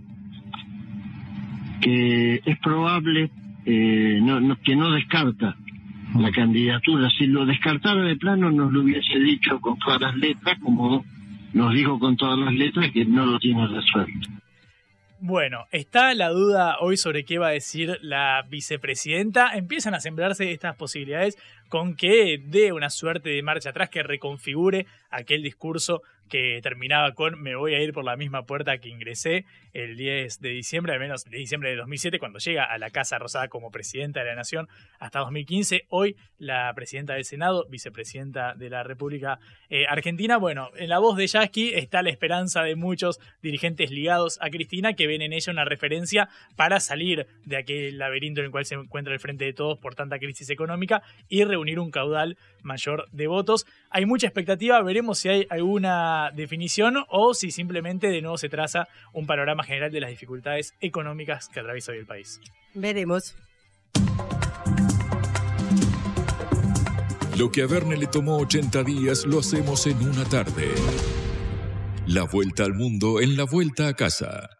que 1.81 2.41
es 2.43 2.59
probable 2.59 3.29
eh, 3.65 4.19
no, 4.21 4.57
que 4.61 4.75
no 4.75 4.91
descarta 4.91 5.55
la 6.17 6.31
candidatura. 6.31 7.09
Si 7.09 7.27
lo 7.27 7.45
descartara 7.45 8.03
de 8.03 8.15
plano, 8.15 8.51
nos 8.51 8.71
lo 8.71 8.81
hubiese 8.81 9.19
dicho 9.19 9.59
con 9.59 9.77
todas 9.79 10.01
las 10.01 10.15
letras, 10.15 10.59
como 10.59 11.03
nos 11.55 11.73
dijo 11.73 11.97
con 11.97 12.17
todas 12.17 12.37
las 12.37 12.53
letras 12.53 12.91
que 12.91 13.05
no 13.05 13.25
lo 13.25 13.39
tiene 13.39 13.65
resuelto. 13.67 14.29
Bueno, 15.21 15.65
está 15.71 16.13
la 16.13 16.29
duda 16.29 16.77
hoy 16.81 16.97
sobre 16.97 17.23
qué 17.23 17.37
va 17.39 17.47
a 17.47 17.51
decir 17.51 17.97
la 18.01 18.43
vicepresidenta. 18.49 19.55
Empiezan 19.55 19.95
a 19.95 20.01
sembrarse 20.01 20.51
estas 20.51 20.75
posibilidades 20.75 21.37
con 21.75 21.97
que 21.97 22.41
dé 22.41 22.71
una 22.71 22.89
suerte 22.89 23.31
de 23.31 23.43
marcha 23.43 23.71
atrás, 23.71 23.89
que 23.89 24.01
reconfigure 24.01 24.85
aquel 25.09 25.43
discurso 25.43 26.03
que 26.29 26.59
terminaba 26.63 27.13
con 27.13 27.39
me 27.41 27.55
voy 27.55 27.75
a 27.75 27.81
ir 27.81 27.93
por 27.93 28.03
la 28.03 28.15
misma 28.15 28.45
puerta 28.45 28.77
que 28.79 28.89
ingresé 28.89 29.45
el 29.73 29.95
10 29.97 30.39
de 30.39 30.49
diciembre, 30.49 30.93
al 30.93 30.99
menos 30.99 31.25
de 31.25 31.37
diciembre 31.37 31.69
de 31.69 31.75
2007, 31.75 32.17
cuando 32.17 32.39
llega 32.39 32.63
a 32.63 32.77
la 32.77 32.89
Casa 32.89 33.19
Rosada 33.19 33.47
como 33.47 33.71
presidenta 33.71 34.21
de 34.21 34.27
la 34.27 34.35
Nación 34.35 34.67
hasta 34.99 35.19
2015. 35.19 35.85
Hoy 35.89 36.15
la 36.37 36.71
presidenta 36.73 37.13
del 37.13 37.25
Senado, 37.25 37.67
vicepresidenta 37.69 38.53
de 38.55 38.69
la 38.69 38.83
República 38.83 39.39
eh, 39.69 39.85
Argentina. 39.87 40.37
Bueno, 40.37 40.69
en 40.77 40.89
la 40.89 40.99
voz 40.99 41.17
de 41.17 41.27
Yasky 41.27 41.73
está 41.73 42.01
la 42.01 42.09
esperanza 42.09 42.63
de 42.63 42.75
muchos 42.75 43.19
dirigentes 43.41 43.91
ligados 43.91 44.39
a 44.41 44.49
Cristina 44.49 44.93
que 44.93 45.07
ven 45.07 45.21
en 45.21 45.33
ella 45.33 45.51
una 45.51 45.65
referencia 45.65 46.29
para 46.55 46.79
salir 46.79 47.27
de 47.43 47.57
aquel 47.57 47.97
laberinto 47.97 48.39
en 48.39 48.45
el 48.45 48.51
cual 48.51 48.65
se 48.65 48.75
encuentra 48.75 49.13
el 49.13 49.19
frente 49.19 49.45
de 49.45 49.53
todos 49.53 49.77
por 49.77 49.93
tanta 49.93 50.17
crisis 50.17 50.49
económica 50.49 51.03
y 51.27 51.43
reunir 51.43 51.64
un 51.79 51.91
caudal 51.91 52.37
mayor 52.63 53.07
de 53.11 53.27
votos. 53.27 53.65
Hay 53.89 54.05
mucha 54.05 54.27
expectativa, 54.27 54.81
veremos 54.81 55.19
si 55.19 55.29
hay 55.29 55.47
alguna 55.49 56.31
definición 56.35 56.97
o 57.09 57.33
si 57.33 57.51
simplemente 57.51 58.07
de 58.07 58.21
nuevo 58.21 58.37
se 58.37 58.49
traza 58.49 58.87
un 59.13 59.27
panorama 59.27 59.63
general 59.63 59.91
de 59.91 60.01
las 60.01 60.09
dificultades 60.09 60.73
económicas 60.81 61.49
que 61.49 61.59
atraviesa 61.59 61.91
hoy 61.91 61.99
el 61.99 62.05
país. 62.05 62.39
Veremos. 62.73 63.35
Lo 67.37 67.51
que 67.51 67.63
a 67.63 67.67
Verne 67.67 67.97
le 67.97 68.07
tomó 68.07 68.37
80 68.37 68.83
días 68.83 69.25
lo 69.25 69.39
hacemos 69.39 69.87
en 69.87 69.97
una 70.07 70.23
tarde. 70.23 70.73
La 72.07 72.23
vuelta 72.23 72.63
al 72.63 72.73
mundo 72.73 73.19
en 73.19 73.35
la 73.35 73.43
vuelta 73.43 73.87
a 73.89 73.93
casa. 73.93 74.54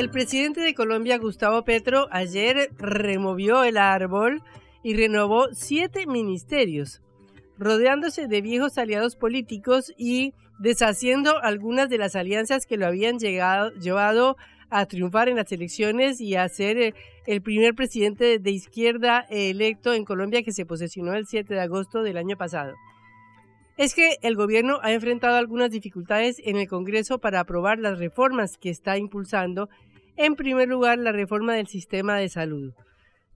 El 0.00 0.08
presidente 0.08 0.62
de 0.62 0.72
Colombia, 0.72 1.18
Gustavo 1.18 1.62
Petro, 1.62 2.08
ayer 2.10 2.70
removió 2.78 3.64
el 3.64 3.76
árbol 3.76 4.42
y 4.82 4.94
renovó 4.94 5.48
siete 5.52 6.06
ministerios, 6.06 7.02
rodeándose 7.58 8.26
de 8.26 8.40
viejos 8.40 8.78
aliados 8.78 9.14
políticos 9.14 9.92
y 9.98 10.32
deshaciendo 10.58 11.36
algunas 11.42 11.90
de 11.90 11.98
las 11.98 12.16
alianzas 12.16 12.64
que 12.64 12.78
lo 12.78 12.86
habían 12.86 13.18
llevado 13.18 14.38
a 14.70 14.86
triunfar 14.86 15.28
en 15.28 15.36
las 15.36 15.52
elecciones 15.52 16.18
y 16.22 16.34
a 16.34 16.48
ser 16.48 16.78
eh, 16.78 16.94
el 17.26 17.42
primer 17.42 17.74
presidente 17.74 18.38
de 18.38 18.50
izquierda 18.52 19.26
electo 19.28 19.92
en 19.92 20.06
Colombia 20.06 20.42
que 20.42 20.52
se 20.52 20.64
posesionó 20.64 21.12
el 21.12 21.26
7 21.26 21.52
de 21.52 21.60
agosto 21.60 22.02
del 22.02 22.16
año 22.16 22.38
pasado. 22.38 22.74
Es 23.76 23.94
que 23.94 24.18
el 24.20 24.36
gobierno 24.36 24.78
ha 24.82 24.92
enfrentado 24.92 25.36
algunas 25.36 25.70
dificultades 25.70 26.36
en 26.44 26.56
el 26.56 26.68
Congreso 26.68 27.18
para 27.18 27.40
aprobar 27.40 27.78
las 27.78 27.98
reformas 27.98 28.58
que 28.58 28.68
está 28.68 28.98
impulsando 28.98 29.68
en 30.20 30.36
primer 30.36 30.68
lugar, 30.68 30.98
la 30.98 31.12
reforma 31.12 31.54
del 31.54 31.66
sistema 31.66 32.16
de 32.16 32.28
salud. 32.28 32.74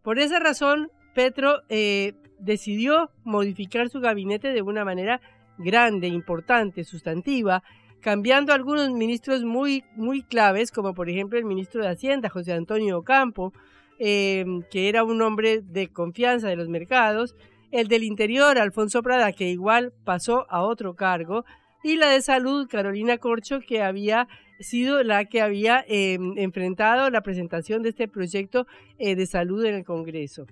Por 0.03 0.19
esa 0.19 0.39
razón, 0.39 0.91
Petro 1.15 1.63
eh, 1.71 2.13
decidió 2.39 3.11
modificar 3.25 3.89
su 3.89 4.01
gabinete 4.01 4.49
de 4.49 4.61
una 4.61 4.85
manera 4.85 5.23
grande, 5.57 6.09
importante, 6.09 6.85
sustantiva, 6.85 7.63
cambiando 8.03 8.53
algunos 8.53 8.91
ministros 8.91 9.45
muy, 9.45 9.83
muy 9.97 10.23
claves, 10.23 10.71
como 10.71 10.93
por 10.93 11.09
ejemplo 11.09 11.39
el 11.39 11.47
ministro 11.47 11.83
de 11.83 11.89
Hacienda, 11.89 12.29
José 12.29 12.53
Antonio 12.53 12.99
Ocampo, 12.99 13.55
eh, 13.99 14.45
que 14.71 14.91
era 14.91 15.05
un 15.05 15.23
hombre 15.23 15.63
de 15.63 15.89
confianza 15.89 16.49
de 16.49 16.57
los 16.57 16.69
mercados, 16.69 17.35
el 17.71 17.89
del 17.89 18.03
Interior, 18.03 18.59
Alfonso 18.59 19.03
Prada, 19.03 19.33
que 19.33 19.49
igual 19.49 19.95
pasó 20.05 20.45
a 20.51 20.61
otro 20.61 20.97
cargo, 20.97 21.47
y 21.83 21.97
la 21.97 22.11
de 22.11 22.21
Salud, 22.21 22.69
Carolina 22.69 23.17
Corcho, 23.17 23.61
que 23.67 23.83
había 23.83 24.29
sido 24.61 25.03
la 25.03 25.25
que 25.25 25.41
había 25.41 25.85
em, 25.89 26.39
enfrentado 26.39 27.11
la 27.11 27.23
presentación 27.23 27.83
de 27.83 27.91
este 27.91 28.09
proyecto 28.09 28.67
eh, 28.99 29.15
de 29.17 29.27
salud 29.27 29.65
en 29.65 29.75
el 29.75 29.85
Congreso. 29.85 30.47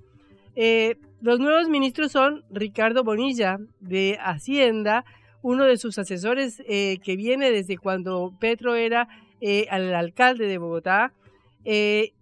Eh, 0.54 0.96
los 1.20 1.38
nuevos 1.38 1.68
ministros 1.68 2.12
son 2.12 2.44
Ricardo 2.50 3.04
Bonilla 3.04 3.58
de 3.80 4.18
Hacienda, 4.20 5.04
uno 5.40 5.64
de 5.64 5.76
sus 5.76 5.98
asesores 5.98 6.62
eh, 6.68 6.98
que 7.02 7.16
viene 7.16 7.50
desde 7.50 7.78
cuando 7.78 8.32
Petro 8.38 8.74
era 8.74 9.08
el 9.40 9.92
alcalde 9.92 10.46
de 10.46 10.56
Bogotá, 10.58 11.12
el 11.64 12.12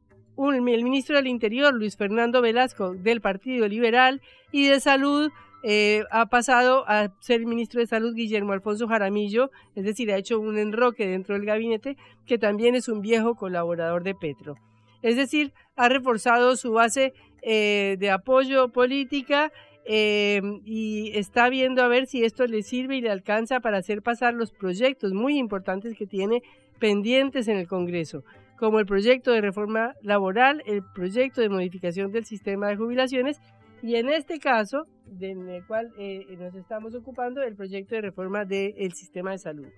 ministro 0.63 1.17
del 1.17 1.27
Interior, 1.27 1.75
Luis 1.75 1.99
Fernando 1.99 2.41
Velasco, 2.41 2.95
del 2.95 3.21
Partido 3.21 3.69
Liberal, 3.69 4.23
y 4.53 4.69
de 4.69 4.81
Salud, 4.81 5.31
eh, 5.63 6.05
ha 6.11 6.27
pasado 6.27 6.85
a 6.89 7.09
ser 7.21 7.45
ministro 7.45 7.81
de 7.81 7.87
Salud 7.87 8.15
Guillermo 8.15 8.53
Alfonso 8.53 8.89
Jaramillo, 8.89 9.51
es 9.75 9.85
decir, 9.85 10.11
ha 10.11 10.17
hecho 10.17 10.41
un 10.41 10.59
enroque 10.59 11.07
dentro 11.07 11.35
del 11.35 11.45
gabinete, 11.45 11.97
que 12.27 12.39
también 12.39 12.75
es 12.75 12.89
un 12.89 13.01
viejo 13.01 13.35
colaborador 13.35 14.03
de 14.03 14.15
Petro. 14.15 14.55
Es 15.03 15.17
decir, 15.17 15.53
ha 15.77 15.89
reforzado 15.89 16.57
su 16.57 16.73
base 16.73 17.13
eh, 17.43 17.97
de 17.99 18.11
apoyo 18.11 18.69
política 18.69 19.53
eh, 19.87 20.41
y 20.65 21.13
está 21.15 21.49
viendo 21.49 21.83
a 21.83 21.89
ver 21.89 22.07
si 22.07 22.25
esto 22.25 22.47
le 22.47 22.63
sirve 22.63 22.97
y 22.97 23.01
le 23.01 23.11
alcanza 23.11 23.61
para 23.61 23.79
hacer 23.79 24.03
pasar 24.03 24.35
los 24.35 24.53
proyectos 24.53 25.13
muy 25.13 25.39
importantes 25.39 25.97
que 25.97 26.07
tiene 26.07 26.43
pendientes 26.79 27.49
en 27.49 27.57
el 27.57 27.67
Congreso, 27.67 28.25
como 28.59 28.79
el 28.79 28.87
proyecto 28.87 29.33
de 29.33 29.41
reforma 29.41 29.95
laboral, 30.03 30.63
el 30.67 30.83
proyecto 30.95 31.41
de 31.41 31.49
modificación 31.49 32.13
del 32.13 32.25
sistema 32.25 32.69
de 32.69 32.77
jubilaciones 32.77 33.41
y 33.83 33.97
en 33.97 34.09
este 34.09 34.39
caso, 34.39 34.87
en 35.21 35.49
el 35.49 35.67
cual 35.67 35.93
eh, 35.99 36.27
nos 36.39 36.55
estamos 36.55 36.95
ocupando, 36.95 37.43
el 37.43 37.57
proyecto 37.57 37.95
de 37.95 38.03
reforma 38.03 38.45
del 38.45 38.93
sistema 38.93 39.33
de 39.33 39.39
salud. 39.39 39.69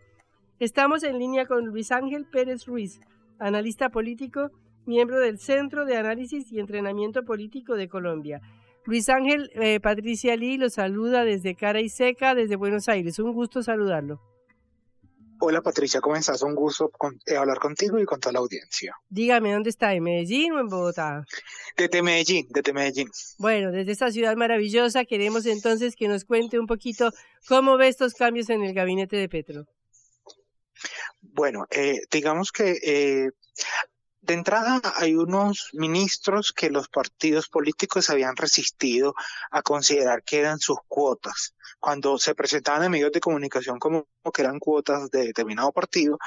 Estamos 0.58 1.02
en 1.02 1.18
línea 1.18 1.46
con 1.46 1.66
Luis 1.66 1.92
Ángel 1.92 2.26
Pérez 2.30 2.66
Ruiz, 2.66 3.00
analista 3.38 3.88
político, 3.88 4.50
miembro 4.86 5.18
del 5.18 5.38
Centro 5.38 5.84
de 5.84 5.96
Análisis 5.96 6.52
y 6.52 6.60
Entrenamiento 6.60 7.24
Político 7.24 7.74
de 7.74 7.88
Colombia. 7.88 8.40
Luis 8.84 9.08
Ángel, 9.08 9.50
eh, 9.54 9.78
Patricia 9.80 10.36
Lee 10.36 10.58
lo 10.58 10.68
saluda 10.68 11.24
desde 11.24 11.54
Cara 11.54 11.80
y 11.80 11.88
Seca, 11.88 12.34
desde 12.34 12.56
Buenos 12.56 12.88
Aires. 12.88 13.18
Un 13.18 13.32
gusto 13.32 13.62
saludarlo. 13.62 14.20
Hola 15.44 15.60
Patricia, 15.60 16.00
¿cómo 16.00 16.14
estás? 16.14 16.40
Un 16.42 16.54
gusto 16.54 16.92
eh, 17.26 17.34
hablar 17.34 17.58
contigo 17.58 17.98
y 17.98 18.04
con 18.04 18.20
toda 18.20 18.34
la 18.34 18.38
audiencia. 18.38 18.94
Dígame, 19.08 19.52
¿dónde 19.52 19.70
está? 19.70 19.92
¿En 19.92 20.04
Medellín 20.04 20.52
o 20.52 20.60
en 20.60 20.68
Bogotá? 20.68 21.24
Desde 21.76 22.00
Medellín, 22.00 22.46
desde 22.50 22.72
Medellín. 22.72 23.10
Bueno, 23.38 23.72
desde 23.72 23.90
esta 23.90 24.12
ciudad 24.12 24.36
maravillosa 24.36 25.04
queremos 25.04 25.44
entonces 25.46 25.96
que 25.96 26.06
nos 26.06 26.24
cuente 26.24 26.60
un 26.60 26.68
poquito 26.68 27.10
cómo 27.48 27.76
ve 27.76 27.88
estos 27.88 28.14
cambios 28.14 28.50
en 28.50 28.62
el 28.62 28.72
gabinete 28.72 29.16
de 29.16 29.28
Petro. 29.28 29.66
Bueno, 31.20 31.66
eh, 31.72 32.02
digamos 32.08 32.52
que 32.52 32.78
eh, 32.80 33.30
de 34.20 34.34
entrada 34.34 34.80
hay 34.94 35.16
unos 35.16 35.70
ministros 35.72 36.52
que 36.52 36.70
los 36.70 36.88
partidos 36.88 37.48
políticos 37.48 38.10
habían 38.10 38.36
resistido 38.36 39.16
a 39.50 39.62
considerar 39.62 40.22
que 40.22 40.38
eran 40.38 40.60
sus 40.60 40.78
cuotas 40.86 41.52
cuando 41.80 42.18
se 42.18 42.34
presentaban 42.34 42.84
en 42.84 42.92
medios 42.92 43.12
de 43.12 43.20
comunicación 43.20 43.78
como 43.78 44.06
que 44.32 44.42
eran 44.42 44.58
cuotas 44.58 45.10
de 45.10 45.26
determinado 45.26 45.72
partido, 45.72 46.18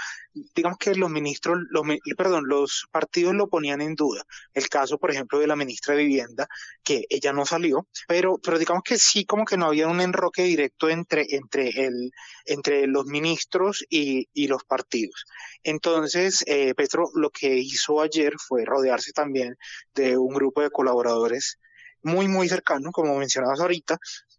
digamos 0.56 0.78
que 0.78 0.96
los 0.96 1.10
ministros, 1.10 1.60
los, 1.70 1.84
perdón, 2.18 2.46
los 2.48 2.88
partidos 2.92 3.34
lo 3.34 3.48
ponían 3.48 3.82
en 3.82 3.96
duda. 3.96 4.24
El 4.54 4.68
caso, 4.70 4.98
por 4.98 5.12
ejemplo, 5.12 5.40
de 5.40 5.48
la 5.48 5.56
ministra 5.56 5.96
de 5.96 6.04
Vivienda, 6.04 6.48
que 6.84 7.06
ella 7.10 7.34
no 7.34 7.46
salió, 7.46 7.88
pero, 8.08 8.38
pero 8.44 8.60
digamos 8.60 8.84
que 8.84 8.98
sí 8.98 9.26
como 9.26 9.46
que 9.46 9.58
no 9.58 9.68
había 9.68 9.88
un 9.88 10.02
enroque 10.02 10.44
directo 10.44 10.90
entre, 10.90 11.26
entre, 11.30 11.70
el, 11.86 12.12
entre 12.46 12.88
los 12.88 13.06
ministros 13.06 13.86
y, 13.90 14.28
y 14.34 14.48
los 14.48 14.64
partidos. 14.64 15.26
Entonces, 15.64 16.44
eh, 16.48 16.74
Petro 16.76 17.10
lo 17.16 17.30
que 17.30 17.58
hizo 17.58 18.02
ayer 18.02 18.34
fue 18.38 18.66
rodearse 18.66 19.12
también 19.12 19.58
de 19.94 20.18
un 20.18 20.34
grupo 20.34 20.62
de 20.62 20.70
colaboradores 20.70 21.60
muy, 22.04 22.28
muy 22.28 22.48
cercano, 22.48 22.92
como 22.92 23.18
mencionabas 23.18 23.60
ahorita, 23.60 23.98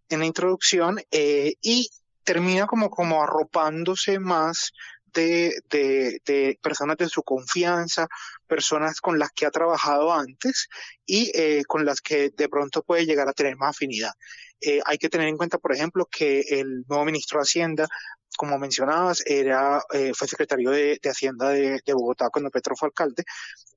en 0.09 0.21
la 0.21 0.27
introducción 0.27 1.01
eh, 1.11 1.55
y 1.63 1.89
termina 2.25 2.67
como, 2.67 2.91
como 2.91 3.23
arropándose 3.23 4.19
más 4.19 4.73
de, 5.15 5.55
de, 5.71 6.59
personas 6.63 6.97
de 6.99 7.09
su 7.09 7.23
confianza, 7.23 8.07
personas 8.47 9.01
con 9.01 9.19
las 9.19 9.31
que 9.31 9.47
ha 9.47 9.51
trabajado 9.51 10.13
antes 10.13 10.69
y 11.07 11.31
eh, 11.35 11.63
con 11.67 11.85
las 11.87 12.01
que 12.01 12.31
de 12.31 12.49
pronto 12.49 12.83
puede 12.83 13.07
llegar 13.07 13.29
a 13.29 13.33
tener 13.33 13.57
más 13.57 13.71
afinidad. 13.71 14.13
Eh, 14.61 14.81
hay 14.85 14.99
que 14.99 15.09
tener 15.09 15.29
en 15.29 15.37
cuenta, 15.37 15.59
por 15.59 15.73
ejemplo, 15.73 16.07
que 16.07 16.41
el 16.41 16.85
nuevo 16.89 17.05
ministro 17.05 17.39
de 17.39 17.45
Hacienda, 17.45 17.89
como 18.37 18.59
mencionabas, 18.59 19.23
era, 19.27 19.83
fue 20.15 20.29
secretario 20.29 20.71
de, 20.71 21.01
Hacienda 21.05 21.51
de, 21.51 21.81
Bogotá 21.93 22.29
cuando 22.31 22.51
Petro 22.51 22.77
fue 22.77 22.89
alcalde 22.89 23.25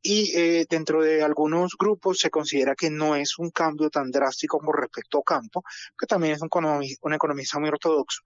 y 0.01 0.32
eh, 0.38 0.66
dentro 0.70 1.01
de 1.01 1.24
algunos 1.24 1.76
grupos 1.78 2.20
se 2.20 2.30
considera 2.30 2.76
que 2.76 2.89
no 2.89 3.16
es 3.16 3.38
un 3.38 3.51
cambio 3.51 3.89
tan 3.89 4.12
drástico 4.12 4.60
como 4.60 4.72
respecto 4.72 5.20
a 5.20 5.24
Campo, 5.24 5.64
que 5.97 6.05
también 6.07 6.34
es 6.34 6.41
un, 6.41 6.49
un 7.01 7.14
economista 7.14 7.60
muy 7.60 7.70
ortodoxo. 7.70 8.22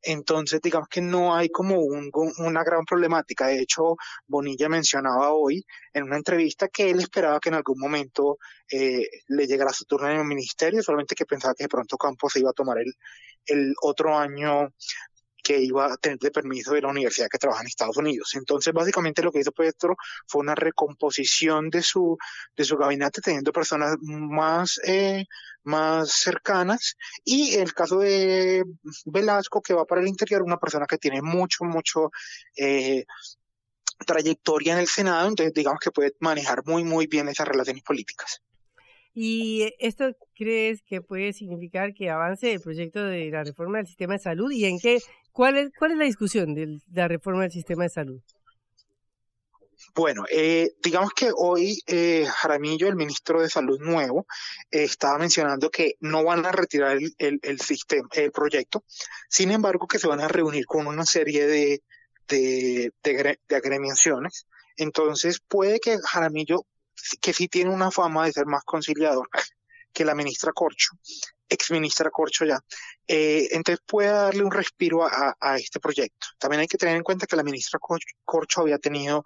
Entonces, 0.00 0.60
digamos 0.62 0.88
que 0.88 1.00
no 1.00 1.34
hay 1.34 1.48
como 1.48 1.80
un, 1.80 2.10
una 2.38 2.62
gran 2.62 2.84
problemática. 2.84 3.48
De 3.48 3.60
hecho, 3.60 3.96
Bonilla 4.26 4.68
mencionaba 4.68 5.32
hoy 5.32 5.64
en 5.92 6.04
una 6.04 6.16
entrevista 6.16 6.68
que 6.68 6.90
él 6.90 7.00
esperaba 7.00 7.40
que 7.40 7.48
en 7.48 7.56
algún 7.56 7.78
momento 7.78 8.38
eh, 8.70 9.08
le 9.26 9.46
llegara 9.46 9.72
su 9.72 9.84
turno 9.84 10.08
en 10.08 10.20
el 10.20 10.24
ministerio, 10.24 10.82
solamente 10.82 11.16
que 11.16 11.26
pensaba 11.26 11.54
que 11.54 11.64
de 11.64 11.68
pronto 11.68 11.96
Campos 11.96 12.32
se 12.32 12.40
iba 12.40 12.50
a 12.50 12.54
tomar 12.54 12.78
el, 12.78 12.94
el 13.46 13.74
otro 13.82 14.16
año 14.16 14.72
que 15.48 15.62
iba 15.62 15.90
a 15.90 15.96
tener 15.96 16.18
de 16.18 16.30
permiso 16.30 16.74
de 16.74 16.82
la 16.82 16.88
universidad 16.88 17.28
que 17.30 17.38
trabaja 17.38 17.62
en 17.62 17.68
Estados 17.68 17.96
Unidos. 17.96 18.34
Entonces, 18.34 18.70
básicamente 18.74 19.22
lo 19.22 19.32
que 19.32 19.40
hizo 19.40 19.50
Petro 19.50 19.96
fue 20.26 20.42
una 20.42 20.54
recomposición 20.54 21.70
de 21.70 21.80
su, 21.80 22.18
de 22.54 22.64
su 22.64 22.76
gabinete, 22.76 23.22
teniendo 23.22 23.50
personas 23.50 23.96
más, 24.02 24.78
eh, 24.84 25.24
más 25.62 26.12
cercanas. 26.12 26.96
Y 27.24 27.54
el 27.54 27.72
caso 27.72 27.98
de 27.98 28.62
Velasco, 29.06 29.62
que 29.62 29.72
va 29.72 29.86
para 29.86 30.02
el 30.02 30.08
interior, 30.08 30.42
una 30.42 30.58
persona 30.58 30.84
que 30.84 30.98
tiene 30.98 31.22
mucho, 31.22 31.64
mucho 31.64 32.10
eh, 32.54 33.06
trayectoria 34.06 34.74
en 34.74 34.80
el 34.80 34.86
Senado, 34.86 35.28
entonces 35.28 35.54
digamos 35.54 35.80
que 35.80 35.90
puede 35.90 36.12
manejar 36.20 36.62
muy, 36.66 36.84
muy 36.84 37.06
bien 37.06 37.26
esas 37.30 37.48
relaciones 37.48 37.82
políticas. 37.82 38.42
¿Y 39.20 39.74
esto 39.80 40.14
crees 40.36 40.80
que 40.82 41.02
puede 41.02 41.32
significar 41.32 41.92
que 41.92 42.08
avance 42.08 42.52
el 42.52 42.60
proyecto 42.60 43.04
de 43.04 43.28
la 43.32 43.42
reforma 43.42 43.78
del 43.78 43.88
sistema 43.88 44.12
de 44.12 44.20
salud? 44.20 44.52
¿Y 44.52 44.64
en 44.66 44.78
qué, 44.78 45.00
cuál 45.32 45.56
es, 45.58 45.70
cuál 45.78 45.92
es 45.92 45.98
la 45.98 46.04
discusión 46.04 46.54
de 46.54 46.80
la 46.92 47.08
reforma 47.08 47.42
del 47.42 47.52
sistema 47.52 47.84
de 47.84 47.90
salud? 47.90 48.20
Bueno, 49.94 50.24
eh, 50.30 50.72
digamos 50.82 51.12
que 51.12 51.30
hoy 51.34 51.80
eh, 51.86 52.26
Jaramillo, 52.26 52.88
el 52.88 52.96
ministro 52.96 53.40
de 53.40 53.48
Salud 53.48 53.78
nuevo, 53.80 54.26
estaba 54.70 55.18
mencionando 55.18 55.70
que 55.70 55.94
no 56.00 56.24
van 56.24 56.44
a 56.46 56.52
retirar 56.52 56.98
el, 57.18 57.40
el, 57.42 57.60
sistema, 57.60 58.08
el 58.12 58.32
proyecto, 58.32 58.84
sin 59.28 59.52
embargo 59.52 59.86
que 59.86 59.98
se 59.98 60.08
van 60.08 60.20
a 60.20 60.28
reunir 60.28 60.66
con 60.66 60.86
una 60.86 61.04
serie 61.04 61.46
de, 61.46 61.82
de, 62.28 62.92
de 63.02 63.56
agremiaciones. 63.56 64.46
Entonces 64.76 65.40
puede 65.40 65.78
que 65.80 65.98
Jaramillo 65.98 66.66
que 67.20 67.32
sí 67.32 67.48
tiene 67.48 67.70
una 67.70 67.90
fama 67.90 68.26
de 68.26 68.32
ser 68.32 68.46
más 68.46 68.64
conciliador 68.64 69.28
que 69.98 70.04
la 70.04 70.14
ministra 70.14 70.52
Corcho, 70.52 70.90
ex 71.48 71.72
ministra 71.72 72.08
Corcho 72.08 72.44
ya, 72.44 72.60
eh, 73.04 73.48
entonces 73.50 73.82
puede 73.84 74.10
darle 74.10 74.44
un 74.44 74.52
respiro 74.52 75.04
a, 75.04 75.34
a, 75.40 75.56
este 75.56 75.80
proyecto. 75.80 76.28
También 76.38 76.60
hay 76.60 76.68
que 76.68 76.78
tener 76.78 76.94
en 76.94 77.02
cuenta 77.02 77.26
que 77.26 77.34
la 77.34 77.42
ministra 77.42 77.80
Corcho 78.24 78.60
había 78.60 78.78
tenido 78.78 79.24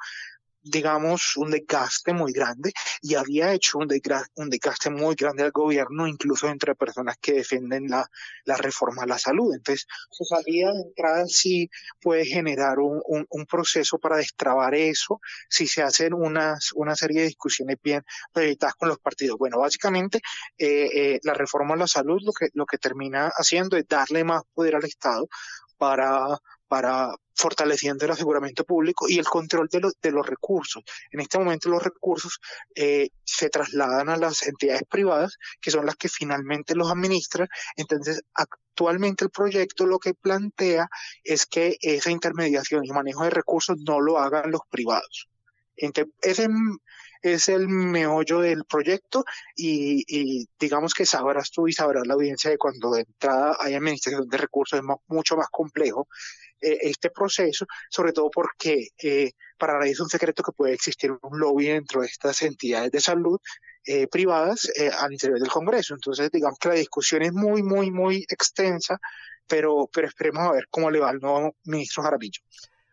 digamos, 0.62 1.36
un 1.36 1.50
desgaste 1.50 2.12
muy 2.12 2.32
grande 2.32 2.72
y 3.00 3.14
había 3.14 3.52
hecho 3.52 3.78
un, 3.78 3.88
un 4.36 4.50
desgaste 4.50 4.90
muy 4.90 5.14
grande 5.14 5.42
al 5.42 5.50
gobierno, 5.50 6.06
incluso 6.06 6.48
entre 6.48 6.74
personas 6.74 7.16
que 7.20 7.32
defienden 7.32 7.88
la, 7.88 8.08
la 8.44 8.56
reforma 8.56 9.02
a 9.02 9.06
la 9.06 9.18
salud. 9.18 9.54
Entonces, 9.54 9.86
su 10.10 10.24
salida 10.24 10.72
de 10.72 10.82
entrada 10.82 11.26
sí 11.26 11.68
puede 12.00 12.24
generar 12.24 12.78
un, 12.78 13.02
un, 13.06 13.46
proceso 13.46 13.98
para 13.98 14.16
destrabar 14.16 14.74
eso, 14.74 15.20
si 15.48 15.66
se 15.66 15.82
hacen 15.82 16.14
unas, 16.14 16.72
una 16.74 16.94
serie 16.94 17.20
de 17.22 17.26
discusiones 17.26 17.76
bien 17.82 18.02
evitadas 18.34 18.76
con 18.76 18.88
los 18.88 18.98
partidos. 18.98 19.36
Bueno, 19.36 19.58
básicamente, 19.58 20.20
eh, 20.56 20.88
eh, 20.94 21.20
la 21.24 21.34
reforma 21.34 21.74
a 21.74 21.78
la 21.78 21.86
salud 21.86 22.20
lo 22.22 22.32
que, 22.32 22.48
lo 22.54 22.66
que 22.66 22.78
termina 22.78 23.30
haciendo 23.34 23.76
es 23.76 23.86
darle 23.88 24.24
más 24.24 24.42
poder 24.54 24.76
al 24.76 24.84
Estado 24.84 25.28
para 25.76 26.38
para 26.72 27.14
fortaleciendo 27.34 28.06
el 28.06 28.12
aseguramiento 28.12 28.64
público 28.64 29.06
y 29.06 29.18
el 29.18 29.26
control 29.26 29.68
de, 29.70 29.80
los 29.80 29.92
de 30.00 30.10
los 30.10 30.26
recursos. 30.26 30.82
En 31.10 31.20
este 31.20 31.38
momento 31.38 31.68
los 31.68 31.82
recursos 31.82 32.40
eh, 32.74 33.10
se 33.24 33.50
trasladan 33.50 34.08
a 34.08 34.16
las 34.16 34.42
entidades 34.46 34.84
privadas, 34.88 35.36
que 35.60 35.70
son 35.70 35.84
las 35.84 35.96
que 35.96 36.08
finalmente 36.08 36.74
los 36.74 36.90
administran. 36.90 37.46
Entonces, 37.76 38.22
actualmente 38.32 39.22
el 39.22 39.30
proyecto 39.30 39.84
lo 39.84 39.98
que 39.98 40.14
plantea 40.14 40.88
es 41.22 41.44
que 41.44 41.76
esa 41.82 42.10
intermediación 42.10 42.86
y 42.86 42.90
manejo 42.90 43.24
de 43.24 43.30
recursos 43.30 43.76
no 43.86 44.00
lo 44.00 44.18
hagan 44.18 44.50
los 44.50 44.62
privados. 44.70 45.28
Entonces, 45.76 46.14
ese 46.22 46.48
es 47.20 47.48
el 47.50 47.68
meollo 47.68 48.40
del 48.40 48.64
proyecto 48.64 49.26
y, 49.54 50.04
y, 50.08 50.48
digamos 50.58 50.94
que 50.94 51.04
sabrás 51.04 51.50
tú 51.50 51.68
y 51.68 51.72
sabrás 51.74 52.06
la 52.06 52.14
audiencia 52.14 52.50
de 52.50 52.56
cuando 52.56 52.92
de 52.92 53.02
entrada 53.02 53.58
hay 53.60 53.74
administración 53.74 54.26
de 54.26 54.38
recursos 54.38 54.78
es 54.78 54.84
mucho 55.06 55.36
más 55.36 55.48
complejo 55.50 56.08
eh, 56.62 56.78
este 56.82 57.10
proceso, 57.10 57.66
sobre 57.90 58.12
todo 58.12 58.30
porque 58.30 58.88
eh, 59.02 59.32
para 59.58 59.78
nadie 59.78 59.92
es 59.92 60.00
un 60.00 60.08
secreto 60.08 60.42
que 60.42 60.52
puede 60.52 60.74
existir 60.74 61.10
un 61.10 61.38
lobby 61.38 61.66
dentro 61.66 62.00
de 62.00 62.06
estas 62.06 62.42
entidades 62.42 62.90
de 62.90 63.00
salud 63.00 63.38
eh, 63.84 64.06
privadas 64.06 64.70
eh, 64.76 64.90
al 64.96 65.12
interior 65.12 65.40
del 65.40 65.50
Congreso. 65.50 65.94
Entonces, 65.94 66.30
digamos 66.30 66.58
que 66.58 66.68
la 66.68 66.74
discusión 66.74 67.22
es 67.22 67.32
muy, 67.32 67.64
muy, 67.64 67.90
muy 67.90 68.24
extensa, 68.28 68.98
pero, 69.48 69.88
pero 69.92 70.06
esperemos 70.06 70.42
a 70.44 70.52
ver 70.52 70.66
cómo 70.70 70.88
le 70.88 71.00
va 71.00 71.10
al 71.10 71.18
nuevo 71.18 71.56
ministro 71.64 72.02
Jaramillo. 72.02 72.42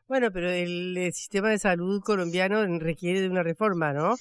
Bueno, 0.10 0.32
pero 0.32 0.50
el, 0.50 1.14
sistema 1.14 1.52
de 1.52 1.60
salud 1.60 2.02
colombiano 2.02 2.66
requiere 2.80 3.22
de 3.22 3.30
una 3.30 3.44
reforma, 3.44 3.94
¿no? 3.94 4.16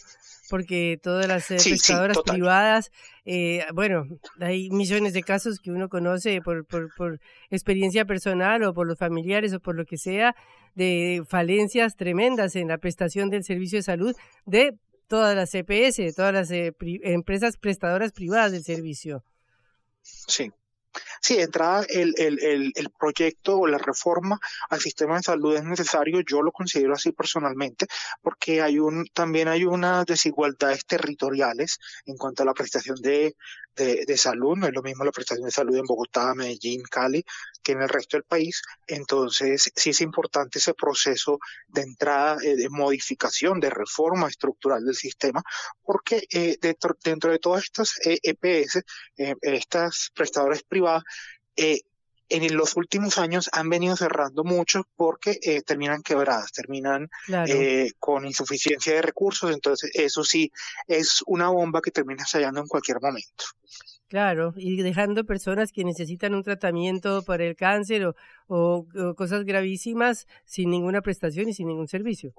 Porque 0.51 1.01
todas 1.03 1.27
las 1.27 1.51
eh, 1.51 1.57
pescadoras 1.57 2.19
privadas, 2.27 2.91
eh, 3.25 3.65
bueno, 3.73 4.05
hay 4.39 4.69
millones 4.69 5.15
de 5.15 5.23
casos 5.23 5.59
que 5.59 5.71
uno 5.71 5.89
conoce 5.89 6.43
por, 6.43 6.67
por, 6.67 6.95
por 6.95 7.21
experiencia 7.49 8.05
personal 8.05 8.65
o 8.65 8.75
por 8.75 8.87
los 8.87 8.99
familiares 8.99 9.55
o 9.55 9.61
por 9.61 9.77
lo 9.77 9.87
que 9.87 9.97
sea, 9.97 10.37
de 10.75 11.23
falencias 11.27 11.97
tremendas 11.97 12.55
en 12.55 12.69
la 12.69 12.77
prestación 12.77 13.31
del 13.31 13.45
servicio 13.45 13.79
de 13.79 13.83
salud 13.83 14.15
de 14.45 14.75
todas 15.07 15.35
las 15.35 15.51
CPS, 15.53 16.03
de 16.03 16.13
todas 16.15 16.35
las 16.35 16.51
eh, 16.51 16.75
empresas 17.03 17.57
prestadoras 17.57 18.13
privadas 18.13 18.53
del 18.53 18.63
servicio. 18.63 19.25
Sí, 20.03 20.53
Sí, 21.21 21.37
de 21.37 21.43
entrada 21.43 21.85
el, 21.89 22.15
el, 22.17 22.43
el, 22.43 22.73
el, 22.75 22.91
proyecto 22.99 23.59
o 23.59 23.67
la 23.67 23.79
reforma 23.79 24.39
al 24.71 24.81
sistema 24.81 25.17
de 25.17 25.23
salud 25.23 25.57
es 25.57 25.65
necesario, 25.65 26.21
yo 26.21 26.43
lo 26.43 26.53
considero 26.53 26.95
así 26.95 27.13
personalmente, 27.13 27.87
porque 28.23 28.63
hay 28.63 28.79
un, 28.79 29.07
también 29.13 29.49
hay 29.49 29.65
unas 29.65 30.07
desigualdades 30.07 30.87
territoriales 30.87 31.79
en 32.07 32.17
cuanto 32.17 32.43
a 32.43 32.47
la 32.47 32.55
prestación 32.55 32.97
de, 33.01 33.37
de, 33.79 34.17
salud, 34.17 34.57
no 34.57 34.67
es 34.67 34.73
lo 34.73 34.83
mismo 34.83 35.05
la 35.05 35.13
prestación 35.13 35.47
de 35.47 35.53
salud 35.53 35.77
en 35.77 35.85
Bogotá, 35.85 36.35
Medellín, 36.35 36.83
Cali, 36.83 37.25
que 37.63 37.73
en 37.73 37.83
el 37.83 37.89
resto 37.89 38.17
del 38.17 38.25
país. 38.25 38.63
Entonces, 38.87 39.71
sí 39.75 39.91
es 39.91 40.01
importante 40.01 40.59
ese 40.59 40.75
proceso 40.75 41.39
de 41.69 41.83
entrada, 41.83 42.39
eh, 42.43 42.57
de 42.57 42.69
modificación, 42.69 43.61
de 43.61 43.71
reforma 43.71 44.29
estructural 44.29 44.85
del 44.85 44.95
sistema, 44.95 45.43
porque 45.83 46.25
eh, 46.31 46.57
dentro, 46.61 46.97
dentro, 47.03 47.31
de 47.31 47.39
todas 47.39 47.65
estas 47.65 47.95
eh, 48.05 48.19
EPS, 48.23 48.83
eh, 49.17 49.35
estas 49.43 50.11
prestadoras 50.15 50.63
privadas, 50.63 51.05
eh, 51.57 51.81
en 52.29 52.57
los 52.57 52.77
últimos 52.77 53.19
años 53.19 53.49
han 53.53 53.69
venido 53.69 53.97
cerrando 53.97 54.45
mucho 54.45 54.87
porque 54.97 55.39
eh, 55.43 55.63
terminan 55.63 56.03
quebradas, 56.03 56.53
terminan 56.53 57.09
claro. 57.27 57.53
eh, 57.53 57.93
con 57.99 58.27
insuficiencia 58.27 58.95
de 58.95 59.03
recursos, 59.03 59.51
entonces 59.53 59.91
eso 59.95 60.25
sí 60.25 60.53
es 60.87 61.23
una 61.27 61.49
bomba 61.49 61.81
que 61.81 61.91
termina 61.91 62.23
estallando 62.23 62.61
en 62.61 62.67
cualquier 62.67 63.01
momento. 63.01 63.45
Claro, 64.09 64.55
y 64.57 64.81
dejando 64.83 65.25
personas 65.25 65.71
que 65.71 65.85
necesitan 65.85 66.35
un 66.35 66.43
tratamiento 66.43 67.23
para 67.23 67.45
el 67.45 67.57
cáncer 67.57 68.07
o, 68.07 68.17
o, 68.47 68.87
o 68.99 69.15
cosas 69.15 69.45
gravísimas 69.45 70.27
sin 70.47 70.71
ninguna 70.71 71.03
prestación 71.03 71.49
y 71.49 71.55
sin 71.55 71.69
ningún 71.69 71.89
servicio. 71.89 72.33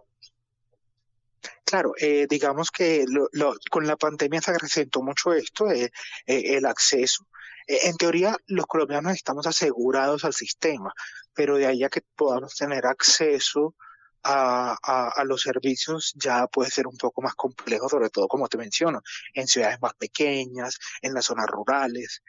Claro, 1.69 1.93
eh, 1.99 2.25
digamos 2.27 2.71
que 2.71 3.05
lo, 3.07 3.29
lo, 3.31 3.55
con 3.69 3.85
la 3.85 3.95
pandemia 3.95 4.41
se 4.41 4.49
acrecentó 4.49 5.03
mucho 5.03 5.33
esto, 5.33 5.69
eh, 5.69 5.91
eh, 6.25 6.57
el 6.57 6.65
acceso. 6.65 7.27
En 7.69 7.97
teoría, 7.97 8.35
los 8.47 8.65
colombianos 8.65 9.13
estamos 9.13 9.45
asegurados 9.45 10.25
al 10.25 10.33
sistema, 10.33 10.91
pero 11.33 11.57
de 11.57 11.67
ahí 11.67 11.83
a 11.83 11.89
que 11.89 12.01
podamos 12.15 12.55
tener 12.55 12.87
acceso 12.87 13.75
a, 14.23 14.75
a, 15.15 15.23
los 15.23 15.43
servicios 15.43 16.13
ya 16.15 16.47
puede 16.47 16.71
ser 16.71 16.87
un 16.87 16.97
poco 16.97 17.21
más 17.21 17.35
complejo, 17.35 17.87
sobre 17.87 18.09
todo 18.09 18.27
como 18.27 18.47
te 18.47 18.57
menciono, 18.57 19.01
en 19.33 19.47
ciudades 19.47 19.79
más 19.81 19.93
pequeñas, 19.93 20.77
en 21.01 21.13
las 21.13 21.25
zonas 21.25 21.47
rurales. 21.47 22.21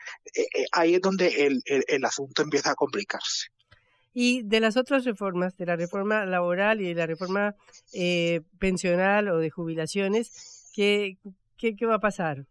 ahí 0.73 0.95
es 0.95 1.01
donde 1.01 1.47
el, 1.47 1.63
el, 1.65 1.85
el 1.89 2.05
asunto 2.05 2.43
empieza 2.43 2.73
a 2.73 2.75
complicarse. 2.75 3.49
Y 4.13 4.43
de 4.43 4.61
las 4.61 4.77
otras 4.77 5.05
reformas, 5.05 5.57
de 5.57 5.67
la 5.67 5.77
reforma 5.77 6.27
laboral 6.27 6.81
y 6.81 6.89
de 6.89 6.95
la 6.95 7.07
reforma 7.07 7.55
eh, 7.93 8.43
pensional 8.59 9.29
o 9.29 9.39
de 9.39 9.51
jubilaciones, 9.51 10.71
¿qué, 10.75 11.17
qué, 11.57 11.77
qué 11.77 11.87
va 11.87 11.97
a 11.97 12.01
pasar? 12.01 12.47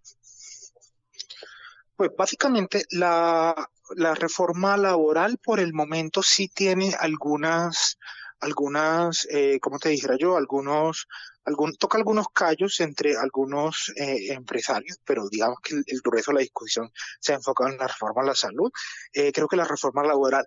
Pues 2.00 2.12
básicamente 2.18 2.86
la, 2.92 3.70
reforma 4.16 4.78
laboral 4.78 5.38
por 5.38 5.60
el 5.60 5.74
momento 5.74 6.24
sí 6.24 6.48
tiene 6.48 6.96
algunas, 6.98 8.00
algunas, 8.40 9.28
eh, 9.30 9.60
como 9.60 9.80
te 9.80 9.90
dijera 9.90 10.16
yo, 10.18 10.38
algunos, 10.38 11.10
algún, 11.44 11.76
toca 11.76 11.98
algunos 11.98 12.28
callos 12.34 12.80
entre 12.80 13.18
algunos 13.18 13.92
eh, 13.98 14.32
empresarios, 14.32 14.98
pero 15.04 15.28
digamos 15.28 15.58
que 15.62 15.76
el, 15.76 15.84
el, 15.88 16.00
grueso 16.00 16.32
de 16.32 16.36
la 16.36 16.42
discusión 16.42 16.90
se 17.20 17.34
ha 17.34 17.36
enfocado 17.36 17.70
en 17.70 17.78
la 17.78 17.88
reforma 17.88 18.22
a 18.22 18.28
la 18.28 18.36
salud. 18.36 18.72
Eh, 19.12 19.34
creo 19.34 19.50
que 19.50 19.58
la 19.58 19.66
reforma 19.66 20.02
laboral 20.02 20.46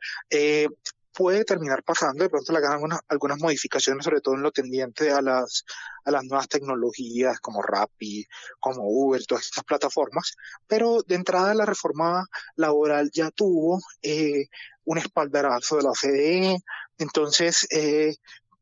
puede 1.13 1.45
terminar 1.45 1.83
pasando, 1.83 2.25
de 2.25 2.31
pronto 2.31 2.53
le 2.53 2.59
hagan 2.59 2.73
algunas, 2.73 3.01
algunas 3.09 3.39
modificaciones, 3.39 4.05
sobre 4.05 4.21
todo 4.21 4.35
en 4.35 4.43
lo 4.43 4.51
tendiente 4.51 5.11
a 5.11 5.21
las, 5.21 5.65
a 6.05 6.11
las 6.11 6.25
nuevas 6.25 6.49
tecnologías 6.49 7.41
como 7.41 7.63
Rappi, 7.63 8.27
como 8.61 8.83
Uber, 8.85 9.25
todas 9.27 9.45
estas 9.45 9.65
plataformas, 9.65 10.35
pero 10.67 11.03
de 11.03 11.15
entrada 11.15 11.55
la 11.55 11.67
reforma 11.67 12.27
laboral 12.57 13.11
ya 13.13 13.31
tuvo 13.31 13.81
eh, 14.03 14.47
un 14.85 14.99
espaldarazo 14.99 15.77
de 15.77 15.83
la 15.83 15.91
OCDE, 15.91 16.59
entonces 16.99 17.67
eh, 17.71 18.17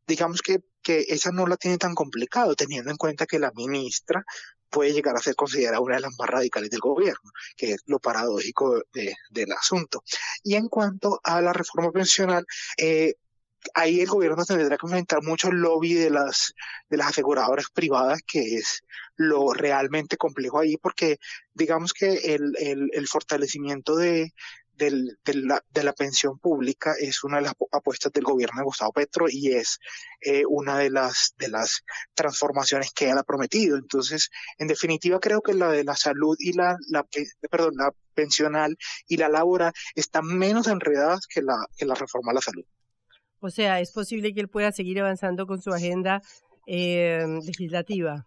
digamos 0.07 0.43
que, 0.43 0.63
que 0.83 1.07
esa 1.09 1.31
no 1.31 1.47
la 1.47 1.57
tiene 1.57 1.79
tan 1.79 1.95
complicado, 1.95 2.55
teniendo 2.55 2.91
en 2.91 2.97
cuenta 2.97 3.27
que 3.27 3.39
la 3.39 3.53
ministra 3.55 4.25
puede 4.71 4.93
llegar 4.93 5.17
a 5.17 5.21
ser 5.21 5.35
considerada 5.35 5.81
una 5.81 5.97
de 5.97 6.03
las 6.03 6.17
más 6.19 6.29
radicales 6.29 6.71
del 6.71 6.81
gobierno, 6.81 7.31
que 7.57 7.73
es 7.73 7.83
lo 7.87 7.99
paradójico 7.99 8.83
de, 8.93 9.15
del 9.31 9.53
asunto. 9.53 10.03
Y 10.43 10.55
en 10.55 10.69
cuanto 10.69 11.21
a 11.23 11.41
la 11.41 11.53
reforma 11.53 11.91
pensional, 11.91 12.47
eh, 12.77 13.15
ahí 13.75 14.01
el 14.01 14.07
gobierno 14.07 14.45
tendrá 14.45 14.77
que 14.77 14.87
aumentar 14.87 15.23
mucho 15.23 15.49
el 15.49 15.57
lobby 15.57 15.95
de 15.95 16.11
las, 16.11 16.55
de 16.89 16.97
las 16.97 17.09
aseguradoras 17.09 17.67
privadas, 17.73 18.21
que 18.27 18.57
es 18.57 18.83
lo 19.17 19.53
realmente 19.53 20.17
complejo 20.17 20.61
ahí, 20.61 20.77
porque 20.77 21.19
digamos 21.53 21.93
que 21.93 22.35
el, 22.35 22.55
el 22.59 23.09
fortalecimiento 23.09 23.97
de, 23.97 24.33
del, 24.81 25.19
de, 25.25 25.35
la, 25.35 25.63
de, 25.69 25.85
la, 25.85 25.93
pensión 25.93 26.39
pública 26.39 26.95
es 26.99 27.23
una 27.23 27.37
de 27.37 27.43
las 27.43 27.55
apuestas 27.71 28.11
del 28.13 28.25
gobierno 28.25 28.59
de 28.59 28.65
Gustavo 28.65 28.93
Petro 28.93 29.27
y 29.29 29.53
es 29.53 29.79
eh, 30.23 30.43
una 30.49 30.79
de 30.79 30.91
las, 30.91 31.35
de 31.39 31.49
las 31.49 31.83
transformaciones 32.15 32.91
que 32.93 33.11
él 33.11 33.19
ha 33.19 33.23
prometido. 33.23 33.77
Entonces, 33.77 34.31
en 34.59 34.69
definitiva, 34.69 35.21
creo 35.21 35.43
que 35.43 35.53
la 35.53 35.71
de 35.71 35.85
la 35.85 35.97
salud 35.97 36.35
y 36.39 36.55
la, 36.55 36.77
la 36.89 37.07
perdón, 37.51 37.75
la 37.77 37.93
pensional 38.15 38.77
y 39.07 39.19
la 39.19 39.29
laboral 39.29 39.73
están 39.95 40.27
menos 40.27 40.67
enredadas 40.67 41.27
que 41.27 41.43
la, 41.43 41.57
que 41.77 41.85
la 41.85 41.95
reforma 41.95 42.33
a 42.33 42.35
la 42.35 42.41
salud. 42.41 42.65
O 43.41 43.51
sea, 43.51 43.81
es 43.81 43.93
posible 43.93 44.33
que 44.33 44.41
él 44.41 44.49
pueda 44.49 44.73
seguir 44.73 45.01
avanzando 45.01 45.47
con 45.47 45.61
su 45.61 45.71
agenda 45.73 46.23
eh, 46.67 47.27
legislativa. 47.45 48.27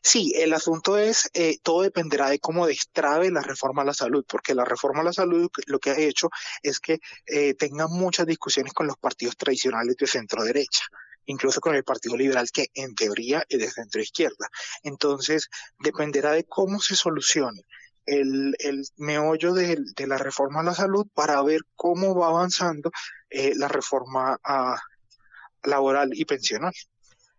Sí, 0.00 0.32
el 0.36 0.52
asunto 0.54 0.96
es, 0.98 1.30
eh, 1.34 1.58
todo 1.62 1.82
dependerá 1.82 2.30
de 2.30 2.38
cómo 2.38 2.66
destrabe 2.66 3.30
la 3.30 3.42
reforma 3.42 3.82
a 3.82 3.84
la 3.84 3.94
salud, 3.94 4.24
porque 4.28 4.54
la 4.54 4.64
reforma 4.64 5.00
a 5.00 5.04
la 5.04 5.12
salud 5.12 5.50
lo 5.66 5.78
que 5.78 5.90
ha 5.90 5.98
hecho 5.98 6.30
es 6.62 6.80
que 6.80 7.00
eh, 7.26 7.54
tenga 7.54 7.88
muchas 7.88 8.26
discusiones 8.26 8.72
con 8.72 8.86
los 8.86 8.96
partidos 8.96 9.36
tradicionales 9.36 9.96
de 9.96 10.06
centro 10.06 10.44
derecha 10.44 10.84
incluso 11.26 11.60
con 11.60 11.76
el 11.76 11.84
Partido 11.84 12.16
Liberal, 12.16 12.50
que 12.52 12.66
en 12.74 12.96
teoría 12.96 13.44
es 13.48 13.60
de 13.60 13.70
centro 13.70 14.00
izquierda. 14.00 14.48
Entonces, 14.82 15.48
dependerá 15.78 16.32
de 16.32 16.42
cómo 16.42 16.80
se 16.80 16.96
solucione 16.96 17.64
el, 18.06 18.56
el 18.58 18.84
meollo 18.96 19.52
de, 19.54 19.78
la 20.06 20.18
reforma 20.18 20.60
a 20.60 20.64
la 20.64 20.74
salud 20.74 21.06
para 21.14 21.42
ver 21.42 21.60
cómo 21.76 22.14
va 22.14 22.28
avanzando 22.28 22.90
eh, 23.30 23.52
la 23.54 23.68
reforma 23.68 24.38
laboral 25.62 26.10
y 26.12 26.24
pensional. 26.24 26.72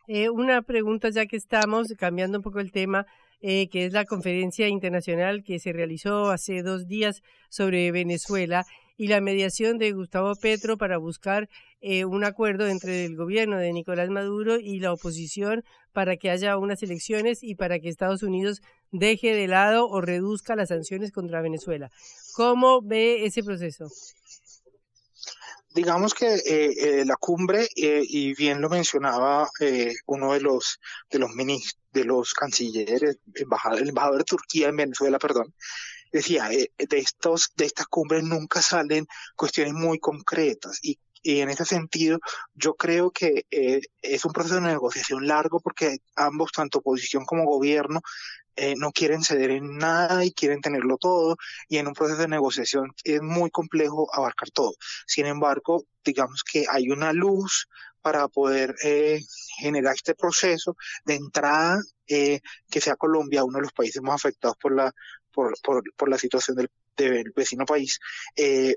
Eh, 0.08 0.30
una 0.30 0.62
pregunta 0.62 1.10
ya 1.10 1.26
que 1.26 1.38
estamos 1.38 1.88
cambiando 1.98 2.40
un 2.40 2.44
poco 2.44 2.60
el 2.60 2.74
tema, 2.74 3.06
eh, 3.40 3.70
que 3.70 3.86
es 3.86 3.94
la 3.94 4.04
conferencia 4.04 4.68
internacional 4.68 5.44
que 5.44 5.60
se 5.60 5.72
realizó 5.72 6.30
hace 6.30 6.62
dos 6.62 6.88
días 6.88 7.22
sobre 7.50 7.90
Venezuela 7.92 8.66
y 8.98 9.08
la 9.08 9.22
mediación 9.22 9.78
de 9.78 9.94
Gustavo 9.94 10.34
Petro 10.36 10.78
para 10.78 10.98
buscar 10.98 11.48
eh, 11.80 12.04
un 12.04 12.26
acuerdo 12.26 12.68
entre 12.68 13.06
el 13.06 13.16
gobierno 13.16 13.58
de 13.58 13.72
Nicolás 13.72 14.10
Maduro 14.10 14.60
y 14.60 14.80
la 14.80 14.92
oposición 14.92 15.64
para 15.94 16.18
que 16.18 16.30
haya 16.30 16.58
unas 16.58 16.84
elecciones 16.84 17.42
y 17.42 17.56
para 17.56 17.80
que 17.80 17.88
Estados 17.88 18.24
Unidos 18.24 18.62
deje 18.92 19.34
de 19.34 19.48
lado 19.48 19.88
o 19.88 20.02
reduzca 20.02 20.56
las 20.58 20.70
sanciones 20.70 21.12
contra 21.14 21.42
Venezuela. 21.42 21.90
¿Cómo 22.36 22.82
ve 22.82 23.26
ese 23.26 23.42
proceso? 23.42 23.88
Digamos 25.74 26.14
que 26.14 26.36
eh, 26.36 26.42
eh, 26.78 27.06
la 27.06 27.16
cumbre, 27.16 27.68
eh, 27.76 28.04
y 28.04 28.34
bien 28.36 28.62
lo 28.62 28.70
mencionaba 28.70 29.50
uno 30.06 30.34
de 30.34 30.42
los 30.42 30.80
de 31.10 31.20
los 31.20 31.32
ministros, 31.32 31.84
de 31.92 32.06
los 32.06 32.34
cancilleres, 32.34 33.18
embajador, 33.36 33.82
el 33.82 33.90
embajador 33.90 34.18
de 34.20 34.24
Turquía 34.24 34.70
en 34.70 34.78
Venezuela, 34.78 35.20
perdón, 35.20 35.54
decía, 36.12 36.48
de 36.50 36.70
estos 36.78 37.52
de 37.56 37.66
estas 37.66 37.88
cumbres 37.88 38.24
nunca 38.24 38.62
salen 38.62 39.08
cuestiones 39.36 39.74
muy 39.74 40.00
concretas. 40.00 40.80
Y 40.82 40.98
y 41.26 41.40
en 41.40 41.50
ese 41.50 41.64
sentido, 41.64 42.20
yo 42.54 42.76
creo 42.76 43.10
que 43.10 43.46
es 43.50 44.26
un 44.26 44.34
proceso 44.34 44.56
de 44.56 44.62
negociación 44.62 45.26
largo 45.26 45.62
porque 45.62 46.00
ambos, 46.18 46.52
tanto 46.52 46.80
oposición 46.80 47.24
como 47.24 47.46
gobierno, 47.46 48.02
eh, 48.56 48.76
no 48.78 48.92
quieren 48.92 49.24
ceder 49.24 49.52
en 49.52 49.78
nada 49.78 50.24
y 50.26 50.32
quieren 50.32 50.62
tenerlo 50.62 50.98
todo 50.98 51.38
y 51.68 51.78
en 51.78 51.88
un 51.88 51.94
proceso 51.94 52.22
de 52.22 52.28
negociación 52.28 52.94
es 53.04 53.22
muy 53.22 53.50
complejo 53.50 54.08
abarcar 54.14 54.50
todo. 54.52 54.74
Sin 55.08 55.26
embargo, 55.26 55.86
digamos 56.04 56.44
que 56.44 56.66
hay 56.70 56.90
una 56.90 57.14
luz 57.14 57.68
para 58.02 58.28
poder 58.28 58.76
eh, 58.84 59.22
generar 59.58 59.96
este 59.96 60.14
proceso 60.14 60.76
de 61.06 61.16
entrada 61.16 61.82
eh, 62.08 62.42
que 62.70 62.82
sea 62.82 62.98
Colombia 62.98 63.46
uno 63.46 63.58
de 63.58 63.64
los 63.64 63.74
países 63.74 64.02
más 64.02 64.16
afectados 64.16 64.58
por 64.58 64.76
la 64.76 64.94
por, 65.32 65.54
por, 65.64 65.84
por 65.96 66.10
la 66.10 66.18
situación 66.18 66.58
del, 66.58 66.70
del 66.96 67.32
vecino 67.36 67.66
país 67.66 68.00
eh, 68.36 68.76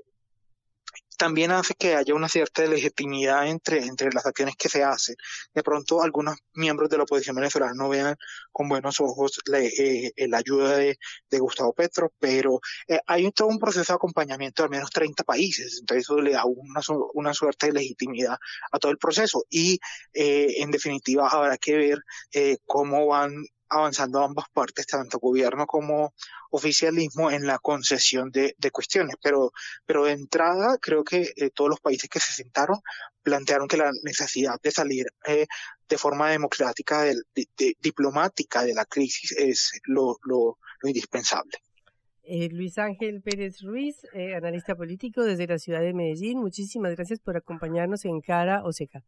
también 1.17 1.51
hace 1.51 1.73
que 1.75 1.95
haya 1.95 2.13
una 2.13 2.29
cierta 2.29 2.65
legitimidad 2.65 3.47
entre, 3.47 3.79
entre 3.85 4.11
las 4.11 4.25
acciones 4.25 4.55
que 4.55 4.69
se 4.69 4.83
hacen. 4.83 5.15
De 5.53 5.63
pronto 5.63 6.01
algunos 6.01 6.37
miembros 6.53 6.89
de 6.89 6.97
la 6.97 7.03
oposición 7.03 7.35
venezolana 7.35 7.73
no 7.75 7.89
vean 7.89 8.15
con 8.51 8.69
buenos 8.69 8.99
ojos 8.99 9.39
la, 9.45 9.59
eh, 9.59 10.13
ayuda 10.33 10.77
de, 10.77 10.97
de, 11.29 11.39
Gustavo 11.39 11.73
Petro, 11.73 12.13
pero 12.19 12.59
eh, 12.87 12.99
hay 13.07 13.31
todo 13.31 13.47
un 13.47 13.59
proceso 13.59 13.93
de 13.93 13.95
acompañamiento 13.95 14.63
de 14.63 14.67
al 14.67 14.71
menos 14.71 14.89
30 14.91 15.23
países, 15.23 15.77
entonces 15.79 16.03
eso 16.05 16.19
le 16.21 16.31
da 16.31 16.45
una, 16.45 16.81
una 17.13 17.33
suerte 17.33 17.67
de 17.67 17.73
legitimidad 17.73 18.37
a 18.71 18.79
todo 18.79 18.91
el 18.91 18.97
proceso 18.97 19.45
y 19.49 19.79
eh, 20.13 20.55
en 20.57 20.71
definitiva 20.71 21.27
habrá 21.29 21.57
que 21.57 21.75
ver 21.75 21.99
eh, 22.31 22.57
cómo 22.65 23.07
van 23.07 23.33
avanzando 23.69 24.23
ambas 24.23 24.45
partes, 24.53 24.87
tanto 24.87 25.19
gobierno 25.19 25.65
como 25.65 26.13
oficialismo, 26.51 27.29
en 27.31 27.45
la 27.45 27.59
concesión 27.59 28.31
de, 28.31 28.55
de 28.57 28.71
cuestiones. 28.71 29.15
Pero, 29.21 29.51
pero 29.85 30.05
de 30.05 30.13
entrada, 30.13 30.77
creo 30.79 31.03
que 31.03 31.31
eh, 31.35 31.49
todos 31.53 31.69
los 31.69 31.79
países 31.79 32.09
que 32.09 32.19
se 32.19 32.33
sentaron 32.33 32.79
plantearon 33.21 33.67
que 33.67 33.77
la 33.77 33.91
necesidad 34.03 34.55
de 34.61 34.71
salir 34.71 35.07
eh, 35.27 35.47
de 35.89 35.97
forma 35.97 36.29
democrática, 36.29 37.03
de, 37.03 37.15
de, 37.35 37.75
diplomática 37.81 38.63
de 38.63 38.73
la 38.73 38.85
crisis 38.85 39.33
es 39.37 39.71
lo, 39.85 40.17
lo, 40.23 40.57
lo 40.81 40.87
indispensable. 40.87 41.57
Eh, 42.29 42.49
Luis 42.51 42.77
Ángel 42.77 43.21
Pérez 43.21 43.61
Ruiz, 43.61 43.95
eh, 44.13 44.35
analista 44.35 44.75
político 44.75 45.23
desde 45.23 45.47
la 45.47 45.59
ciudad 45.59 45.79
de 45.79 45.93
Medellín, 45.93 46.39
muchísimas 46.39 46.93
gracias 46.93 47.21
por 47.21 47.37
acompañarnos 47.37 48.03
en 48.03 48.19
Cara 48.19 48.63
o 48.65 48.73
Seca. 48.73 49.01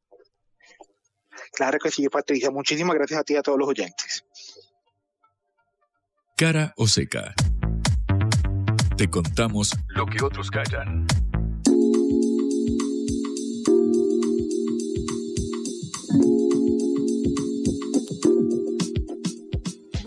Claro 1.52 1.80
que 1.80 1.92
sí, 1.92 2.08
Patricia. 2.08 2.50
Muchísimas 2.50 2.96
gracias 2.96 3.20
a 3.20 3.24
ti 3.24 3.34
y 3.34 3.36
a 3.36 3.42
todos 3.42 3.60
los 3.60 3.68
oyentes. 3.68 4.24
Cara 6.40 6.74
o 6.78 6.88
seca. 6.88 7.34
Te 8.96 9.10
contamos 9.10 9.78
lo 9.90 10.06
que 10.06 10.24
otros 10.24 10.50
callan. 10.50 11.06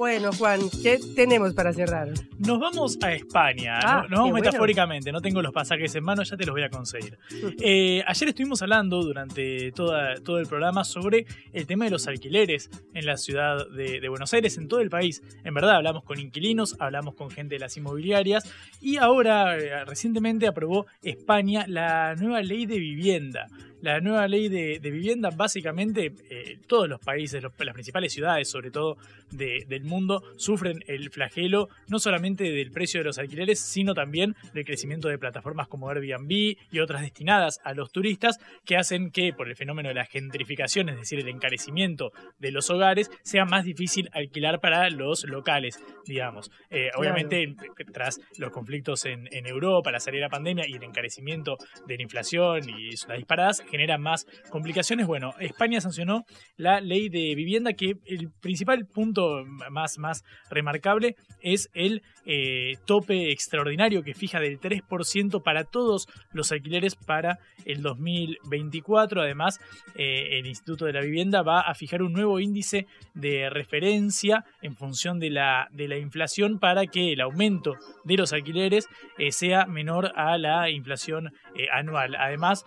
Bueno, 0.03 0.33
Juan, 0.33 0.59
¿qué 0.83 0.99
tenemos 1.15 1.55
para 1.55 1.73
cerrar? 1.73 2.09
Nos 2.37 2.59
vamos 2.59 2.99
a 3.03 3.13
España. 3.13 3.79
Ah, 3.81 4.05
nos 4.11 4.19
vamos 4.19 4.35
qué 4.35 4.43
metafóricamente. 4.43 5.13
No 5.13 5.21
tengo 5.21 5.41
los 5.43 5.53
pasajes 5.53 5.95
en 5.95 6.03
mano, 6.03 6.25
ya 6.25 6.37
te 6.37 6.45
los 6.45 6.53
voy 6.53 6.65
a 6.65 6.71
conseguir. 6.71 7.17
Eh, 7.65 8.03
ayer 8.07 8.31
estuvimos 8.31 8.61
hablando 8.63 9.03
durante 9.05 9.71
toda, 9.71 10.17
todo 10.17 10.41
el 10.41 10.49
programa 10.49 10.83
sobre 10.83 11.27
el 11.53 11.67
tema 11.67 11.85
de 11.85 11.93
los 11.93 12.09
alquileres 12.09 12.71
en 12.95 13.07
la 13.07 13.17
ciudad 13.17 13.69
de, 13.71 14.01
de, 14.01 14.09
Buenos 14.09 14.35
Aires, 14.35 14.59
en 14.59 14.67
todo 14.67 14.81
el 14.81 14.91
país. 14.91 15.23
En 15.45 15.55
verdad, 15.55 15.77
hablamos 15.77 16.03
con 16.03 16.19
inquilinos, 16.19 16.75
hablamos 16.81 17.15
con 17.15 17.31
gente 17.31 17.55
de 17.55 17.61
las 17.61 17.77
inmobiliarias 17.77 18.53
y 18.81 18.97
ahora, 18.97 19.57
eh, 19.57 19.85
recientemente, 19.85 20.49
aprobó 20.49 20.87
España 21.03 21.65
la 21.69 22.17
nueva 22.17 22.43
ley 22.43 22.67
de 22.67 22.79
vivienda 22.81 23.47
la 23.83 24.01
nueva 24.01 24.27
ley 24.29 24.49
de, 24.49 24.79
de 24.81 24.91
vivienda, 24.91 25.31
básicamente 25.31 26.13
eh, 26.31 26.59
todos 26.67 26.89
los 26.89 27.01
países, 27.01 27.43
los, 27.43 27.53
las 27.59 27.75
principales 27.75 28.13
ciudades 28.13 28.49
sobre 28.49 28.71
todo 28.71 28.97
de, 29.31 29.65
del 29.69 29.85
mundo, 29.85 30.23
sufren 30.37 30.85
el 30.87 31.11
flagelo 31.11 31.69
no 31.89 31.99
solamente 31.99 32.45
del 32.45 32.71
precio 32.71 33.01
de 33.01 33.05
los 33.05 33.19
alquileres, 33.19 33.61
sino 33.61 33.95
también 33.95 34.37
del 34.55 34.65
crecimiento 34.65 35.09
de 35.09 35.19
plataformas 35.19 35.69
como 35.69 35.91
Airbnb 35.91 36.57
y 36.71 36.79
otras 36.79 37.03
destinadas 37.03 37.61
a 37.65 37.75
los 37.75 37.91
turistas, 37.91 38.39
que 38.65 38.77
hacen 38.77 39.11
que 39.11 39.33
por 39.33 39.49
el 39.49 39.57
fenómeno 39.57 39.89
de 39.89 39.95
la 39.95 40.05
gentrificación, 40.05 40.89
es 40.89 40.97
decir, 40.97 41.19
el 41.19 41.29
encarecimiento 41.29 42.13
de 42.39 42.53
los 42.53 42.71
hogares, 42.71 43.11
sea 43.23 43.45
más 43.45 43.65
difícil 43.65 44.09
alquilar 44.13 44.61
para 44.61 44.89
los 44.91 45.25
locales, 45.25 45.81
digamos. 46.07 46.51
Eh, 46.71 46.91
claro. 46.91 47.01
Obviamente, 47.01 47.57
tras 47.93 48.21
los 48.39 48.51
conflictos 48.51 49.05
en, 49.07 49.29
en 49.33 49.47
Europa, 49.47 49.91
la 49.91 50.01
salida 50.01 50.21
de 50.21 50.27
la 50.27 50.31
pandemia 50.31 50.69
y 50.69 50.75
el 50.75 50.83
encarecimiento 50.83 51.57
de 51.87 51.97
la 51.97 52.03
inflación 52.03 52.69
y 52.69 52.91
las 53.09 53.17
disparadas, 53.17 53.63
genera 53.73 53.97
más 53.97 54.27
complicaciones. 54.51 55.07
Bueno, 55.07 55.33
España 55.41 55.81
sancionó 55.81 56.27
la 56.59 56.83
ley 56.83 57.09
de 57.09 57.35
vivienda 57.35 57.73
que 57.73 57.95
el 58.05 58.31
principal 58.31 58.87
punto 58.87 59.45
más, 59.71 59.99
más 59.99 60.23
remarcable 60.51 61.17
es 61.41 61.71
el 61.73 62.03
eh, 62.27 62.77
tope 62.87 63.33
extraordinario 63.33 64.03
que 64.03 64.15
fija 64.15 64.41
del 64.41 64.61
3% 64.61 65.43
para 65.43 65.65
todos 65.65 66.07
los 66.33 66.53
alquileres 66.53 66.95
para 66.95 67.39
el 67.65 67.83
2024. 67.83 69.23
Además, 69.23 69.59
eh, 69.97 70.39
el 70.39 70.47
Instituto 70.47 70.85
de 70.85 70.93
la 70.93 71.01
Vivienda 71.01 71.43
va 71.43 71.63
a 71.63 71.75
fijar 71.75 72.03
un 72.03 72.13
nuevo 72.13 72.41
índice 72.41 72.87
de 73.15 73.49
referencia 73.49 74.45
en 74.61 74.77
función 74.77 75.19
de 75.19 75.31
la, 75.31 75.69
de 75.73 75.89
la 75.89 75.97
inflación 75.97 76.59
para 76.59 76.87
que 76.87 77.13
el 77.13 77.23
aumento 77.23 77.75
de 78.05 78.17
los 78.19 78.35
alquileres 78.35 78.87
eh, 79.19 79.33
sea 79.33 79.65
menor 79.65 80.13
a 80.15 80.37
la 80.37 80.69
inflación 80.69 81.33
anual. 81.73 82.15
Además, 82.17 82.65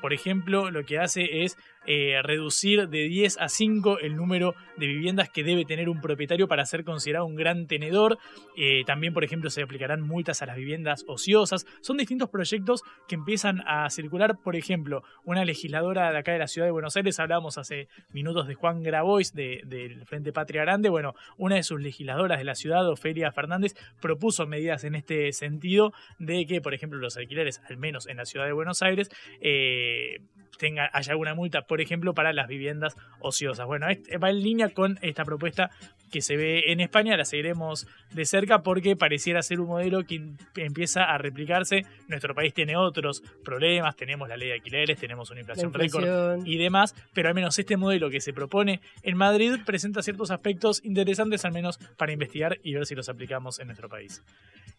por 0.00 0.12
ejemplo, 0.12 0.41
lo 0.70 0.84
que 0.84 0.98
hace 0.98 1.44
es 1.44 1.56
eh, 1.86 2.20
reducir 2.22 2.88
de 2.88 3.08
10 3.08 3.38
a 3.40 3.48
5 3.48 3.98
el 4.00 4.16
número 4.16 4.54
de 4.76 4.86
viviendas 4.86 5.30
que 5.30 5.42
debe 5.42 5.64
tener 5.64 5.88
un 5.88 6.00
propietario 6.00 6.48
para 6.48 6.64
ser 6.64 6.84
considerado 6.84 7.26
un 7.26 7.36
gran 7.36 7.66
tenedor. 7.66 8.18
Eh, 8.56 8.84
también, 8.86 9.14
por 9.14 9.24
ejemplo, 9.24 9.50
se 9.50 9.62
aplicarán 9.62 10.00
multas 10.00 10.42
a 10.42 10.46
las 10.46 10.56
viviendas 10.56 11.04
ociosas. 11.08 11.66
Son 11.80 11.96
distintos 11.96 12.30
proyectos 12.30 12.82
que 13.08 13.14
empiezan 13.14 13.62
a 13.66 13.88
circular. 13.90 14.38
Por 14.42 14.56
ejemplo, 14.56 15.02
una 15.24 15.44
legisladora 15.44 16.12
de 16.12 16.18
acá 16.18 16.32
de 16.32 16.38
la 16.38 16.46
ciudad 16.46 16.66
de 16.66 16.72
Buenos 16.72 16.96
Aires, 16.96 17.18
hablábamos 17.18 17.58
hace 17.58 17.88
minutos 18.10 18.46
de 18.46 18.54
Juan 18.54 18.82
Grabois 18.82 19.32
del 19.32 19.68
de, 19.68 20.02
Frente 20.06 20.32
Patria 20.32 20.62
Grande. 20.62 20.88
Bueno, 20.88 21.14
una 21.36 21.56
de 21.56 21.62
sus 21.62 21.80
legisladoras 21.80 22.38
de 22.38 22.44
la 22.44 22.54
ciudad, 22.54 22.88
Ofelia 22.88 23.32
Fernández, 23.32 23.74
propuso 24.00 24.46
medidas 24.46 24.84
en 24.84 24.94
este 24.94 25.32
sentido 25.32 25.92
de 26.18 26.46
que, 26.46 26.60
por 26.60 26.74
ejemplo, 26.74 26.98
los 26.98 27.16
alquileres, 27.16 27.60
al 27.68 27.76
menos 27.76 28.06
en 28.06 28.16
la 28.16 28.24
ciudad 28.24 28.46
de 28.46 28.52
Buenos 28.52 28.82
Aires, 28.82 29.10
eh, 29.40 30.20
tenga, 30.58 30.90
haya 30.92 31.12
alguna 31.12 31.34
multa, 31.34 31.62
por 31.72 31.80
ejemplo, 31.80 32.12
para 32.12 32.34
las 32.34 32.48
viviendas 32.48 32.98
ociosas. 33.18 33.66
Bueno, 33.66 33.86
va 34.22 34.28
en 34.28 34.42
línea 34.42 34.68
con 34.68 34.98
esta 35.00 35.24
propuesta 35.24 35.70
que 36.12 36.20
se 36.20 36.36
ve 36.36 36.70
en 36.70 36.78
España, 36.80 37.16
la 37.16 37.24
seguiremos 37.24 37.88
de 38.12 38.24
cerca 38.24 38.62
porque 38.62 38.94
pareciera 38.94 39.42
ser 39.42 39.60
un 39.60 39.68
modelo 39.68 40.04
que 40.04 40.22
empieza 40.56 41.04
a 41.04 41.18
replicarse. 41.18 41.84
Nuestro 42.06 42.34
país 42.34 42.54
tiene 42.54 42.76
otros 42.76 43.22
problemas, 43.44 43.96
tenemos 43.96 44.28
la 44.28 44.36
ley 44.36 44.48
de 44.48 44.54
alquileres, 44.54 45.00
tenemos 45.00 45.30
una 45.30 45.40
inflación, 45.40 45.68
inflación. 45.68 46.04
récord 46.04 46.46
y 46.46 46.58
demás, 46.58 46.94
pero 47.14 47.28
al 47.28 47.34
menos 47.34 47.58
este 47.58 47.76
modelo 47.76 48.10
que 48.10 48.20
se 48.20 48.32
propone 48.32 48.80
en 49.02 49.16
Madrid 49.16 49.56
presenta 49.64 50.02
ciertos 50.02 50.30
aspectos 50.30 50.84
interesantes, 50.84 51.44
al 51.44 51.52
menos 51.52 51.78
para 51.96 52.12
investigar 52.12 52.58
y 52.62 52.74
ver 52.74 52.86
si 52.86 52.94
los 52.94 53.08
aplicamos 53.08 53.58
en 53.58 53.68
nuestro 53.68 53.88
país. 53.88 54.22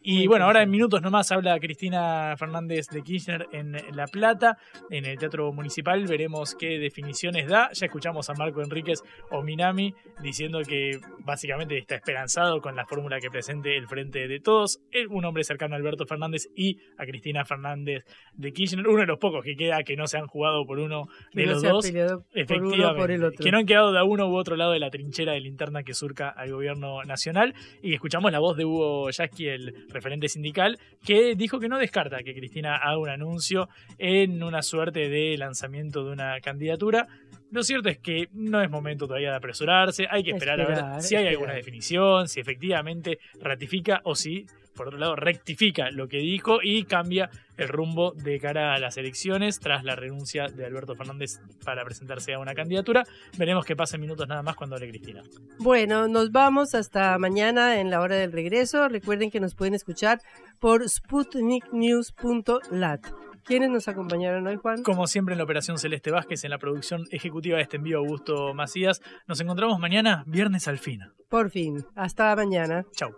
Y 0.05 0.27
bueno, 0.27 0.45
ahora 0.45 0.61
en 0.61 0.69
minutos 0.69 1.01
nomás 1.01 1.31
habla 1.31 1.57
Cristina 1.61 2.35
Fernández 2.37 2.87
de 2.89 3.01
Kirchner 3.03 3.47
en 3.53 3.77
La 3.95 4.05
Plata, 4.05 4.57
en 4.89 5.05
el 5.05 5.17
Teatro 5.17 5.53
Municipal. 5.53 6.05
Veremos 6.05 6.55
qué 6.55 6.77
definiciones 6.77 7.47
da. 7.47 7.69
Ya 7.71 7.85
escuchamos 7.85 8.29
a 8.29 8.33
Marco 8.33 8.61
Enríquez 8.61 9.01
Ominami 9.31 9.95
diciendo 10.21 10.59
que 10.67 10.99
básicamente 11.23 11.77
está 11.77 11.95
esperanzado 11.95 12.61
con 12.61 12.75
la 12.75 12.85
fórmula 12.85 13.19
que 13.19 13.29
presente 13.29 13.77
el 13.77 13.87
Frente 13.87 14.27
de 14.27 14.39
Todos. 14.39 14.79
Es 14.91 15.07
un 15.09 15.25
hombre 15.25 15.43
cercano 15.43 15.75
a 15.75 15.77
Alberto 15.77 16.05
Fernández 16.05 16.47
y 16.55 16.77
a 16.97 17.05
Cristina 17.05 17.45
Fernández 17.45 18.03
de 18.33 18.51
Kirchner. 18.51 18.87
Uno 18.87 19.01
de 19.01 19.07
los 19.07 19.19
pocos 19.19 19.43
que 19.43 19.55
queda 19.55 19.83
que 19.83 19.95
no 19.95 20.07
se 20.07 20.17
han 20.17 20.27
jugado 20.27 20.65
por 20.65 20.79
uno 20.79 21.07
de 21.33 21.43
que 21.43 21.49
los 21.49 21.63
no 21.63 21.69
dos. 21.69 21.85
Efectivamente. 21.85 22.55
Por 22.55 22.63
uno 22.63 22.95
por 22.95 23.11
el 23.11 23.23
otro. 23.23 23.43
Que 23.43 23.51
no 23.51 23.57
han 23.57 23.65
quedado 23.65 23.91
de 23.91 24.01
uno 24.03 24.27
u 24.27 24.35
otro 24.35 24.55
lado 24.55 24.71
de 24.71 24.79
la 24.79 24.89
trinchera 24.89 25.33
de 25.33 25.39
linterna 25.39 25.83
que 25.83 25.93
surca 25.93 26.29
al 26.29 26.51
gobierno 26.51 27.03
nacional. 27.03 27.53
Y 27.81 27.93
escuchamos 27.93 28.31
la 28.31 28.39
voz 28.39 28.57
de 28.57 28.65
Hugo 28.65 29.09
Yasky, 29.09 29.47
el 29.47 29.85
referente 29.89 30.27
sindical, 30.29 30.79
que 31.05 31.35
dijo 31.35 31.59
que 31.59 31.69
no 31.69 31.77
descarta 31.77 32.23
que 32.23 32.33
Cristina 32.33 32.75
haga 32.75 32.97
un 32.97 33.09
anuncio 33.09 33.69
en 33.97 34.43
una 34.43 34.61
suerte 34.61 35.09
de 35.09 35.37
lanzamiento 35.37 36.03
de 36.05 36.11
una 36.11 36.39
candidatura. 36.41 37.07
Lo 37.53 37.63
cierto 37.63 37.87
es 37.87 37.99
que 37.99 38.29
no 38.33 38.61
es 38.61 38.69
momento 38.69 39.05
todavía 39.05 39.29
de 39.29 39.37
apresurarse, 39.37 40.07
hay 40.09 40.23
que 40.23 40.31
esperar, 40.31 40.59
esperar 40.59 40.83
a 40.83 40.93
ver 40.93 41.01
si 41.03 41.15
hay 41.15 41.27
alguna 41.27 41.53
definición, 41.53 42.27
si 42.27 42.39
efectivamente 42.39 43.19
ratifica 43.39 44.01
o 44.05 44.15
si 44.15 44.47
por 44.75 44.87
otro 44.87 44.97
lado, 44.97 45.15
rectifica 45.15 45.91
lo 45.91 46.07
que 46.07 46.17
dijo 46.17 46.57
y 46.63 46.85
cambia 46.85 47.29
el 47.57 47.67
rumbo 47.67 48.13
de 48.13 48.39
cara 48.39 48.73
a 48.73 48.79
las 48.79 48.97
elecciones 48.97 49.59
tras 49.59 49.83
la 49.83 49.95
renuncia 49.95 50.47
de 50.47 50.65
Alberto 50.65 50.95
Fernández 50.95 51.39
para 51.63 51.85
presentarse 51.85 52.33
a 52.33 52.39
una 52.39 52.55
candidatura. 52.55 53.03
Veremos 53.37 53.65
qué 53.65 53.75
pasa 53.75 53.97
en 53.97 54.01
minutos 54.01 54.27
nada 54.27 54.41
más 54.41 54.55
cuando 54.55 54.75
hable 54.75 54.89
Cristina. 54.89 55.21
Bueno, 55.59 56.07
nos 56.07 56.31
vamos 56.31 56.73
hasta 56.73 57.15
mañana 57.19 57.79
en 57.79 57.91
la 57.91 58.01
hora 58.01 58.15
del 58.15 58.31
regreso. 58.31 58.89
Recuerden 58.89 59.29
que 59.29 59.39
nos 59.39 59.53
pueden 59.53 59.75
escuchar 59.75 60.19
por 60.59 60.89
sputniknews.lat. 60.89 63.05
¿Quiénes 63.45 63.69
nos 63.69 63.87
acompañaron 63.87 64.47
hoy, 64.47 64.55
Juan? 64.55 64.83
Como 64.83 65.05
siempre 65.07 65.33
en 65.33 65.37
la 65.37 65.43
Operación 65.43 65.77
Celeste 65.77 66.11
Vázquez, 66.11 66.43
en 66.43 66.51
la 66.51 66.57
producción 66.57 67.05
ejecutiva 67.11 67.57
de 67.57 67.63
este 67.63 67.77
envío, 67.77 67.97
Augusto 67.97 68.53
Macías. 68.53 69.01
Nos 69.27 69.39
encontramos 69.41 69.79
mañana, 69.79 70.23
viernes 70.27 70.67
al 70.67 70.79
fin. 70.79 71.01
Por 71.29 71.49
fin. 71.49 71.85
Hasta 71.95 72.35
mañana. 72.35 72.85
Chau. 72.95 73.11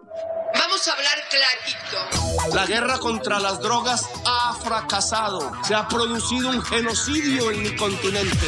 Vamos 0.58 0.88
a 0.88 0.94
hablar 0.94 1.18
clarito. 1.30 2.56
La 2.56 2.66
guerra 2.66 2.98
contra 2.98 3.40
las 3.40 3.60
drogas 3.60 4.10
ha 4.26 4.54
fracasado. 4.64 5.52
Se 5.64 5.76
ha 5.76 5.88
producido 5.88 6.50
un 6.50 6.62
genocidio 6.62 7.52
en 7.52 7.64
mi 7.64 7.76
continente. 7.76 8.48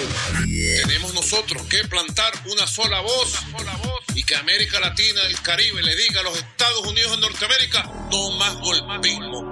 Tenemos 0.84 1.14
nosotros 1.14 1.62
que 1.64 1.88
plantar 1.88 2.32
una 2.52 2.66
sola 2.66 3.02
voz, 3.02 3.46
y 4.16 4.24
que 4.24 4.36
América 4.36 4.80
Latina, 4.80 5.22
el 5.28 5.40
Caribe, 5.42 5.84
le 5.84 5.96
diga 5.96 6.22
a 6.22 6.24
los 6.24 6.38
Estados 6.38 6.88
Unidos 6.88 7.12
de 7.12 7.18
Norteamérica, 7.18 7.84
no 8.10 8.32
más 8.32 8.56
golpismo. 8.56 9.52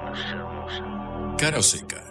Cara 1.41 1.59
Seca. 1.63 2.10